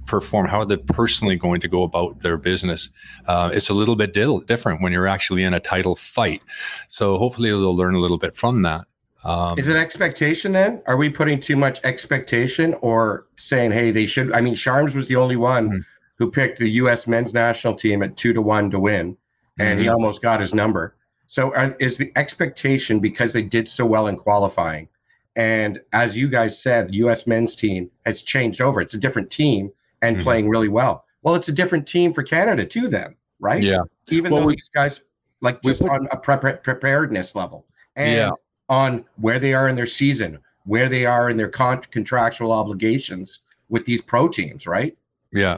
perform? 0.06 0.48
How 0.48 0.60
are 0.60 0.66
they 0.66 0.78
personally 0.78 1.38
going 1.38 1.62
to 1.62 1.68
go 1.70 1.84
about 1.84 2.20
their 2.20 2.38
business? 2.38 2.90
Uh, 3.28 3.50
it's 3.54 3.70
a 3.70 3.74
little 3.74 3.96
bit 3.96 4.14
di- 4.14 4.40
different 4.46 4.82
when 4.82 4.92
you're 4.92 5.08
actually 5.08 5.44
in 5.44 5.54
a 5.54 5.60
title 5.62 5.96
fight. 5.96 6.42
So 6.90 7.18
hopefully 7.18 7.50
they'll 7.50 7.76
learn 7.76 7.96
a 7.96 8.00
little 8.00 8.18
bit 8.18 8.36
from 8.36 8.64
that. 8.64 8.86
Um, 9.24 9.58
Is 9.58 9.68
it 9.70 9.76
expectation 9.78 10.52
then? 10.52 10.84
Are 10.86 10.98
we 10.98 11.10
putting 11.10 11.40
too 11.40 11.56
much 11.56 11.80
expectation 11.84 12.76
or 12.82 13.26
saying, 13.38 13.72
hey, 13.72 13.90
they 13.90 14.06
should? 14.06 14.32
I 14.34 14.42
mean, 14.42 14.54
Sharms 14.54 14.94
was 14.96 15.08
the 15.08 15.16
only 15.16 15.38
one 15.38 15.68
Hmm. 15.68 15.78
who 16.18 16.30
picked 16.30 16.60
the 16.60 16.70
U.S. 16.72 17.08
men's 17.08 17.34
national 17.34 17.74
team 17.76 18.04
at 18.04 18.18
two 18.18 18.34
to 18.34 18.42
one 18.42 18.70
to 18.72 18.80
win, 18.80 19.18
and 19.60 19.80
he 19.80 19.86
Mhm. 19.88 19.94
almost 19.94 20.22
got 20.22 20.42
his 20.42 20.54
number. 20.54 20.96
So 21.28 21.54
are, 21.56 21.76
is 21.80 21.98
the 21.98 22.12
expectation 22.16 23.00
because 23.00 23.34
they 23.34 23.42
did 23.42 23.68
so 23.68 23.86
well 23.86 24.08
in 24.08 24.16
qualifying? 24.16 24.88
And 25.36 25.82
as 25.94 26.16
you 26.16 26.30
guys 26.30 26.62
said, 26.62 26.90
the 26.90 26.96
U.S. 26.98 27.28
men's 27.28 27.56
team 27.56 27.90
has 28.06 28.22
changed 28.22 28.62
over. 28.62 28.80
It's 28.82 28.94
a 28.94 28.98
different 28.98 29.30
team 29.32 29.72
and 30.02 30.18
Mhm. 30.18 30.24
playing 30.24 30.50
really 30.50 30.70
well. 30.70 31.06
Well, 31.24 31.36
it's 31.36 31.50
a 31.50 31.52
different 31.52 31.88
team 31.88 32.14
for 32.14 32.24
Canada 32.24 32.66
too, 32.66 32.88
then, 32.88 33.16
right? 33.40 33.62
Yeah. 33.62 33.80
Even 34.12 34.32
Well, 34.32 34.42
though 34.42 34.48
we- 34.48 34.56
these 34.56 34.70
guys, 34.74 35.02
like, 35.42 35.62
just 35.64 35.82
put- 35.82 35.90
on 35.90 36.08
a 36.12 36.18
prep- 36.18 36.64
preparedness 36.64 37.36
level, 37.36 37.66
and 37.96 38.14
Yeah. 38.16 38.32
on 38.70 39.04
where 39.18 39.40
they 39.40 39.54
are 39.54 39.68
in 39.68 39.76
their 39.76 39.86
season, 39.88 40.38
where 40.66 40.88
they 40.88 41.06
are 41.06 41.30
in 41.30 41.38
their 41.38 41.50
con- 41.50 41.82
contractual 41.92 42.52
obligations 42.52 43.40
with 43.70 43.86
these 43.86 44.02
pro 44.02 44.28
teams, 44.30 44.68
right? 44.68 44.96
Yeah. 45.34 45.58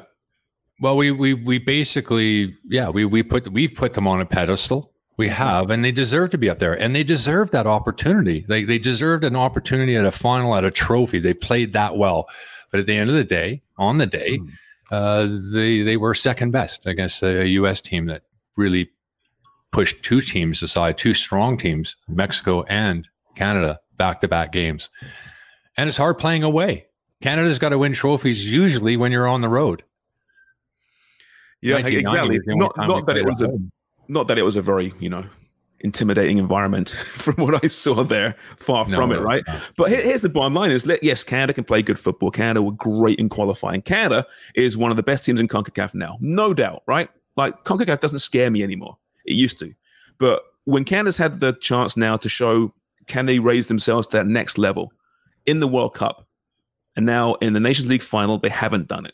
Well, 0.80 0.96
we 0.96 1.12
we 1.12 1.34
we 1.34 1.58
basically 1.60 2.56
yeah 2.68 2.90
we 2.90 3.04
we 3.06 3.22
put 3.24 3.48
we've 3.52 3.74
put 3.76 3.94
them 3.94 4.08
on 4.08 4.22
a 4.22 4.26
pedestal. 4.26 4.92
We 5.18 5.30
have, 5.30 5.72
and 5.72 5.84
they 5.84 5.92
deserve 5.92 6.30
to 6.32 6.38
be 6.38 6.48
up 6.48 6.60
there, 6.60 6.80
and 6.80 6.96
they 6.96 7.04
deserve 7.04 7.50
that 7.50 7.66
opportunity. 7.66 8.46
They 8.48 8.64
they 8.64 8.78
deserved 8.78 9.24
an 9.24 9.36
opportunity 9.36 9.96
at 9.96 10.06
a 10.06 10.12
final, 10.12 10.56
at 10.56 10.64
a 10.64 10.70
trophy. 10.70 11.20
They 11.20 11.34
played 11.34 11.74
that 11.74 11.98
well, 11.98 12.30
but 12.72 12.80
at 12.80 12.86
the 12.86 12.96
end 12.96 13.10
of 13.10 13.16
the 13.16 13.24
day, 13.24 13.64
on 13.78 13.98
the 13.98 14.06
day, 14.06 14.40
uh, 14.92 15.28
they 15.52 15.82
they 15.82 15.98
were 15.98 16.14
second 16.14 16.52
best 16.52 16.86
against 16.86 17.24
a 17.24 17.48
U.S. 17.48 17.82
team 17.82 18.06
that 18.06 18.24
really 18.56 18.92
pushed 19.72 20.04
two 20.04 20.22
teams 20.22 20.62
aside, 20.62 21.00
two 21.00 21.16
strong 21.16 21.58
teams, 21.58 21.96
Mexico 22.08 22.62
and 22.64 23.08
Canada, 23.36 23.80
back 23.98 24.22
to 24.22 24.28
back 24.28 24.52
games, 24.52 24.90
and 25.78 25.88
it's 25.88 25.98
hard 25.98 26.20
playing 26.20 26.44
away. 26.44 26.86
Canada's 27.22 27.58
got 27.58 27.70
to 27.70 27.80
win 27.80 27.94
trophies 27.94 28.52
usually 28.52 28.98
when 28.98 29.12
you're 29.12 29.28
on 29.28 29.42
the 29.42 29.50
road. 29.50 29.84
Yeah, 31.62 31.78
exactly. 31.78 32.04
was 32.04 32.14
the 32.14 32.20
only 32.20 32.40
Not, 32.46 32.78
not 32.78 33.06
that 33.08 33.18
it 33.18 33.26
was 33.26 33.42
a. 33.42 33.58
not 34.08 34.28
that 34.28 34.38
it 34.38 34.44
was 34.44 34.56
a 34.56 34.62
very 34.62 34.94
you 35.00 35.10
know 35.10 35.26
intimidating 35.82 36.40
environment 36.40 36.90
from 37.14 37.36
what 37.36 37.64
I 37.64 37.68
saw 37.68 38.04
there. 38.04 38.36
Far 38.58 38.88
No, 38.88 38.98
from 38.98 39.12
it, 39.12 39.20
right? 39.20 39.44
no. 39.48 39.60
But 39.76 39.90
here's 39.90 40.22
the 40.22 40.30
bottom 40.30 40.54
line: 40.54 40.72
is 40.72 40.88
yes, 41.02 41.24
Canada 41.24 41.54
can 41.54 41.64
play 41.64 41.82
good 41.82 42.00
football. 42.00 42.32
Canada 42.32 42.62
were 42.62 42.72
great 42.72 43.20
in 43.20 43.30
qualifying. 43.30 43.82
Canada 43.82 44.26
is 44.56 44.78
one 44.78 44.92
of 44.92 44.98
the 44.98 45.04
best 45.04 45.24
teams 45.26 45.40
in 45.40 45.48
Concacaf 45.48 45.94
now, 45.94 46.18
no 46.20 46.54
doubt, 46.54 46.84
right? 46.88 47.10
Like 47.36 47.64
Concacaf 47.64 48.00
doesn't 48.00 48.20
scare 48.20 48.50
me 48.50 48.64
anymore. 48.64 48.98
It 49.26 49.34
used 49.34 49.60
to, 49.60 49.74
but 50.18 50.42
when 50.66 50.84
Canada's 50.84 51.18
had 51.18 51.40
the 51.40 51.54
chance 51.54 51.96
now 51.96 52.18
to 52.18 52.28
show 52.30 52.74
can 53.08 53.26
they 53.26 53.40
raise 53.40 53.68
themselves 53.68 54.06
to 54.08 54.18
that 54.18 54.28
next 54.28 54.58
level 54.58 54.92
in 55.46 55.60
the 55.62 55.68
World 55.68 55.94
Cup? 55.94 56.28
And 56.96 57.06
now 57.06 57.36
in 57.36 57.54
the 57.54 57.60
Nations 57.60 57.88
League 57.88 58.02
final, 58.02 58.38
they 58.38 58.50
haven't 58.50 58.88
done 58.88 59.06
it. 59.06 59.14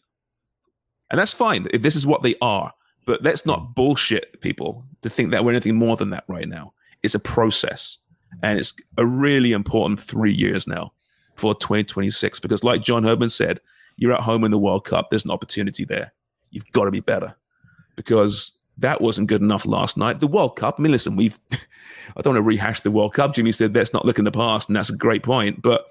And 1.12 1.20
that's 1.20 1.34
fine 1.34 1.68
if 1.72 1.82
this 1.84 1.96
is 1.96 2.08
what 2.08 2.24
they 2.24 2.34
are. 2.41 2.74
But 3.06 3.24
let's 3.24 3.45
not 3.45 3.60
hmm. 3.60 3.72
bullshit 3.74 4.39
people 4.41 4.84
to 5.01 5.10
think 5.10 5.32
that 5.32 5.43
we're 5.43 5.51
anything 5.51 5.76
more 5.76 5.97
than 5.97 6.10
that 6.12 6.24
right 6.28 6.47
now. 6.47 6.74
It's 7.04 7.16
a 7.16 7.20
process. 7.20 7.97
And 8.41 8.58
it's 8.58 8.74
a 8.97 9.06
really 9.06 9.51
important 9.51 9.99
three 9.99 10.34
years 10.34 10.68
now 10.68 10.91
for 11.36 11.54
2026. 11.54 12.39
Because, 12.39 12.64
like 12.64 12.82
John 12.82 13.04
Herdman 13.04 13.30
said, 13.30 13.60
you're 13.97 14.14
at 14.14 14.22
home 14.22 14.43
in 14.43 14.51
the 14.51 14.58
World 14.58 14.86
Cup. 14.86 15.10
There's 15.10 15.26
an 15.26 15.32
opportunity 15.32 15.86
there. 15.86 16.12
You've 16.49 16.72
got 16.72 16.86
to 16.86 16.91
be 16.91 16.99
better 16.99 17.36
because 17.95 18.54
that 18.78 19.01
wasn't 19.01 19.28
good 19.28 19.41
enough 19.41 19.66
last 19.66 19.97
night. 19.97 20.20
The 20.20 20.28
World 20.28 20.56
Cup, 20.56 20.76
I 20.78 20.82
mean, 20.82 20.91
listen, 20.91 21.16
we've, 21.16 21.39
I 21.51 22.22
don't 22.22 22.34
want 22.34 22.43
to 22.43 22.47
rehash 22.47 22.82
the 22.82 22.91
World 22.91 23.14
Cup. 23.14 23.36
Jimmy 23.36 23.51
said, 23.51 23.76
let's 23.76 23.93
not 23.93 24.06
look 24.06 24.20
in 24.20 24.26
the 24.26 24.32
past. 24.32 24.70
And 24.70 24.76
that's 24.76 24.89
a 24.89 24.95
great 24.97 25.24
point. 25.24 25.62
But 25.62 25.86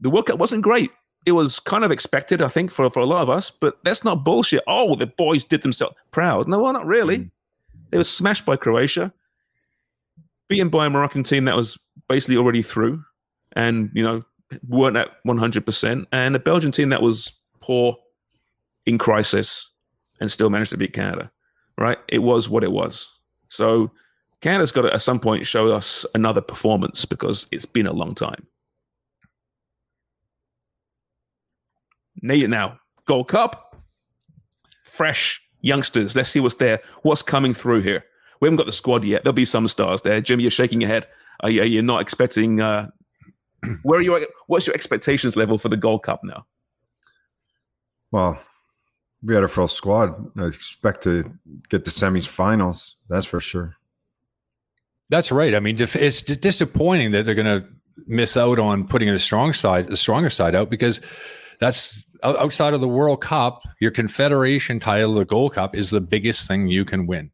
the 0.00 0.10
World 0.10 0.26
Cup 0.26 0.38
wasn't 0.38 0.62
great. 0.62 0.90
It 1.26 1.32
was 1.32 1.58
kind 1.58 1.84
of 1.84 1.90
expected, 1.90 2.42
I 2.42 2.48
think, 2.48 2.70
for, 2.70 2.90
for 2.90 3.00
a 3.00 3.06
lot 3.06 3.22
of 3.22 3.30
us, 3.30 3.50
but 3.50 3.78
that's 3.84 4.04
not 4.04 4.24
bullshit. 4.24 4.62
Oh, 4.66 4.94
the 4.94 5.06
boys 5.06 5.42
did 5.42 5.62
themselves 5.62 5.96
proud. 6.10 6.48
No, 6.48 6.58
well, 6.58 6.72
not 6.72 6.86
really. 6.86 7.18
Mm. 7.18 7.30
They 7.90 7.98
were 7.98 8.04
smashed 8.04 8.44
by 8.44 8.56
Croatia, 8.56 9.12
beaten 10.48 10.68
by 10.68 10.86
a 10.86 10.90
Moroccan 10.90 11.22
team 11.22 11.44
that 11.46 11.56
was 11.56 11.78
basically 12.08 12.36
already 12.36 12.62
through 12.62 13.02
and, 13.52 13.90
you 13.94 14.02
know, 14.02 14.22
weren't 14.68 14.96
at 14.96 15.24
100%, 15.26 16.06
and 16.12 16.36
a 16.36 16.38
Belgian 16.38 16.72
team 16.72 16.90
that 16.90 17.02
was 17.02 17.32
poor 17.60 17.96
in 18.86 18.98
crisis 18.98 19.70
and 20.20 20.30
still 20.30 20.50
managed 20.50 20.70
to 20.70 20.76
beat 20.76 20.92
Canada, 20.92 21.30
right? 21.78 21.98
It 22.08 22.18
was 22.18 22.48
what 22.48 22.64
it 22.64 22.72
was. 22.72 23.08
So 23.48 23.90
Canada's 24.40 24.72
got 24.72 24.82
to, 24.82 24.92
at 24.92 25.02
some 25.02 25.18
point, 25.18 25.46
show 25.46 25.72
us 25.72 26.04
another 26.14 26.40
performance 26.40 27.04
because 27.04 27.46
it's 27.50 27.66
been 27.66 27.86
a 27.86 27.92
long 27.92 28.14
time. 28.14 28.46
Need 32.13 32.13
it 32.13 32.13
now. 32.24 32.78
Gold 33.06 33.28
Cup, 33.28 33.76
fresh 34.82 35.42
youngsters. 35.60 36.16
Let's 36.16 36.30
see 36.30 36.40
what's 36.40 36.56
there. 36.56 36.80
What's 37.02 37.22
coming 37.22 37.54
through 37.54 37.82
here? 37.82 38.04
We 38.40 38.46
haven't 38.46 38.56
got 38.56 38.66
the 38.66 38.72
squad 38.72 39.04
yet. 39.04 39.24
There'll 39.24 39.34
be 39.34 39.44
some 39.44 39.68
stars 39.68 40.02
there. 40.02 40.20
Jimmy, 40.20 40.42
you're 40.42 40.50
shaking 40.50 40.80
your 40.80 40.88
head. 40.88 41.06
Are 41.40 41.50
you, 41.50 41.62
are 41.62 41.66
you 41.66 41.82
not 41.82 42.00
expecting? 42.00 42.60
Uh, 42.60 42.88
where 43.82 43.98
are 43.98 44.02
you? 44.02 44.26
What's 44.46 44.66
your 44.66 44.74
expectations 44.74 45.36
level 45.36 45.58
for 45.58 45.68
the 45.68 45.76
Gold 45.76 46.02
Cup 46.02 46.22
now? 46.24 46.46
Well, 48.10 48.38
we 49.22 49.34
had 49.34 49.44
a 49.44 49.48
full 49.48 49.68
squad. 49.68 50.14
I 50.38 50.44
expect 50.44 51.02
to 51.04 51.24
get 51.68 51.84
the 51.84 51.90
semis 51.90 52.92
That's 53.08 53.26
for 53.26 53.40
sure. 53.40 53.76
That's 55.10 55.30
right. 55.32 55.54
I 55.54 55.60
mean, 55.60 55.76
it's 55.78 56.22
disappointing 56.22 57.12
that 57.12 57.24
they're 57.24 57.34
going 57.34 57.62
to 57.62 57.66
miss 58.06 58.36
out 58.36 58.58
on 58.58 58.86
putting 58.86 59.08
the 59.08 59.18
strong 59.18 59.52
side, 59.52 59.88
the 59.88 59.96
stronger 59.96 60.30
side 60.30 60.54
out 60.54 60.70
because 60.70 61.00
that's 61.60 62.04
outside 62.24 62.74
of 62.74 62.80
the 62.80 62.88
World 62.88 63.20
Cup. 63.20 63.62
Your 63.80 63.90
Confederation 63.90 64.80
title, 64.80 65.14
the 65.14 65.24
Gold 65.24 65.54
Cup, 65.54 65.76
is 65.76 65.90
the 65.90 66.00
biggest 66.00 66.48
thing 66.48 66.68
you 66.68 66.84
can 66.84 67.06
win. 67.06 67.30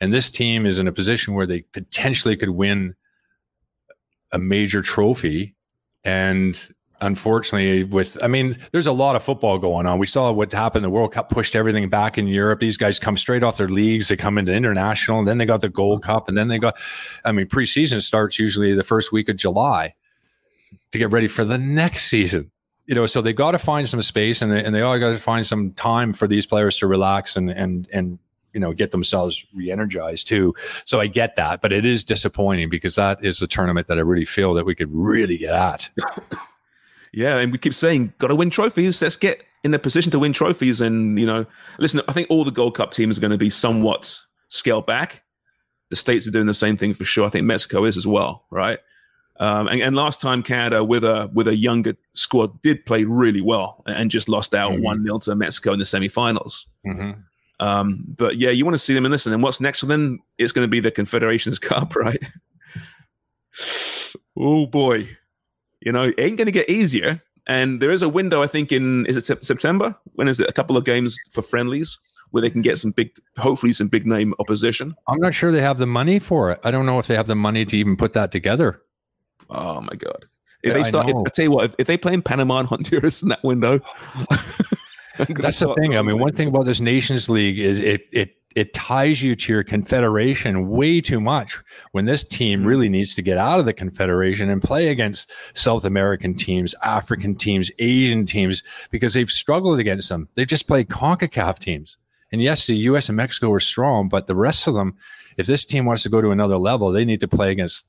And 0.00 0.14
this 0.14 0.30
team 0.30 0.64
is 0.64 0.78
in 0.78 0.88
a 0.88 0.92
position 0.92 1.34
where 1.34 1.46
they 1.46 1.62
potentially 1.72 2.36
could 2.36 2.50
win 2.50 2.94
a 4.32 4.38
major 4.38 4.80
trophy. 4.80 5.54
And 6.04 6.58
unfortunately, 7.00 7.84
with, 7.84 8.16
I 8.22 8.28
mean, 8.28 8.58
there's 8.72 8.86
a 8.86 8.92
lot 8.92 9.16
of 9.16 9.22
football 9.22 9.58
going 9.58 9.86
on. 9.86 9.98
We 9.98 10.06
saw 10.06 10.32
what 10.32 10.52
happened. 10.52 10.84
The 10.84 10.90
World 10.90 11.12
Cup 11.12 11.28
pushed 11.28 11.54
everything 11.54 11.88
back 11.90 12.16
in 12.16 12.28
Europe. 12.28 12.60
These 12.60 12.78
guys 12.78 12.98
come 12.98 13.16
straight 13.16 13.42
off 13.42 13.58
their 13.58 13.68
leagues. 13.68 14.08
They 14.08 14.16
come 14.16 14.38
into 14.38 14.54
international, 14.54 15.18
and 15.18 15.28
then 15.28 15.38
they 15.38 15.46
got 15.46 15.60
the 15.60 15.68
Gold 15.68 16.02
Cup. 16.02 16.28
And 16.28 16.38
then 16.38 16.48
they 16.48 16.58
got, 16.58 16.78
I 17.24 17.32
mean, 17.32 17.46
preseason 17.46 18.00
starts 18.00 18.38
usually 18.38 18.72
the 18.74 18.84
first 18.84 19.12
week 19.12 19.28
of 19.28 19.36
July 19.36 19.94
to 20.92 20.98
get 20.98 21.10
ready 21.10 21.26
for 21.26 21.44
the 21.44 21.58
next 21.58 22.06
season 22.06 22.50
you 22.90 22.96
know, 22.96 23.06
so 23.06 23.22
they 23.22 23.32
got 23.32 23.52
to 23.52 23.58
find 23.60 23.88
some 23.88 24.02
space 24.02 24.42
and 24.42 24.50
they, 24.50 24.64
and 24.64 24.74
they 24.74 24.80
all 24.80 24.98
got 24.98 25.10
to 25.10 25.20
find 25.20 25.46
some 25.46 25.70
time 25.74 26.12
for 26.12 26.26
these 26.26 26.44
players 26.44 26.76
to 26.78 26.88
relax 26.88 27.36
and 27.36 27.48
and 27.48 27.86
and 27.92 28.18
you 28.52 28.58
know 28.58 28.72
get 28.72 28.90
themselves 28.90 29.46
re-energized 29.54 30.26
too. 30.26 30.56
So 30.86 30.98
I 30.98 31.06
get 31.06 31.36
that, 31.36 31.60
but 31.60 31.72
it 31.72 31.86
is 31.86 32.02
disappointing 32.02 32.68
because 32.68 32.96
that 32.96 33.24
is 33.24 33.40
a 33.42 33.46
tournament 33.46 33.86
that 33.86 33.98
I 33.98 34.00
really 34.00 34.24
feel 34.24 34.54
that 34.54 34.66
we 34.66 34.74
could 34.74 34.88
really 34.90 35.38
get 35.38 35.54
at. 35.54 35.88
yeah, 37.12 37.36
and 37.36 37.52
we 37.52 37.58
keep 37.58 37.74
saying 37.74 38.12
got 38.18 38.26
to 38.26 38.34
win 38.34 38.50
trophies. 38.50 39.00
Let's 39.00 39.14
get 39.14 39.44
in 39.62 39.72
a 39.72 39.78
position 39.78 40.10
to 40.10 40.18
win 40.18 40.32
trophies. 40.32 40.80
And 40.80 41.16
you 41.16 41.26
know, 41.26 41.46
listen, 41.78 42.00
I 42.08 42.12
think 42.12 42.28
all 42.28 42.42
the 42.42 42.50
Gold 42.50 42.74
Cup 42.74 42.90
teams 42.90 43.16
are 43.16 43.20
going 43.20 43.30
to 43.30 43.38
be 43.38 43.50
somewhat 43.50 44.20
scaled 44.48 44.86
back. 44.86 45.22
The 45.90 45.96
states 45.96 46.26
are 46.26 46.32
doing 46.32 46.48
the 46.48 46.54
same 46.54 46.76
thing 46.76 46.94
for 46.94 47.04
sure. 47.04 47.24
I 47.24 47.30
think 47.30 47.46
Mexico 47.46 47.84
is 47.84 47.96
as 47.96 48.08
well, 48.08 48.46
right? 48.50 48.80
Um, 49.40 49.68
and, 49.68 49.80
and, 49.80 49.96
last 49.96 50.20
time 50.20 50.42
Canada 50.42 50.84
with 50.84 51.02
a 51.02 51.30
with 51.32 51.48
a 51.48 51.56
younger 51.56 51.96
squad 52.12 52.60
did 52.60 52.84
play 52.84 53.04
really 53.04 53.40
well 53.40 53.82
and 53.86 54.10
just 54.10 54.28
lost 54.28 54.54
out 54.54 54.72
mm-hmm. 54.72 54.82
one 54.82 54.98
mm-hmm. 54.98 55.06
0 55.06 55.18
to 55.20 55.34
Mexico 55.34 55.72
in 55.72 55.78
the 55.78 55.86
semifinals. 55.86 56.66
Mm-hmm. 56.86 57.12
Um, 57.58 58.04
but 58.18 58.36
yeah, 58.36 58.50
you 58.50 58.66
want 58.66 58.74
to 58.74 58.78
see 58.78 58.92
them 58.92 59.06
and 59.06 59.12
listen. 59.12 59.32
And 59.32 59.40
then 59.40 59.42
what's 59.42 59.58
next 59.58 59.80
for 59.80 59.86
them? 59.86 60.20
It's 60.36 60.52
going 60.52 60.66
to 60.66 60.70
be 60.70 60.80
the 60.80 60.90
Confederations 60.90 61.58
Cup, 61.58 61.96
right? 61.96 62.22
oh 64.38 64.66
boy, 64.66 65.08
you 65.80 65.90
know, 65.90 66.02
it 66.02 66.14
ain't 66.18 66.36
going 66.36 66.46
to 66.46 66.52
get 66.52 66.68
easier. 66.68 67.22
And 67.46 67.80
there 67.80 67.90
is 67.90 68.02
a 68.02 68.08
window, 68.08 68.42
I 68.42 68.46
think, 68.46 68.70
in 68.70 69.06
is 69.06 69.16
it 69.16 69.44
September? 69.44 69.96
When 70.16 70.28
is 70.28 70.38
it? 70.38 70.50
A 70.50 70.52
couple 70.52 70.76
of 70.76 70.84
games 70.84 71.16
for 71.30 71.40
friendlies 71.40 71.98
where 72.30 72.42
they 72.42 72.50
can 72.50 72.60
get 72.60 72.78
some 72.78 72.90
big, 72.92 73.10
hopefully, 73.38 73.72
some 73.72 73.88
big 73.88 74.06
name 74.06 74.34
opposition. 74.38 74.94
I'm 75.08 75.18
not 75.18 75.34
sure 75.34 75.50
they 75.50 75.62
have 75.62 75.78
the 75.78 75.86
money 75.86 76.18
for 76.18 76.50
it. 76.50 76.60
I 76.62 76.70
don't 76.70 76.86
know 76.86 76.98
if 76.98 77.06
they 77.06 77.16
have 77.16 77.26
the 77.26 77.34
money 77.34 77.64
to 77.64 77.76
even 77.76 77.96
put 77.96 78.12
that 78.12 78.30
together. 78.30 78.82
Oh 79.48 79.80
my 79.80 79.94
god! 79.96 80.26
If 80.62 80.68
yeah, 80.68 80.72
they 80.74 80.84
start, 80.84 81.06
I, 81.06 81.10
if, 81.10 81.16
I, 81.16 81.30
tell 81.30 81.44
you 81.44 81.50
what, 81.50 81.64
if, 81.64 81.74
if, 81.78 81.86
they 81.86 81.96
play 81.96 82.12
in 82.12 82.22
Panama 82.22 82.58
and 82.58 82.68
Honduras 82.68 83.22
in 83.22 83.28
that 83.28 83.42
window, 83.42 83.78
that's 85.28 85.60
the 85.60 85.74
thing. 85.78 85.94
I 85.94 85.98
oh 85.98 86.02
mean, 86.02 86.18
one 86.18 86.32
thing 86.32 86.48
about 86.48 86.66
this 86.66 86.80
Nations 86.80 87.28
League 87.28 87.58
is 87.58 87.78
it 87.78 88.02
it 88.12 88.36
it 88.56 88.74
ties 88.74 89.22
you 89.22 89.36
to 89.36 89.52
your 89.52 89.62
confederation 89.62 90.68
way 90.68 91.00
too 91.00 91.20
much 91.20 91.60
when 91.92 92.04
this 92.04 92.24
team 92.24 92.60
mm-hmm. 92.60 92.68
really 92.68 92.88
needs 92.88 93.14
to 93.14 93.22
get 93.22 93.38
out 93.38 93.60
of 93.60 93.66
the 93.66 93.72
confederation 93.72 94.50
and 94.50 94.62
play 94.62 94.88
against 94.88 95.30
South 95.54 95.84
American 95.84 96.34
teams, 96.34 96.74
African 96.82 97.36
teams, 97.36 97.70
Asian 97.78 98.26
teams 98.26 98.62
because 98.90 99.14
they've 99.14 99.30
struggled 99.30 99.78
against 99.78 100.08
them. 100.08 100.28
They've 100.34 100.46
just 100.46 100.66
play 100.66 100.84
CONCACAF 100.84 101.58
teams. 101.60 101.96
And 102.32 102.42
yes, 102.42 102.66
the 102.66 102.76
US 102.76 103.08
and 103.08 103.16
Mexico 103.16 103.52
are 103.52 103.60
strong, 103.60 104.08
but 104.08 104.26
the 104.26 104.34
rest 104.36 104.66
of 104.66 104.74
them, 104.74 104.96
if 105.36 105.46
this 105.46 105.64
team 105.64 105.84
wants 105.84 106.02
to 106.02 106.08
go 106.08 106.20
to 106.20 106.30
another 106.30 106.58
level, 106.58 106.90
they 106.90 107.04
need 107.04 107.20
to 107.20 107.28
play 107.28 107.50
against 107.50 107.86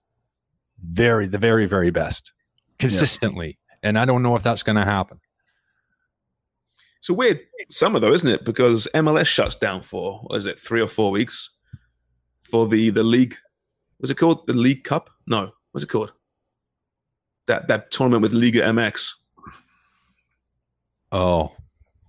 very 0.84 1.28
the 1.28 1.38
very 1.38 1.66
very 1.66 1.92
best. 1.92 2.32
Consistently. 2.80 3.58
Yeah. 3.70 3.90
and 3.90 4.00
i 4.00 4.06
don't 4.06 4.24
know 4.24 4.36
if 4.36 4.44
that's 4.44 4.64
going 4.64 4.76
to 4.76 4.86
happen. 4.86 5.20
It's 7.00 7.10
a 7.10 7.14
weird 7.14 7.40
summer 7.70 8.00
though 8.00 8.14
isn't 8.14 8.30
it? 8.30 8.46
Because 8.46 8.88
mls 8.94 9.28
shuts 9.28 9.56
down 9.56 9.82
for 9.82 10.26
is 10.32 10.46
it 10.46 10.60
three 10.60 10.82
or 10.82 10.88
four 10.88 11.12
weeks 11.12 11.50
for 12.42 12.68
the 12.68 12.90
the 12.90 13.04
league. 13.04 13.36
Was 14.00 14.10
it 14.10 14.18
called? 14.18 14.48
The 14.48 14.54
league 14.54 14.84
cup? 14.84 15.10
No. 15.28 15.52
What's 15.72 15.84
it 15.84 15.90
called? 15.90 16.14
That 17.48 17.68
that 17.68 17.92
tournament 17.92 18.22
with 18.22 18.34
liga 18.34 18.62
mx 18.62 19.12
oh. 21.12 21.52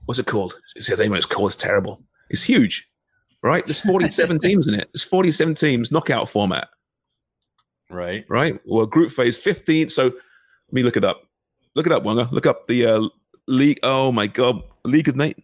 What's 0.06 0.18
it 0.18 0.26
called? 0.26 0.58
It's 0.74 0.88
the 0.88 0.96
name 0.96 1.14
it's 1.14 1.26
called 1.26 1.52
it's 1.52 1.56
terrible. 1.56 2.02
It's 2.30 2.42
huge 2.42 2.88
right? 3.42 3.64
There's 3.64 3.80
47 3.80 4.38
teams 4.40 4.68
in 4.68 4.74
it. 4.74 4.88
There's 4.92 5.02
47 5.02 5.54
teams 5.54 5.90
knockout 5.90 6.28
format 6.28 6.68
Right. 7.92 8.24
Right. 8.28 8.58
Well, 8.64 8.86
group 8.86 9.12
phase 9.12 9.38
15. 9.38 9.88
So 9.88 10.04
let 10.04 10.12
me 10.72 10.82
look 10.82 10.96
it 10.96 11.04
up. 11.04 11.22
Look 11.74 11.86
it 11.86 11.92
up, 11.92 12.02
Wonga. 12.02 12.28
Look 12.32 12.46
up 12.46 12.66
the 12.66 12.86
uh, 12.86 13.08
league. 13.46 13.80
Oh 13.82 14.12
my 14.12 14.26
God. 14.26 14.62
League 14.84 15.08
of 15.08 15.16
Nate. 15.16 15.38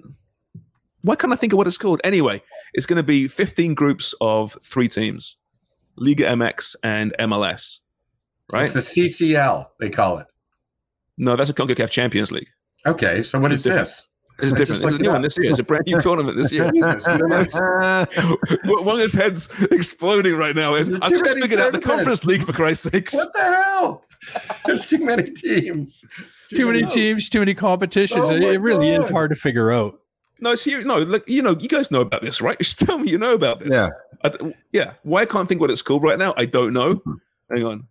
Why 1.03 1.15
can't 1.15 1.33
I 1.33 1.37
think 1.37 1.53
of 1.53 1.59
what 1.59 1.67
it's 1.67 1.79
called? 1.79 2.01
Anyway, 2.03 2.43
it's 2.75 2.87
going 2.87 2.97
to 2.97 3.05
be 3.05 3.29
15 3.29 3.75
groups 3.75 4.15
of 4.21 4.57
three 4.63 4.89
teams 4.89 5.37
Liga 5.97 6.25
MX 6.25 6.77
and 6.83 7.15
MLS. 7.21 7.79
Right? 8.53 8.65
It's 8.65 8.95
the 8.95 9.07
CCL, 9.07 9.67
they 9.79 9.91
call 9.91 10.19
it. 10.19 10.27
No, 11.19 11.37
that's 11.37 11.51
a 11.51 11.55
CONCACAF 11.55 11.91
Champions 11.91 12.33
League. 12.33 12.49
Okay. 12.87 13.23
So 13.23 13.39
what 13.39 13.53
is 13.53 13.65
this? 13.65 14.09
It's 14.43 14.53
different. 14.53 14.85
It's 14.85 14.95
a 14.95 14.99
new 14.99 15.11
one 15.11 15.23
this 15.23 15.37
year. 15.37 15.51
It's 15.51 15.59
a 15.59 15.65
brand 15.65 15.87
new 15.87 16.01
tournament 16.01 16.37
this 16.37 16.53
year. 16.53 16.65
Wonga's 18.65 19.13
head's 19.13 19.49
exploding 19.73 20.37
right 20.37 20.55
now. 20.55 20.77
Is 20.77 20.89
I've 21.03 21.11
just 21.11 21.37
figured 21.39 21.59
out 21.59 21.73
the 21.73 21.81
Conference 21.81 22.25
League 22.25 22.45
for 22.45 22.53
Christ's 22.53 22.89
sakes. 22.89 23.15
What 23.15 23.33
the 23.33 23.41
hell? 23.41 24.05
There's 24.65 24.87
too 24.87 24.99
many 24.99 25.31
teams. 25.31 26.05
Too, 26.51 26.57
too 26.57 26.67
many 26.67 26.87
teams, 26.87 27.29
too 27.29 27.41
many 27.41 27.53
competitions. 27.53 28.29
Oh 28.29 28.35
it 28.35 28.61
really 28.61 28.97
God. 28.97 29.05
is 29.05 29.11
hard 29.11 29.31
to 29.31 29.37
figure 29.37 29.73
out. 29.73 29.99
No, 30.41 30.53
it's 30.53 30.63
here. 30.63 30.83
No, 30.85 31.01
look, 31.01 31.29
you 31.29 31.43
know, 31.43 31.57
you 31.59 31.69
guys 31.69 31.91
know 31.91 32.01
about 32.01 32.23
this, 32.23 32.41
right? 32.41 32.57
Just 32.59 32.79
tell 32.79 32.99
me 32.99 33.11
you 33.11 33.19
know 33.19 33.35
about 33.35 33.59
this. 33.59 33.71
Yeah. 33.71 33.89
I, 34.23 34.55
yeah. 34.73 34.93
Why 35.03 35.23
I 35.23 35.27
can't 35.27 35.49
think 35.49 35.61
what 35.61 35.71
it's 35.71 35.83
called 35.83 36.05
right 36.05 36.19
now? 36.19 36.33
I 36.37 36.45
don't 36.45 36.73
know. 36.73 37.03
Hang 37.51 37.65
on. 37.65 37.89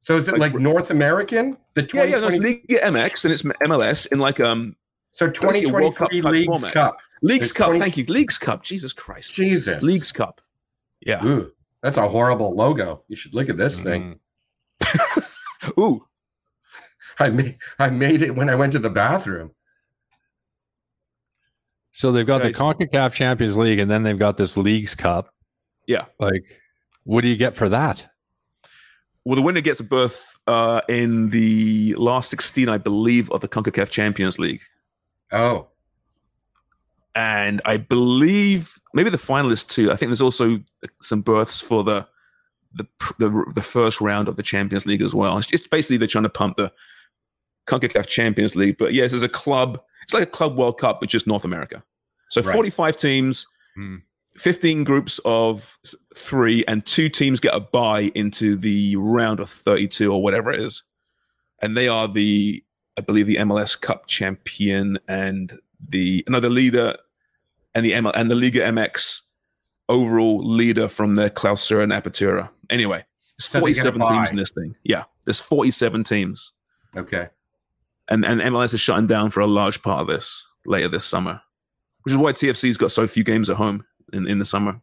So 0.00 0.16
is 0.16 0.26
it 0.28 0.38
like, 0.38 0.52
like 0.52 0.60
North 0.60 0.90
American? 0.90 1.56
The 1.74 1.84
20, 1.84 2.10
yeah, 2.10 2.16
yeah, 2.16 2.20
no, 2.22 2.28
it's 2.28 2.36
Liga 2.36 2.80
MX 2.86 3.24
and 3.24 3.34
it's 3.34 3.42
MLS 3.42 4.10
in 4.10 4.18
like 4.18 4.40
um 4.40 4.74
so 5.16 5.30
2023 5.30 6.20
Leagues 6.20 6.46
format. 6.46 6.72
Cup. 6.72 6.98
Leagues 7.22 7.50
Cup. 7.50 7.68
20... 7.68 7.80
Thank 7.80 7.96
you. 7.96 8.04
Leagues 8.04 8.36
Cup. 8.36 8.62
Jesus 8.62 8.92
Christ. 8.92 9.32
Jesus. 9.32 9.82
Leagues 9.82 10.12
Cup. 10.12 10.42
Yeah. 11.00 11.24
Ooh, 11.24 11.50
that's 11.82 11.96
a 11.96 12.06
horrible 12.06 12.54
logo. 12.54 13.02
You 13.08 13.16
should 13.16 13.34
look 13.34 13.48
at 13.48 13.56
this 13.56 13.80
mm-hmm. 13.80 14.12
thing. 14.84 15.72
Ooh, 15.78 16.04
I 17.18 17.30
made 17.30 17.56
I 17.78 17.88
made 17.88 18.20
it 18.20 18.34
when 18.34 18.50
I 18.50 18.54
went 18.54 18.72
to 18.72 18.78
the 18.78 18.90
bathroom. 18.90 19.52
So 21.92 22.12
they've 22.12 22.26
got 22.26 22.42
Okay, 22.42 22.52
the 22.52 22.58
so- 22.58 22.74
CONCACAF 22.74 23.14
Champions 23.14 23.56
League, 23.56 23.78
and 23.78 23.90
then 23.90 24.02
they've 24.02 24.18
got 24.18 24.36
this 24.36 24.58
Leagues 24.58 24.94
Cup. 24.94 25.32
Yeah. 25.86 26.04
Like, 26.20 26.44
what 27.04 27.22
do 27.22 27.28
you 27.28 27.36
get 27.36 27.54
for 27.54 27.70
that? 27.70 28.06
well, 29.26 29.34
the 29.34 29.42
winner 29.42 29.60
gets 29.60 29.80
a 29.80 29.84
berth 29.84 30.36
uh, 30.46 30.82
in 30.88 31.30
the 31.30 31.96
last 31.96 32.30
16, 32.30 32.68
I 32.68 32.78
believe, 32.78 33.28
of 33.32 33.40
the 33.40 33.48
CONCACAF 33.48 33.90
Champions 33.90 34.38
League. 34.38 34.62
Oh, 35.36 35.68
and 37.14 37.62
I 37.64 37.76
believe 37.78 38.78
maybe 38.94 39.10
the 39.10 39.16
finalists 39.16 39.68
too. 39.68 39.90
I 39.90 39.96
think 39.96 40.10
there's 40.10 40.20
also 40.22 40.60
some 41.00 41.22
berths 41.22 41.60
for 41.62 41.82
the 41.84 42.06
the 42.74 42.86
the, 43.18 43.52
the 43.54 43.62
first 43.62 44.00
round 44.00 44.28
of 44.28 44.36
the 44.36 44.42
Champions 44.42 44.86
League 44.86 45.02
as 45.02 45.14
well. 45.14 45.38
It's 45.38 45.46
just 45.46 45.70
basically 45.70 45.96
they're 45.96 46.08
trying 46.08 46.24
to 46.24 46.30
pump 46.30 46.56
the 46.56 46.72
Concacaf 47.66 48.06
Champions 48.06 48.54
League. 48.54 48.76
But 48.78 48.92
yes, 48.92 49.12
there's 49.12 49.22
a 49.22 49.28
club. 49.28 49.80
It's 50.02 50.12
like 50.14 50.22
a 50.22 50.26
club 50.26 50.56
World 50.56 50.78
Cup, 50.78 51.00
but 51.00 51.08
just 51.08 51.26
North 51.26 51.44
America. 51.44 51.82
So 52.30 52.42
Right. 52.42 52.52
45 52.54 52.96
teams, 52.96 53.46
Hmm. 53.74 53.96
15 54.36 54.84
groups 54.84 55.18
of 55.24 55.78
three, 56.14 56.64
and 56.68 56.84
two 56.84 57.08
teams 57.08 57.40
get 57.40 57.54
a 57.54 57.60
bye 57.60 58.12
into 58.14 58.56
the 58.56 58.94
round 58.96 59.40
of 59.40 59.48
32 59.48 60.12
or 60.12 60.22
whatever 60.22 60.52
it 60.52 60.60
is. 60.60 60.82
And 61.62 61.74
they 61.76 61.88
are 61.88 62.06
the, 62.06 62.62
I 62.98 63.02
believe, 63.02 63.26
the 63.26 63.36
MLS 63.36 63.80
Cup 63.80 64.06
champion 64.06 64.98
and 65.08 65.58
the 65.88 66.24
another 66.26 66.48
leader 66.48 66.96
and 67.74 67.84
the 67.84 67.92
ML, 67.92 68.12
and 68.14 68.30
the 68.30 68.34
Liga 68.34 68.60
MX 68.60 69.20
overall 69.88 70.38
leader 70.38 70.88
from 70.88 71.14
the 71.14 71.30
Clausura 71.30 71.82
and 71.82 71.92
Apertura. 71.92 72.48
Anyway, 72.70 73.04
there's 73.38 73.48
So 73.48 73.60
they 73.60 73.72
get 73.72 73.84
a 73.84 73.92
47 73.92 74.06
teams 74.06 74.30
in 74.30 74.36
this 74.36 74.50
thing. 74.50 74.74
Yeah, 74.84 75.04
there's 75.24 75.40
47 75.40 76.04
teams, 76.04 76.52
okay. 76.96 77.28
and 78.08 78.24
and 78.24 78.40
MLS 78.40 78.74
is 78.74 78.80
shutting 78.80 79.06
down 79.06 79.30
for 79.30 79.40
a 79.40 79.46
large 79.46 79.82
part 79.82 80.00
of 80.00 80.06
this 80.06 80.46
later 80.64 80.88
this 80.88 81.04
summer, 81.04 81.40
which 82.02 82.12
is 82.12 82.18
why 82.18 82.32
TFC's 82.32 82.76
got 82.76 82.92
so 82.92 83.06
few 83.06 83.24
games 83.24 83.50
at 83.50 83.56
home 83.56 83.84
in, 84.12 84.26
in 84.26 84.38
the 84.38 84.44
summer. 84.44 84.80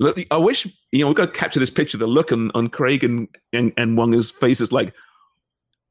Look, 0.00 0.18
I 0.30 0.36
wish 0.36 0.66
you 0.92 1.00
know 1.00 1.08
we've 1.08 1.16
got 1.16 1.32
to 1.34 1.38
capture 1.38 1.60
this 1.60 1.70
picture. 1.70 1.98
The 1.98 2.06
look 2.06 2.32
on, 2.32 2.50
on 2.54 2.68
Craig 2.68 3.04
and, 3.04 3.28
and 3.52 3.72
and 3.76 3.96
Wonga's 3.98 4.30
faces, 4.30 4.72
like, 4.72 4.94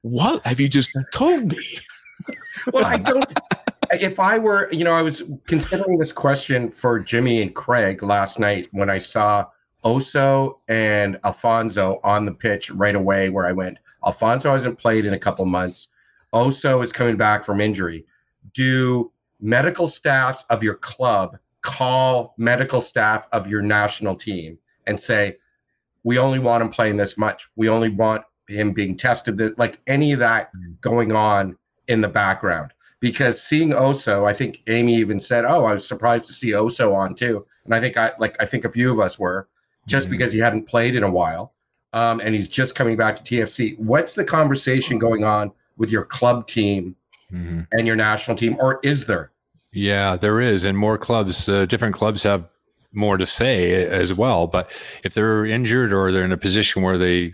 what 0.03 0.45
have 0.45 0.59
you 0.59 0.69
just 0.69 0.91
told 1.11 1.51
me? 1.51 1.79
Well, 2.71 2.85
I 2.85 2.97
don't. 2.97 3.25
if 3.91 4.19
I 4.19 4.37
were, 4.37 4.71
you 4.71 4.83
know, 4.83 4.91
I 4.91 5.01
was 5.01 5.23
considering 5.47 5.97
this 5.97 6.11
question 6.11 6.71
for 6.71 6.99
Jimmy 6.99 7.41
and 7.41 7.53
Craig 7.53 8.03
last 8.03 8.39
night 8.39 8.67
when 8.71 8.89
I 8.89 8.97
saw 8.97 9.47
Oso 9.83 10.59
and 10.67 11.19
Alphonso 11.23 11.99
on 12.03 12.25
the 12.25 12.31
pitch 12.31 12.69
right 12.69 12.95
away, 12.95 13.29
where 13.29 13.45
I 13.45 13.51
went, 13.51 13.77
Alphonso 14.05 14.51
hasn't 14.51 14.79
played 14.79 15.05
in 15.05 15.13
a 15.13 15.19
couple 15.19 15.45
months. 15.45 15.87
Oso 16.33 16.83
is 16.83 16.91
coming 16.91 17.17
back 17.17 17.43
from 17.43 17.61
injury. 17.61 18.05
Do 18.53 19.11
medical 19.39 19.87
staffs 19.87 20.43
of 20.49 20.63
your 20.63 20.75
club 20.75 21.37
call 21.61 22.33
medical 22.37 22.81
staff 22.81 23.27
of 23.31 23.47
your 23.47 23.61
national 23.61 24.15
team 24.15 24.57
and 24.85 24.99
say, 24.99 25.37
we 26.03 26.17
only 26.17 26.39
want 26.39 26.61
him 26.61 26.69
playing 26.69 26.97
this 26.97 27.17
much. 27.17 27.47
We 27.55 27.69
only 27.69 27.89
want 27.89 28.23
him 28.53 28.71
being 28.71 28.95
tested. 28.95 29.37
That 29.37 29.57
like 29.59 29.79
any 29.87 30.13
of 30.13 30.19
that 30.19 30.51
going 30.81 31.11
on 31.11 31.57
in 31.87 32.01
the 32.01 32.07
background. 32.07 32.71
Because 32.99 33.41
seeing 33.41 33.69
Oso, 33.71 34.25
I 34.25 34.33
think 34.33 34.61
Amy 34.67 34.95
even 34.95 35.19
said, 35.19 35.43
"Oh, 35.43 35.65
I 35.65 35.73
was 35.73 35.85
surprised 35.85 36.25
to 36.27 36.33
see 36.33 36.51
Oso 36.51 36.95
on 36.95 37.15
too." 37.15 37.45
And 37.65 37.75
I 37.75 37.81
think 37.81 37.97
I 37.97 38.13
like 38.19 38.37
I 38.39 38.45
think 38.45 38.63
a 38.63 38.71
few 38.71 38.91
of 38.91 38.99
us 39.01 39.19
were, 39.19 39.47
just 39.87 40.07
Mhm. 40.07 40.11
because 40.11 40.31
he 40.31 40.39
hadn't 40.39 40.67
played 40.67 40.95
in 40.95 41.03
a 41.03 41.11
while, 41.11 41.53
um, 41.91 42.21
and 42.21 42.33
he's 42.33 42.47
just 42.47 42.75
coming 42.75 42.95
back 42.95 43.17
to 43.17 43.23
TFC. 43.23 43.75
What's 43.77 44.13
the 44.13 44.23
conversation 44.23 44.97
going 44.99 45.25
on 45.25 45.51
with 45.77 45.89
your 45.91 46.05
club 46.05 46.47
team 46.47 46.95
Mhm. 47.33 47.67
and 47.73 47.85
your 47.87 47.97
national 47.97 48.37
team, 48.37 48.55
or 48.59 48.79
is 48.83 49.05
there? 49.05 49.31
Yeah, 49.73 50.15
there 50.15 50.39
is, 50.39 50.63
and 50.63 50.77
more 50.77 50.97
clubs, 50.97 51.49
uh, 51.49 51.65
different 51.65 51.95
clubs 51.95 52.23
have 52.23 52.45
more 52.93 53.17
to 53.17 53.25
say 53.25 53.85
as 53.85 54.13
well. 54.13 54.45
But 54.47 54.69
if 55.03 55.13
they're 55.15 55.45
injured 55.45 55.91
or 55.91 56.11
they're 56.11 56.23
in 56.23 56.31
a 56.31 56.37
position 56.37 56.83
where 56.83 56.97
they 56.97 57.33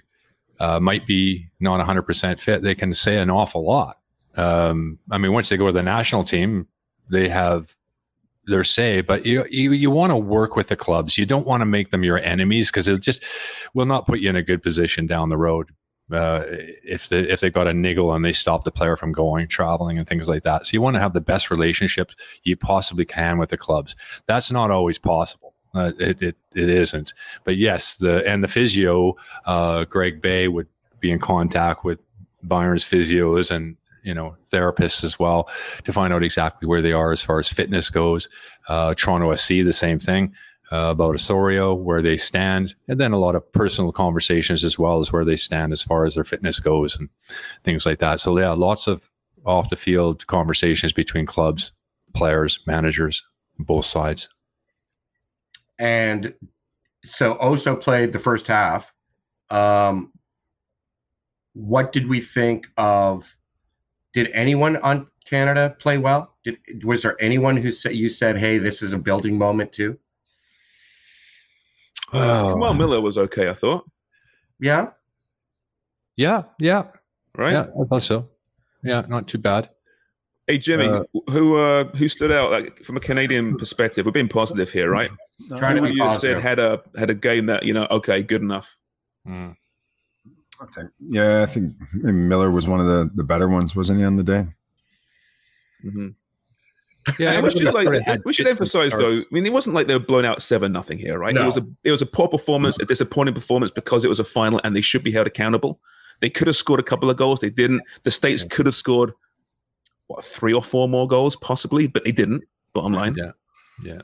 uh, 0.60 0.80
might 0.80 1.08
be 1.08 1.50
not 1.60 1.86
100% 1.86 2.40
fit, 2.40 2.62
they 2.62 2.76
can 2.76 2.94
say 2.94 3.18
an 3.18 3.30
awful 3.30 3.66
lot. 3.66 4.00
Um, 4.36 5.00
I 5.10 5.18
mean, 5.18 5.34
once 5.34 5.50
they 5.50 5.58
go 5.58 5.68
to 5.68 5.72
the 5.72 5.84
national 5.84 6.24
team, 6.24 6.68
they 7.10 7.30
have 7.30 7.76
their 8.46 8.64
say. 8.64 9.02
But 9.02 9.26
you 9.26 9.46
you, 9.50 9.72
you 9.72 9.90
want 9.92 10.12
to 10.12 10.18
work 10.18 10.56
with 10.56 10.68
the 10.68 10.76
clubs. 10.76 11.18
You 11.18 11.26
don't 11.26 11.48
want 11.48 11.62
to 11.62 11.66
make 11.66 11.92
them 11.92 12.04
your 12.04 12.20
enemies 12.20 12.70
because 12.70 12.88
it 12.88 13.00
just 13.00 13.24
will 13.74 13.86
not 13.86 14.06
put 14.06 14.20
you 14.20 14.30
in 14.30 14.36
a 14.36 14.44
good 14.44 14.62
position 14.62 15.08
down 15.08 15.30
the 15.30 15.38
road. 15.38 15.72
Uh, 16.12 16.44
if 16.48 17.08
they 17.10 17.20
if 17.20 17.40
they've 17.40 17.54
got 17.54 17.68
a 17.68 17.74
niggle 17.74 18.14
and 18.14 18.26
they 18.26 18.34
stop 18.34 18.64
the 18.64 18.72
player 18.72 18.96
from 18.96 19.12
going 19.12 19.48
traveling 19.48 19.98
and 19.98 20.08
things 20.08 20.28
like 20.28 20.44
that, 20.44 20.66
so 20.66 20.72
you 20.74 20.82
want 20.82 20.96
to 20.96 21.00
have 21.00 21.14
the 21.14 21.22
best 21.22 21.52
relationships 21.52 22.16
you 22.44 22.58
possibly 22.58 23.06
can 23.06 23.38
with 23.38 23.50
the 23.50 23.58
clubs. 23.58 23.96
That's 24.26 24.52
not 24.52 24.72
always 24.72 24.98
possible. 24.98 25.49
Uh, 25.74 25.92
it, 26.00 26.22
it 26.22 26.36
it 26.56 26.70
isn't. 26.70 27.14
But 27.44 27.58
yes, 27.58 27.96
the 27.96 28.28
and 28.28 28.44
the 28.44 28.48
physio, 28.48 29.16
uh, 29.46 29.86
Greg 29.86 30.22
Bay 30.22 30.48
would 30.48 30.68
be 31.00 31.12
in 31.12 31.20
contact 31.20 31.84
with 31.84 32.00
Bayern's 32.46 32.84
physios 32.84 33.52
and 33.52 33.78
you 34.04 34.14
know 34.14 34.36
therapists 34.52 35.04
as 35.04 35.20
well 35.20 35.50
to 35.84 35.94
find 35.94 36.14
out 36.14 36.24
exactly 36.24 36.68
where 36.68 36.82
they 36.82 36.94
are 36.94 37.12
as 37.12 37.22
far 37.22 37.40
as 37.40 37.50
fitness 37.50 37.90
goes. 37.90 38.30
Uh, 38.68 38.94
Toronto 38.96 39.32
FC, 39.32 39.64
the 39.64 39.74
same 39.74 40.00
thing. 40.00 40.34
Uh, 40.72 40.92
about 40.92 41.16
Osorio, 41.16 41.74
where 41.74 42.04
they 42.04 42.16
stand, 42.16 42.76
and 42.88 43.00
then 43.00 43.12
a 43.12 43.18
lot 43.18 43.34
of 43.34 43.52
personal 43.54 43.92
conversations 43.92 44.64
as 44.64 44.78
well 44.78 45.00
as 45.00 45.12
where 45.12 45.26
they 45.26 45.36
stand 45.36 45.74
as 45.74 45.82
far 45.82 46.06
as 46.06 46.14
their 46.14 46.24
fitness 46.24 46.60
goes 46.60 46.96
and 46.96 47.10
things 47.64 47.88
like 47.88 47.98
that. 47.98 48.20
So 48.20 48.38
yeah, 48.38 48.52
lots 48.52 48.86
of 48.86 49.10
off 49.46 49.72
the 49.72 49.76
field 49.76 50.28
conversations 50.28 50.94
between 50.94 51.26
clubs, 51.26 51.72
players, 52.14 52.60
managers, 52.68 53.24
both 53.58 53.86
sides. 53.86 54.30
And 55.80 56.34
so 57.06 57.36
Oso 57.36 57.80
played 57.80 58.12
the 58.12 58.20
first 58.20 58.46
half. 58.48 58.94
Um, 59.50 60.12
what 61.54 61.92
did 61.94 62.08
we 62.08 62.22
think 62.22 62.68
of? 62.78 63.36
Did 64.14 64.30
anyone 64.34 64.78
on 64.78 65.08
Canada 65.26 65.76
play 65.80 65.98
well? 65.98 66.36
Did 66.44 66.58
was 66.84 67.02
there 67.02 67.16
anyone 67.22 67.58
who 67.58 67.72
said 67.72 67.96
you 67.96 68.10
said, 68.10 68.38
"Hey, 68.38 68.58
this 68.58 68.82
is 68.82 68.94
a 68.94 68.98
building 68.98 69.38
moment 69.38 69.72
too"? 69.72 69.98
Uh, 72.12 72.54
Kamal 72.54 72.74
Miller 72.74 73.02
was 73.02 73.18
okay, 73.18 73.50
I 73.50 73.54
thought. 73.54 73.90
Yeah. 74.60 74.90
Yeah, 76.18 76.44
yeah, 76.60 76.84
Right? 77.38 77.54
yeah. 77.54 77.68
I 77.82 77.86
thought 77.88 78.04
so. 78.04 78.28
Yeah, 78.84 79.06
not 79.08 79.28
too 79.28 79.38
bad. 79.38 79.70
Hey 80.48 80.58
Jimmy, 80.58 80.88
Uh, 80.88 81.04
who 81.30 81.56
uh, 81.58 81.84
who 81.96 82.08
stood 82.10 82.32
out 82.32 82.52
like 82.52 82.84
from 82.84 82.98
a 82.98 83.00
Canadian 83.00 83.56
perspective? 83.58 84.06
We're 84.06 84.12
being 84.12 84.28
positive 84.28 84.72
here, 84.72 84.90
right? 84.90 85.12
Trying 85.58 85.76
to 85.76 85.82
would 85.82 85.90
be 85.90 85.96
you 85.96 86.04
have 86.04 86.20
said 86.20 86.40
had 86.40 86.60
a 86.60 86.82
had 86.98 87.10
a 87.10 87.14
game 87.14 87.46
that 87.48 87.64
you 87.64 87.74
know? 87.74 87.88
Okay, 87.90 88.22
good 88.24 88.42
enough. 88.42 88.76
Mm. 89.28 89.56
I 90.62 90.66
think, 90.66 90.90
yeah, 91.00 91.42
I 91.42 91.46
think 91.46 91.74
Miller 91.94 92.52
was 92.52 92.68
one 92.68 92.82
of 92.82 92.88
the, 92.88 93.10
the 93.16 93.24
better 93.24 93.48
ones, 93.48 93.76
wasn't 93.76 94.00
he, 94.00 94.06
on 94.06 94.18
the 94.18 94.24
day? 94.24 94.46
hmm 95.82 96.10
Yeah, 97.18 97.40
we 97.40 97.50
should, 97.50 97.74
like, 97.74 98.26
we 98.26 98.34
should 98.34 98.48
emphasize 98.48 98.92
though. 98.92 99.20
I 99.20 99.24
mean, 99.32 99.46
it 99.46 99.54
wasn't 99.54 99.76
like 99.76 99.88
they 99.88 99.94
were 99.94 100.00
blown 100.06 100.26
out 100.26 100.42
seven 100.42 100.74
nothing 100.74 100.98
here, 100.98 101.18
right? 101.18 101.36
It 101.36 101.46
was 101.46 101.58
a 101.58 101.66
it 101.86 101.92
was 101.92 102.02
a 102.02 102.06
poor 102.06 102.28
performance, 102.28 102.78
a 102.80 102.86
disappointing 102.86 103.34
performance 103.34 103.72
because 103.72 104.04
it 104.04 104.10
was 104.10 104.20
a 104.20 104.26
final, 104.26 104.60
and 104.64 104.76
they 104.76 104.82
should 104.82 105.04
be 105.04 105.12
held 105.12 105.28
accountable. 105.28 105.80
They 106.20 106.30
could 106.30 106.48
have 106.48 106.58
scored 106.58 106.82
a 106.82 106.84
couple 106.84 107.10
of 107.10 107.16
goals, 107.16 107.40
they 107.40 107.50
didn't. 107.50 107.82
The 108.04 108.12
states 108.12 108.44
could 108.44 108.66
have 108.66 108.76
scored 108.76 109.14
what 110.08 110.26
three 110.26 110.54
or 110.54 110.62
four 110.62 110.90
more 110.90 111.08
goals 111.08 111.38
possibly, 111.38 111.88
but 111.88 112.04
they 112.04 112.12
didn't. 112.12 112.44
Bottom 112.74 112.94
line, 112.94 113.16
Yeah, 113.18 113.32
yeah. 113.82 114.02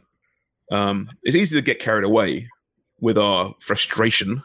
Um, 0.72 1.10
it's 1.24 1.36
easy 1.36 1.56
to 1.56 1.62
get 1.62 1.80
carried 1.80 2.04
away 2.04 2.50
with 3.00 3.18
our 3.18 3.54
frustration, 3.60 4.44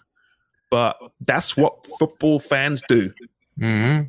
but 0.71 0.97
that's 1.21 1.57
what 1.57 1.87
football 1.99 2.41
fans 2.41 2.83
do. 2.89 3.13
hmm 3.59 4.03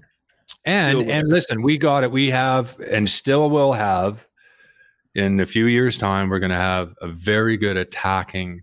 And 0.66 1.09
and 1.09 1.30
listen, 1.30 1.62
we 1.62 1.78
got 1.78 2.03
it. 2.03 2.12
We 2.12 2.30
have 2.30 2.80
and 2.80 3.09
still 3.09 3.49
will 3.49 3.74
have 3.74 4.26
in 5.16 5.39
a 5.39 5.45
few 5.45 5.66
years' 5.66 5.97
time. 5.97 6.30
We're 6.30 6.39
going 6.39 6.51
to 6.51 6.55
have 6.57 6.93
a 7.01 7.07
very 7.07 7.57
good 7.57 7.78
attacking 7.78 8.62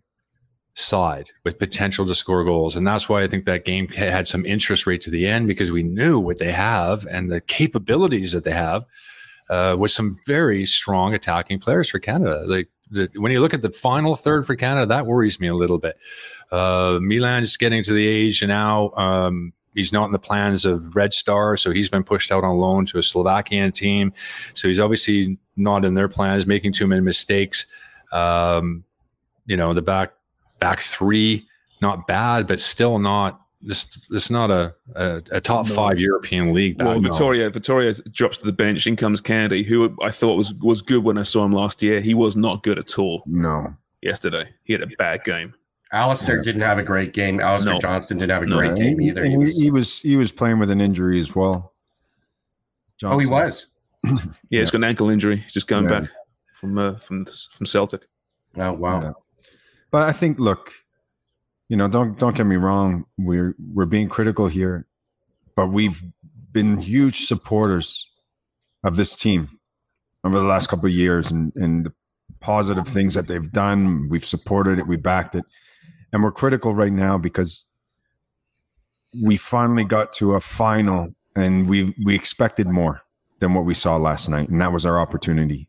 side 0.75 1.27
with 1.45 1.59
potential 1.59 2.07
to 2.07 2.15
score 2.15 2.45
goals, 2.45 2.77
and 2.77 2.87
that's 2.87 3.09
why 3.09 3.23
I 3.23 3.29
think 3.29 3.47
that 3.47 3.65
game 3.65 3.89
had 3.89 4.29
some 4.29 4.45
interest 4.47 4.87
rate 4.87 5.01
to 5.03 5.11
the 5.11 5.27
end 5.27 5.49
because 5.49 5.71
we 5.71 5.83
knew 5.83 6.19
what 6.19 6.39
they 6.39 6.53
have 6.53 7.07
and 7.07 7.33
the 7.33 7.41
capabilities 7.41 8.33
that 8.33 8.45
they 8.45 8.53
have 8.53 8.85
uh, 9.51 9.77
with 9.79 9.91
some 9.91 10.19
very 10.27 10.67
strong 10.67 11.15
attacking 11.15 11.59
players 11.59 11.89
for 11.91 11.99
Canada. 11.99 12.45
Like 12.47 12.69
the, 12.91 13.11
when 13.17 13.33
you 13.33 13.41
look 13.41 13.55
at 13.55 13.63
the 13.63 13.71
final 13.71 14.17
third 14.17 14.47
for 14.47 14.57
Canada, 14.57 14.87
that 14.87 15.07
worries 15.07 15.41
me 15.41 15.47
a 15.49 15.55
little 15.55 15.79
bit. 15.79 15.97
Uh, 16.51 16.99
Milan's 17.01 17.57
getting 17.57 17.83
to 17.85 17.93
the 17.93 18.07
age 18.07 18.43
now. 18.45 18.91
Um, 18.91 19.53
he's 19.75 19.93
not 19.93 20.07
in 20.07 20.13
the 20.13 20.19
plans 20.19 20.65
of 20.65 20.97
Red 20.97 21.13
Star, 21.13 21.57
so 21.57 21.71
he's 21.71 21.89
been 21.89 22.05
pushed 22.05 22.33
out 22.33 22.45
on 22.45 22.57
loan 22.57 22.87
to 22.87 22.99
a 22.99 23.03
Slovakian 23.03 23.73
team. 23.73 24.13
So 24.55 24.69
he's 24.69 24.81
obviously 24.81 25.39
not 25.57 25.85
in 25.85 25.95
their 25.95 26.09
plans, 26.09 26.47
making 26.47 26.73
too 26.73 26.87
many 26.87 27.01
mistakes. 27.01 27.67
Um, 28.13 28.85
you 29.47 29.57
know, 29.57 29.75
the 29.75 29.83
back 29.83 30.13
back 30.61 30.81
three, 30.81 31.47
not 31.81 32.07
bad, 32.07 32.47
but 32.47 32.61
still 32.61 32.99
not 32.99 33.41
this 33.61 33.85
this 34.09 34.25
is 34.27 34.31
not 34.31 34.51
a 34.51 34.75
a, 34.95 35.23
a 35.33 35.41
top 35.41 35.67
five 35.67 35.99
European 35.99 36.53
league. 36.55 36.81
Well, 36.81 36.95
back 37.01 37.03
now. 37.03 37.09
Vitória, 37.19 37.51
Vitória 37.51 38.13
drops 38.13 38.39
to 38.39 38.45
the 38.47 38.53
bench. 38.53 38.87
In 38.87 38.97
comes 38.97 39.21
Candy, 39.21 39.63
who 39.63 39.97
I 40.03 40.11
thought 40.11 40.37
was 40.37 40.55
was 40.55 40.83
good 40.83 41.03
when 41.05 41.19
I 41.19 41.23
saw 41.25 41.45
him 41.45 41.53
last 41.53 41.83
year. 41.83 42.01
He 42.01 42.15
was 42.15 42.37
not 42.37 42.63
good 42.63 42.79
at 42.79 42.99
all 42.99 43.23
No. 43.27 43.75
yesterday. 44.03 44.49
He 44.65 44.73
had 44.73 44.83
a 44.83 44.87
bad 44.99 45.25
game. 45.25 45.55
Alistair 45.91 46.39
didn't 46.43 46.61
have 46.61 46.79
a 46.79 46.83
great 46.83 47.15
game. 47.15 47.41
Alistair 47.41 47.73
No. 47.75 47.81
Johnston 47.81 48.19
didn't 48.19 48.31
have 48.33 48.43
a 48.43 48.47
No. 48.47 48.59
great 48.59 48.77
game 48.77 49.01
either. 49.01 49.25
He 49.25 49.33
And 49.33 49.43
was, 49.43 49.57
he, 49.57 49.63
he 49.65 49.71
was 49.71 49.99
he 50.01 50.17
was 50.17 50.31
playing 50.31 50.59
with 50.59 50.71
an 50.71 50.81
injury 50.81 51.19
as 51.19 51.35
well. 51.35 51.75
oh, 53.05 53.19
he 53.19 53.27
was. 53.27 53.67
Yeah, 54.51 54.61
he's 54.61 54.71
got 54.71 54.79
an 54.79 54.85
ankle 54.85 55.11
injury. 55.11 55.43
Just 55.51 55.67
going 55.67 55.85
Yeah. 55.85 56.01
back 56.01 56.11
from 56.55 56.79
uh, 56.79 56.95
from 56.99 57.25
from 57.25 57.67
Celtic. 57.67 58.07
Oh 58.57 58.73
wow. 58.75 59.01
Yeah. 59.03 59.13
But 59.91 60.03
I 60.05 60.13
think, 60.13 60.39
look, 60.39 60.73
you 61.69 61.77
know, 61.77 61.89
don't 61.89 62.19
don't 62.19 62.37
get 62.37 62.47
me 62.47 62.57
wrong. 62.57 63.05
We're 63.19 63.55
we're 63.59 63.87
being 63.87 64.09
critical 64.09 64.49
here, 64.49 64.87
but 65.55 65.69
we've 65.69 66.03
been 66.51 66.79
huge 66.79 67.27
supporters 67.27 68.11
of 68.83 68.97
this 68.97 69.15
team 69.15 69.59
over 70.25 70.39
the 70.39 70.47
last 70.47 70.69
couple 70.69 70.87
of 70.87 70.95
years, 70.95 71.31
and 71.31 71.53
and 71.57 71.85
the 71.85 71.93
positive 72.41 72.89
things 72.89 73.15
that 73.15 73.27
they've 73.27 73.53
done. 73.53 74.09
We've 74.09 74.25
supported 74.25 74.79
it. 74.79 74.87
We 74.87 74.97
backed 74.97 75.35
it, 75.35 75.45
and 76.13 76.23
we're 76.23 76.33
critical 76.33 76.75
right 76.75 76.93
now 76.93 77.19
because 77.19 77.67
we 79.23 79.37
finally 79.37 79.85
got 79.85 80.13
to 80.15 80.35
a 80.35 80.41
final, 80.41 81.15
and 81.37 81.69
we 81.69 81.95
we 82.03 82.15
expected 82.15 82.67
more 82.67 83.03
than 83.41 83.53
what 83.53 83.67
we 83.67 83.75
saw 83.75 83.97
last 83.97 84.29
night, 84.29 84.49
and 84.49 84.61
that 84.61 84.73
was 84.73 84.87
our 84.87 84.99
opportunity. 84.99 85.68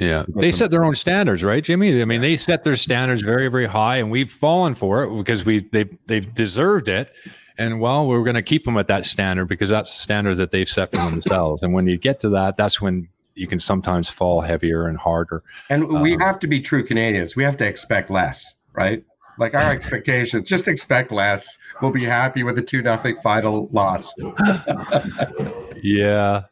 Yeah, 0.00 0.24
they 0.34 0.50
set 0.50 0.70
their 0.70 0.84
own 0.84 0.94
standards, 0.94 1.44
right, 1.44 1.62
Jimmy? 1.62 2.00
I 2.00 2.06
mean, 2.06 2.22
they 2.22 2.36
set 2.38 2.64
their 2.64 2.74
standards 2.76 3.20
very, 3.22 3.48
very 3.48 3.66
high, 3.66 3.98
and 3.98 4.10
we've 4.10 4.32
fallen 4.32 4.74
for 4.74 5.04
it 5.04 5.14
because 5.16 5.44
we 5.44 5.60
they 5.60 5.84
they've 6.06 6.34
deserved 6.34 6.88
it. 6.88 7.12
And 7.58 7.78
well, 7.80 8.06
we're 8.06 8.24
going 8.24 8.36
to 8.36 8.42
keep 8.42 8.64
them 8.64 8.78
at 8.78 8.88
that 8.88 9.04
standard 9.04 9.44
because 9.46 9.68
that's 9.68 9.92
the 9.92 9.98
standard 10.00 10.36
that 10.36 10.50
they've 10.50 10.68
set 10.68 10.90
for 10.92 10.96
themselves. 10.96 11.62
And 11.62 11.74
when 11.74 11.86
you 11.86 11.98
get 11.98 12.18
to 12.20 12.30
that, 12.30 12.56
that's 12.56 12.80
when 12.80 13.08
you 13.34 13.46
can 13.46 13.58
sometimes 13.58 14.08
fall 14.08 14.40
heavier 14.40 14.86
and 14.86 14.96
harder. 14.96 15.42
And 15.68 15.86
we 16.00 16.14
Um, 16.14 16.20
have 16.20 16.38
to 16.40 16.46
be 16.46 16.60
true 16.60 16.82
Canadians. 16.82 17.36
We 17.36 17.44
have 17.44 17.58
to 17.58 17.66
expect 17.66 18.08
less, 18.08 18.54
right? 18.72 19.04
Like 19.38 19.52
our 19.52 19.70
expectations, 19.76 20.48
just 20.48 20.68
expect 20.68 21.12
less. 21.12 21.58
We'll 21.82 21.90
be 21.90 22.04
happy 22.04 22.42
with 22.44 22.56
a 22.58 22.62
two 22.62 22.80
nothing 22.80 23.16
final 23.22 23.68
loss. 23.72 24.14
Yeah, 25.82 26.42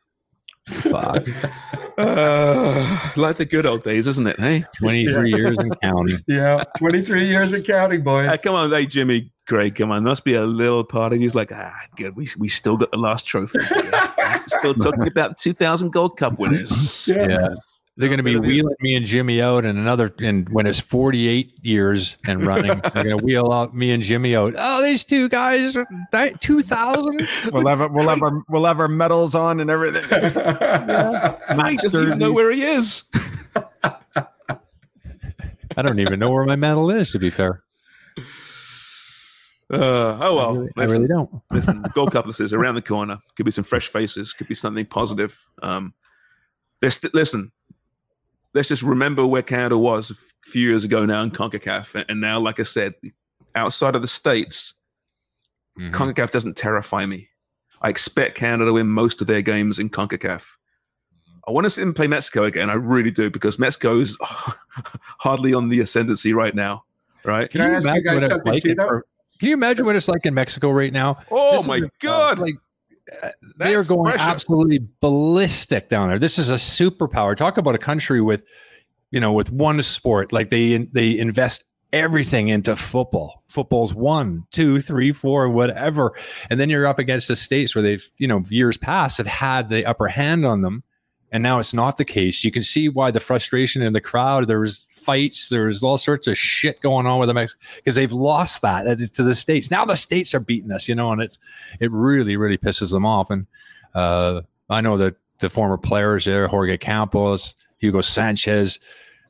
fuck, 0.69 1.27
Uh, 1.99 3.11
like 3.17 3.37
the 3.37 3.45
good 3.45 3.67
old 3.67 3.83
days, 3.83 4.07
isn't 4.07 4.27
it? 4.27 4.39
Hey, 4.39 4.65
twenty 4.77 5.07
three 5.09 5.35
years 5.35 5.57
and 5.59 5.79
counting. 5.81 6.23
Yeah, 6.29 6.63
twenty 6.77 7.03
three 7.03 7.27
years 7.27 7.53
and 7.53 7.65
counting, 7.65 8.03
boys. 8.03 8.31
Hey, 8.31 8.39
come 8.39 8.55
on, 8.55 8.71
hey 8.71 8.87
Jimmy, 8.87 9.33
Greg, 9.47 9.75
come 9.75 9.91
on. 9.91 10.05
Must 10.05 10.25
be 10.25 10.35
a 10.35 10.45
little 10.47 10.85
part 10.85 11.13
of 11.13 11.21
you's 11.21 11.35
like, 11.35 11.51
ah, 11.53 11.75
good. 11.97 12.15
We 12.17 12.29
we 12.39 12.49
still 12.49 12.77
got 12.77 12.91
the 12.91 12.99
last 12.99 13.27
trophy. 13.27 13.59
still 14.47 14.75
talking 14.75 15.09
about 15.09 15.39
two 15.39 15.53
thousand 15.53 15.91
Gold 15.91 16.17
Cup 16.17 16.39
winners. 16.39 17.09
Yeah. 17.09 17.55
They're 17.99 18.09
going 18.09 18.19
to 18.19 18.23
be 18.23 18.35
Bit 18.35 18.43
of 18.43 18.47
wheeling 18.47 18.77
me 18.81 18.95
and 18.95 19.05
Jimmy 19.05 19.43
out 19.43 19.65
in 19.65 19.77
another, 19.77 20.15
and 20.21 20.49
when 20.51 20.69
it's 20.69 20.79
48 20.79 21.53
years 21.65 22.17
and 22.29 22.47
running, 22.47 22.81
they're 22.95 23.03
going 23.03 23.19
to 23.19 23.25
wheel 23.25 23.51
out 23.53 23.75
me 23.75 23.91
and 23.91 24.05
Jimmy 24.05 24.37
out. 24.37 24.55
Oh, 24.57 24.85
these 24.85 25.03
two 25.03 25.29
guys, 25.29 25.77
2000. 26.13 27.29
We'll 27.53 27.67
have 27.67 27.81
our, 27.81 27.89
we'll 27.89 28.09
have 28.09 28.23
our 28.23 28.41
we'll 28.49 28.67
have 28.67 28.79
our 28.79 28.87
medals 28.87 29.35
on 29.35 29.59
and 29.59 29.69
everything. 29.69 30.05
I 30.13 31.77
just 31.83 31.93
even 31.93 32.19
know 32.19 32.31
where 32.31 32.53
he 32.53 32.63
is. 32.63 33.03
I 35.77 35.83
don't 35.83 35.99
even 35.99 36.21
know 36.21 36.31
where 36.31 36.45
my 36.45 36.55
medal 36.55 36.93
is, 36.93 37.11
to 37.11 37.19
be 37.19 37.31
fair. 37.31 37.65
Uh, 39.71 39.77
oh 39.77 40.17
I 40.21 40.31
well, 40.31 40.57
really, 40.57 40.71
I 40.77 40.85
really 40.85 41.09
don't. 41.09 41.31
listen, 41.51 41.83
the 41.83 41.89
Gold 41.89 42.13
Cup 42.13 42.29
is 42.29 42.53
around 42.53 42.77
the 42.77 42.83
corner. 42.83 43.19
Could 43.35 43.45
be 43.45 43.51
some 43.51 43.65
fresh 43.65 43.89
faces. 43.89 44.33
Could 44.33 44.47
be 44.47 44.55
something 44.55 44.87
positive. 44.87 45.45
Um, 45.65 45.95
there's 46.81 46.95
st- 46.95 47.13
listen. 47.13 47.51
Let's 48.55 48.69
just 48.69 48.83
remember 48.83 49.27
where 49.27 49.43
Canada 49.43 49.77
was 49.79 50.11
a 50.11 50.15
few 50.51 50.69
years 50.69 50.85
ago 50.85 51.05
now 51.05 51.23
in 51.23 51.31
Concacaf, 51.31 51.95
and- 51.95 52.05
and 52.09 52.21
now, 52.21 52.39
like 52.41 52.59
I 52.59 52.63
said, 52.65 52.95
outside 53.55 53.95
of 53.95 54.03
the 54.03 54.09
states, 54.09 54.75
Mhm. 55.79 55.93
Concacaf 55.93 56.31
doesn't 56.31 56.57
terrify 56.57 57.07
me. 57.07 57.29
I 57.83 57.89
expect 57.91 58.37
Canada 58.37 58.65
to 58.67 58.73
win 58.73 58.89
most 58.89 59.21
of 59.21 59.27
their 59.27 59.43
games 59.43 59.79
in 59.79 59.91
Concacaf. 59.91 60.57
I 61.47 61.51
want 61.53 61.65
to 61.65 61.71
see 61.71 61.81
them 61.83 61.95
play 61.95 62.07
Mexico 62.09 62.45
again. 62.45 62.69
I 62.69 62.75
really 62.75 63.11
do 63.11 63.31
because 63.31 63.59
Mexico 63.59 64.01
is 64.01 64.17
hardly 65.21 65.55
on 65.55 65.69
the 65.69 65.81
ascendancy 65.81 66.33
right 66.33 66.55
now. 66.55 66.85
Right? 67.25 67.51
Can 67.51 67.61
I 67.61 67.67
ask 67.71 67.85
you 67.85 67.91
imagine 67.91 68.05
guys 68.05 68.15
what 68.15 68.23
it's 68.23 68.33
something 68.33 68.53
like 68.53 68.63
too, 68.63 68.71
in- 68.71 68.77
Can 69.39 69.49
you 69.49 69.55
imagine 69.55 69.87
what 69.87 69.97
it's 69.97 70.09
like 70.09 70.25
in 70.27 70.35
Mexico 70.35 70.71
right 70.71 70.93
now? 70.93 71.19
Oh 71.31 71.59
This 71.59 71.67
my 71.67 71.77
is 71.77 71.83
a- 71.85 71.91
God! 72.01 72.39
Like, 72.39 72.55
Uh, 73.23 73.31
they 73.59 73.75
are 73.75 73.85
going 73.85 74.15
absolutely 74.19 74.87
ballistic 75.01 75.89
down 75.89 76.09
there. 76.09 76.19
This 76.19 76.39
is 76.39 76.51
a 76.51 76.55
superpower. 76.55 77.37
Talk 77.37 77.59
about 77.59 77.75
a 77.75 77.79
country 77.79 78.21
with, 78.21 78.45
you 79.11 79.21
know, 79.21 79.33
with 79.33 79.51
one 79.51 79.83
sport. 79.83 80.33
Like 80.33 80.51
they 80.51 80.77
they 80.93 81.19
invest 81.19 81.65
everything 81.93 82.49
into 82.49 82.77
football. 82.77 83.43
Football's 83.49 83.95
one, 83.95 84.45
two, 84.51 84.81
three, 84.81 85.13
four, 85.13 85.49
whatever. 85.49 86.13
And 86.51 86.61
then 86.61 86.69
you're 86.69 86.87
up 86.87 86.99
against 86.99 87.29
the 87.29 87.37
states 87.37 87.75
where 87.75 87.83
they've, 87.83 88.07
you 88.19 88.29
know, 88.29 88.45
years 88.49 88.77
past 88.77 89.19
have 89.19 89.27
had 89.27 89.71
the 89.71 89.87
upper 89.87 90.09
hand 90.09 90.45
on 90.45 90.63
them. 90.63 90.85
And 91.31 91.43
now 91.43 91.59
it's 91.59 91.75
not 91.75 91.99
the 91.99 92.05
case. 92.05 92.45
You 92.45 92.51
can 92.51 92.63
see 92.63 92.89
why 92.89 93.11
the 93.11 93.21
frustration 93.21 93.83
in 93.83 93.93
the 93.93 94.01
crowd. 94.01 94.49
There 94.49 94.61
was 94.61 94.87
fights. 95.09 95.49
There 95.49 95.69
was 95.69 95.83
all 95.83 95.97
sorts 95.97 96.27
of 96.27 96.37
shit 96.37 96.83
going 96.83 97.07
on 97.07 97.19
with 97.19 97.29
the 97.29 97.33
them 97.33 97.49
because 97.77 97.97
they've 97.97 98.13
lost 98.13 98.61
that 98.61 98.85
to 99.15 99.23
the 99.23 99.35
states. 99.35 99.71
Now 99.71 99.87
the 99.87 99.97
states 99.97 100.35
are 100.35 100.41
beating 100.41 100.71
us, 100.71 100.87
you 100.87 100.95
know, 100.95 101.13
and 101.13 101.23
it's 101.23 101.39
it 101.81 101.91
really, 101.91 102.37
really 102.37 102.59
pisses 102.59 102.91
them 102.91 103.07
off. 103.07 103.31
And 103.31 103.47
uh, 103.95 104.43
I 104.69 104.83
know 104.83 104.99
that 104.99 105.17
the 105.39 105.49
former 105.49 105.79
players 105.79 106.27
there, 106.27 106.47
Jorge 106.47 106.77
Campos, 106.77 107.55
Hugo 107.79 108.03
Sanchez, 108.03 108.81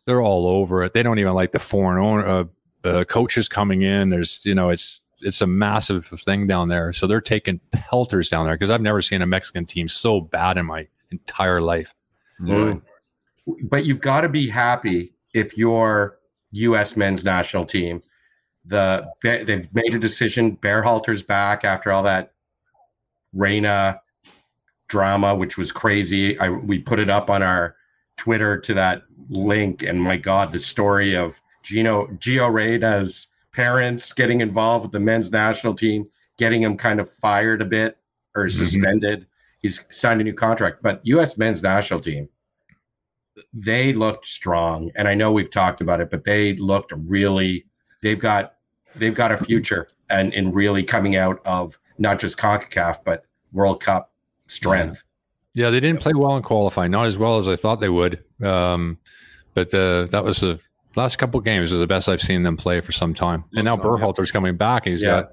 they're 0.05 0.20
all 0.20 0.49
over 0.49 0.83
it. 0.83 0.95
They 0.95 1.05
don't 1.05 1.20
even 1.20 1.35
like 1.35 1.53
the 1.53 1.61
foreign 1.61 2.03
owner, 2.03 2.26
uh, 2.26 2.45
uh, 2.83 3.05
coaches 3.05 3.49
coming 3.49 3.83
in. 3.83 4.11
There's, 4.11 4.45
you 4.45 4.57
know, 4.57 4.70
it's 4.70 5.01
it's 5.20 5.41
a 5.41 5.47
massive 5.47 6.07
thing 6.07 6.49
down 6.49 6.68
there. 6.68 6.93
So 6.93 7.07
they're 7.07 7.20
taking 7.20 7.61
pelters 7.70 8.29
down 8.29 8.47
there 8.47 8.57
because 8.57 8.70
I've 8.70 8.83
never 8.83 9.01
seen 9.01 9.22
a 9.22 9.26
Mexican 9.26 9.64
team 9.64 9.87
so 9.87 10.20
bad 10.20 10.59
in 10.59 10.66
my 10.66 10.89
entire 11.12 11.61
life. 11.61 11.95
Mm. 12.41 12.83
But 13.62 13.85
you've 13.87 14.01
got 14.01 14.22
to 14.22 14.29
be 14.29 14.49
happy 14.49 15.12
if 15.39 15.57
you're 15.57 16.18
U.S. 16.53 16.97
men's 16.97 17.24
national 17.24 17.66
team. 17.66 18.03
The 18.66 19.09
they've 19.22 19.72
made 19.74 19.95
a 19.95 19.99
decision. 19.99 20.57
Berhalter's 20.57 21.22
back 21.22 21.64
after 21.64 21.91
all 21.91 22.03
that 22.03 22.32
Reyna 23.32 24.01
drama, 24.89 25.34
which 25.34 25.57
was 25.57 25.72
crazy. 25.72 26.39
I 26.39 26.51
we 26.51 26.78
put 26.78 26.99
it 26.99 27.09
up 27.09 27.30
on 27.30 27.43
our 27.43 27.76
Twitter 28.16 28.59
to 28.59 28.74
that 28.74 29.03
link, 29.30 29.82
and 29.82 30.01
my 30.01 30.16
God, 30.16 30.53
the 30.53 30.61
story 30.61 31.16
of 31.16 31.41
Gino 31.62 32.07
Gio 32.18 32.53
Reyna's 32.53 33.28
parents 33.53 34.12
getting 34.12 34.41
involved 34.41 34.84
with 34.84 34.93
the 34.93 35.01
men's 35.01 35.30
national 35.32 35.74
team, 35.74 36.07
getting 36.36 36.62
him 36.62 36.76
kind 36.76 37.01
of 37.01 37.11
fired 37.11 37.62
a 37.62 37.64
bit 37.64 37.97
or 38.34 38.47
mm-hmm. 38.47 38.64
suspended. 38.64 39.26
He's 39.61 39.82
signed 39.91 40.20
a 40.20 40.24
new 40.24 40.34
contract, 40.34 40.82
but 40.82 41.01
U.S. 41.05 41.36
men's 41.36 41.62
national 41.62 42.01
team, 42.01 42.28
they 43.53 43.93
looked 43.93 44.26
strong, 44.26 44.91
and 44.97 45.09
I 45.09 45.14
know 45.14 45.32
we've 45.32 45.51
talked 45.51 45.80
about 45.80 46.01
it, 46.01 46.11
but 46.11 46.24
they 46.24 46.55
looked 46.57 46.93
really. 46.97 47.66
They've 48.03 48.18
got 48.18 48.55
they've 48.97 49.14
got 49.14 49.32
a 49.32 49.36
future, 49.39 49.89
and 50.11 50.32
in 50.34 50.53
really 50.53 50.82
coming 50.84 51.16
out 51.16 51.41
of 51.45 51.78
not 51.99 52.18
just 52.20 52.36
Concacaf 52.39 52.99
but 53.05 53.24
World 53.53 53.82
Cup 53.82 54.12
strength. 54.47 55.03
Yeah, 55.55 55.70
they 55.70 55.80
didn't 55.80 56.01
play 56.01 56.12
well 56.14 56.36
in 56.36 56.43
qualifying, 56.43 56.91
not 56.93 57.07
as 57.07 57.18
well 57.18 57.39
as 57.39 57.49
I 57.49 57.57
thought 57.57 57.80
they 57.80 57.89
would. 57.89 58.22
Um, 58.43 58.99
but 59.55 59.74
uh, 59.74 60.05
that 60.07 60.22
was 60.24 60.39
the 60.41 60.61
last 60.95 61.16
couple 61.16 61.41
games 61.41 61.72
was 61.72 61.80
the 61.80 61.86
best 61.86 62.09
I've 62.09 62.20
seen 62.20 62.45
them 62.45 62.57
play 62.57 62.80
for 62.80 62.93
some 62.93 63.14
time. 63.14 63.45
And 63.55 63.64
now 63.64 63.72
Long 63.72 63.80
time, 63.80 63.91
yeah. 63.93 64.07
Berhalter's 64.07 64.30
coming 64.30 64.57
back, 64.57 64.86
and 64.86 64.93
he's 64.93 65.03
Yeah. 65.03 65.22
got 65.22 65.30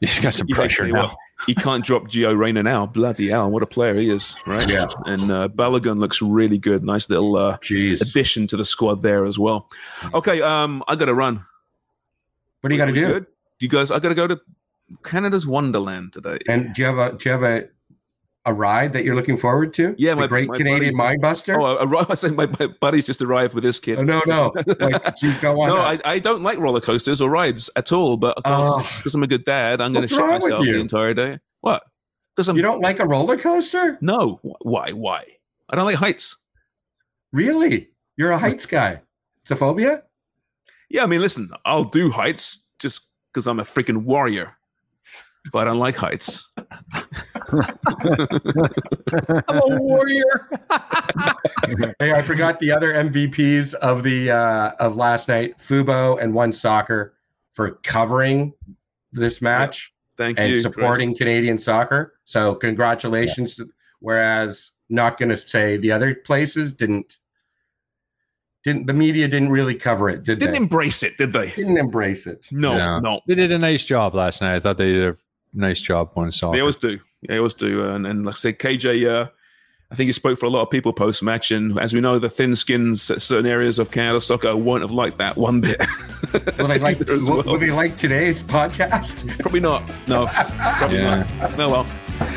he's 0.08 0.18
got 0.18 0.32
some 0.32 0.46
pressure 0.46 0.84
actually, 0.84 0.92
now. 0.92 1.06
well, 1.08 1.18
he 1.46 1.54
can't 1.54 1.84
drop 1.84 2.04
Gio 2.04 2.36
Reyna 2.36 2.62
now. 2.62 2.86
Bloody 2.86 3.28
hell, 3.28 3.50
what 3.50 3.62
a 3.62 3.66
player 3.66 3.94
he 3.94 4.08
is, 4.08 4.34
right? 4.46 4.68
Yeah. 4.68 4.86
And 5.04 5.30
uh, 5.30 5.48
Balogun 5.48 5.98
looks 5.98 6.22
really 6.22 6.56
good. 6.58 6.82
Nice 6.82 7.10
little 7.10 7.36
uh, 7.36 7.58
Jeez, 7.58 8.00
addition 8.00 8.46
to 8.48 8.56
the 8.56 8.64
squad 8.64 9.02
there 9.02 9.26
as 9.26 9.38
well. 9.38 9.68
Okay, 10.14 10.40
um, 10.40 10.82
I 10.88 10.96
got 10.96 11.06
to 11.06 11.14
run. 11.14 11.44
what 12.60 12.70
do 12.70 12.74
you 12.74 12.80
got 12.80 12.86
to 12.86 12.92
do? 12.92 13.06
good? 13.06 13.26
Do 13.58 13.66
you 13.66 13.68
guys? 13.68 13.90
I 13.90 13.98
got 13.98 14.08
to 14.08 14.14
go 14.14 14.26
to 14.26 14.40
Canada's 15.04 15.46
Wonderland 15.46 16.14
today. 16.14 16.38
And 16.48 16.74
do 16.74 16.82
you 16.82 16.86
have 16.86 16.98
a 16.98 17.16
do 17.16 17.28
you 17.28 17.32
have 17.32 17.42
a 17.42 17.68
a 18.46 18.54
ride 18.54 18.92
that 18.94 19.04
you're 19.04 19.14
looking 19.14 19.36
forward 19.36 19.74
to? 19.74 19.94
Yeah, 19.98 20.10
the 20.14 20.22
my- 20.22 20.26
Great 20.26 20.48
my 20.48 20.56
Canadian 20.56 20.96
buddy- 20.96 21.18
Minebuster. 21.18 21.56
oh, 21.60 21.76
I, 21.98 22.06
I 22.10 22.14
say 22.14 22.30
my, 22.30 22.46
my 22.58 22.68
buddy's 22.80 23.06
just 23.06 23.20
arrived 23.20 23.54
with 23.54 23.62
this 23.64 23.78
kid. 23.78 23.98
Oh, 23.98 24.02
no, 24.02 24.22
no. 24.26 24.52
Like, 24.80 25.40
go 25.40 25.60
on. 25.60 25.68
no. 25.68 25.76
I, 25.78 25.98
I 26.04 26.18
don't 26.18 26.42
like 26.42 26.58
roller 26.58 26.80
coasters 26.80 27.20
or 27.20 27.28
rides 27.30 27.68
at 27.76 27.92
all. 27.92 28.16
But 28.16 28.38
of 28.38 28.44
course, 28.44 28.72
ah. 28.72 28.76
Oh. 28.80 28.96
because 28.98 29.14
I'm 29.14 29.22
a 29.22 29.26
good 29.26 29.44
dad, 29.44 29.80
I'm 29.80 29.92
going 29.92 30.06
to 30.06 30.12
shit 30.14 30.24
myself 30.24 30.64
the 30.64 30.78
entire 30.80 31.12
day. 31.14 31.38
What? 31.60 31.82
Because 32.34 32.48
I'm 32.48 32.56
you 32.56 32.62
don't 32.62 32.80
like 32.80 33.00
a 33.00 33.06
roller 33.06 33.36
coaster? 33.36 33.98
no. 34.00 34.40
Why? 34.62 34.92
Why? 34.92 35.24
I 35.68 35.76
don't 35.76 35.84
like 35.84 35.96
heights. 35.96 36.36
Really? 37.32 37.90
You're 38.16 38.30
a 38.30 38.38
heights 38.38 38.66
guy. 38.66 39.00
It's 39.42 39.50
a 39.50 39.56
phobia? 39.56 40.02
Yeah, 40.88 41.02
I 41.04 41.06
mean, 41.06 41.20
listen, 41.20 41.50
I'll 41.64 41.84
do 41.84 42.10
heights 42.10 42.58
just 42.78 43.02
because 43.32 43.46
I'm 43.46 43.60
a 43.60 43.64
freaking 43.64 44.04
warrior. 44.04 44.56
but 45.52 45.60
I 45.60 45.64
don't 45.64 45.78
like 45.78 45.94
heights. 45.96 46.48
I'm 49.48 49.72
a 49.72 49.80
warrior. 49.80 50.48
hey, 51.98 52.12
I 52.12 52.22
forgot 52.22 52.58
the 52.58 52.72
other 52.72 52.92
MVPs 52.92 53.74
of 53.74 54.02
the 54.02 54.30
uh, 54.30 54.70
of 54.78 54.96
last 54.96 55.28
night, 55.28 55.58
Fubo 55.58 56.20
and 56.20 56.32
One 56.34 56.52
Soccer, 56.52 57.14
for 57.50 57.72
covering 57.82 58.52
this 59.12 59.42
match 59.42 59.92
Thank 60.16 60.38
and 60.38 60.50
you. 60.50 60.56
supporting 60.60 61.16
Canadian 61.16 61.58
soccer. 61.58 62.14
So 62.24 62.54
congratulations. 62.54 63.60
Whereas 64.00 64.72
not 64.88 65.18
going 65.18 65.28
to 65.28 65.36
say 65.36 65.76
the 65.76 65.92
other 65.92 66.14
places 66.14 66.74
didn't 66.74 67.18
didn't 68.64 68.86
the 68.86 68.92
media 68.92 69.26
didn't 69.28 69.48
really 69.50 69.74
cover 69.74 70.08
it, 70.10 70.22
did 70.24 70.38
Didn't 70.38 70.52
they? 70.52 70.58
embrace 70.58 71.02
it, 71.02 71.16
did 71.16 71.32
they? 71.32 71.50
didn't 71.50 71.78
embrace 71.78 72.26
it. 72.26 72.46
No, 72.52 72.76
Yeah. 72.76 72.98
no. 73.00 73.20
They 73.26 73.34
did 73.34 73.50
a 73.52 73.58
nice 73.58 73.84
job 73.86 74.14
last 74.14 74.42
night. 74.42 74.54
I 74.54 74.60
thought 74.60 74.76
they 74.76 74.92
did 74.92 75.04
a 75.04 75.16
nice 75.52 75.80
job 75.80 76.10
on 76.16 76.30
soccer. 76.32 76.56
They 76.56 76.60
always 76.60 76.76
do. 76.76 76.98
They 77.28 77.36
always 77.38 77.54
do. 77.54 77.84
And, 77.88 78.06
and 78.06 78.24
like 78.24 78.34
I 78.34 78.38
said, 78.38 78.58
KJ, 78.58 79.08
uh, 79.10 79.28
I 79.92 79.94
think 79.96 80.06
he 80.06 80.12
spoke 80.12 80.38
for 80.38 80.46
a 80.46 80.50
lot 80.50 80.62
of 80.62 80.70
people 80.70 80.92
post 80.92 81.22
match. 81.22 81.50
And 81.50 81.78
as 81.80 81.92
we 81.92 82.00
know, 82.00 82.18
the 82.18 82.28
thin 82.30 82.54
skins 82.56 83.10
at 83.10 83.20
certain 83.20 83.46
areas 83.50 83.78
of 83.78 83.90
Canada 83.90 84.20
soccer 84.20 84.56
won't 84.56 84.82
have 84.82 84.92
liked 84.92 85.18
that 85.18 85.36
one 85.36 85.60
bit. 85.60 85.80
Will 86.58 86.68
they 86.68 86.78
like 86.78 87.00
Either 87.00 87.12
as 87.14 87.22
will, 87.22 87.36
well. 87.38 87.44
will 87.44 87.58
they 87.58 87.70
like 87.70 87.96
today's 87.96 88.42
podcast? 88.42 89.38
Probably 89.40 89.60
not. 89.60 89.82
No. 90.06 90.26
Probably 90.26 90.98
Yeah. 90.98 91.26
not. 91.40 91.58
No, 91.58 91.68
well, 91.70 91.84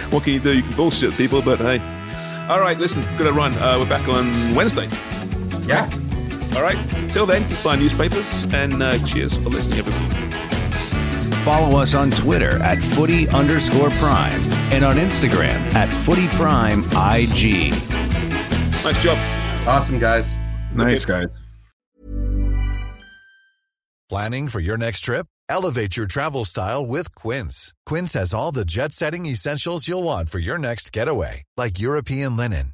what 0.09 0.24
can 0.24 0.34
you 0.34 0.39
do? 0.39 0.55
You 0.55 0.64
can 0.64 0.74
bullshit 0.76 1.14
people, 1.14 1.41
but 1.41 1.59
hey. 1.59 1.80
All 2.49 2.59
right, 2.59 2.78
listen, 2.80 3.03
gonna 3.18 3.32
run. 3.32 3.53
Uh, 3.53 3.78
we're 3.80 3.88
back 3.88 4.07
on 4.09 4.53
Wednesday. 4.55 4.88
Yeah. 5.68 5.89
All 6.55 6.61
right. 6.64 6.78
Till 7.11 7.26
then, 7.26 7.47
keep 7.47 7.64
buying 7.64 7.80
newspapers 7.80 8.43
and 8.53 8.82
uh, 8.84 8.97
cheers 9.05 9.38
for 9.38 9.49
listening, 9.49 9.80
everyone. 9.80 10.33
Follow 11.44 11.78
us 11.82 11.94
on 11.94 12.10
Twitter 12.10 12.62
at 12.64 12.78
footy 12.78 13.28
underscore 13.28 13.89
prime 13.89 14.41
and 14.72 14.86
on 14.86 14.96
Instagram 14.96 15.56
at 15.76 15.89
footy 15.89 16.28
prime 16.30 16.80
IG. 16.91 17.72
Nice 18.84 19.04
job. 19.04 19.18
Awesome 19.68 20.00
guys. 20.00 20.26
Nice 20.74 21.04
guys. 21.04 21.28
Planning 24.10 24.48
for 24.48 24.60
your 24.62 24.78
next 24.78 25.02
trip? 25.02 25.28
Elevate 25.50 25.98
your 25.98 26.06
travel 26.08 26.46
style 26.46 26.86
with 26.86 27.14
Quince. 27.16 27.74
Quince 27.86 28.14
has 28.14 28.34
all 28.34 28.52
the 28.52 28.64
jet 28.66 28.91
setting 28.94 29.26
essentials 29.26 29.88
you'll 29.88 30.04
want 30.04 30.30
for 30.30 30.39
your 30.39 30.58
next 30.58 30.94
getaway, 30.94 31.44
like 31.58 31.80
European 31.80 32.38
linen, 32.38 32.74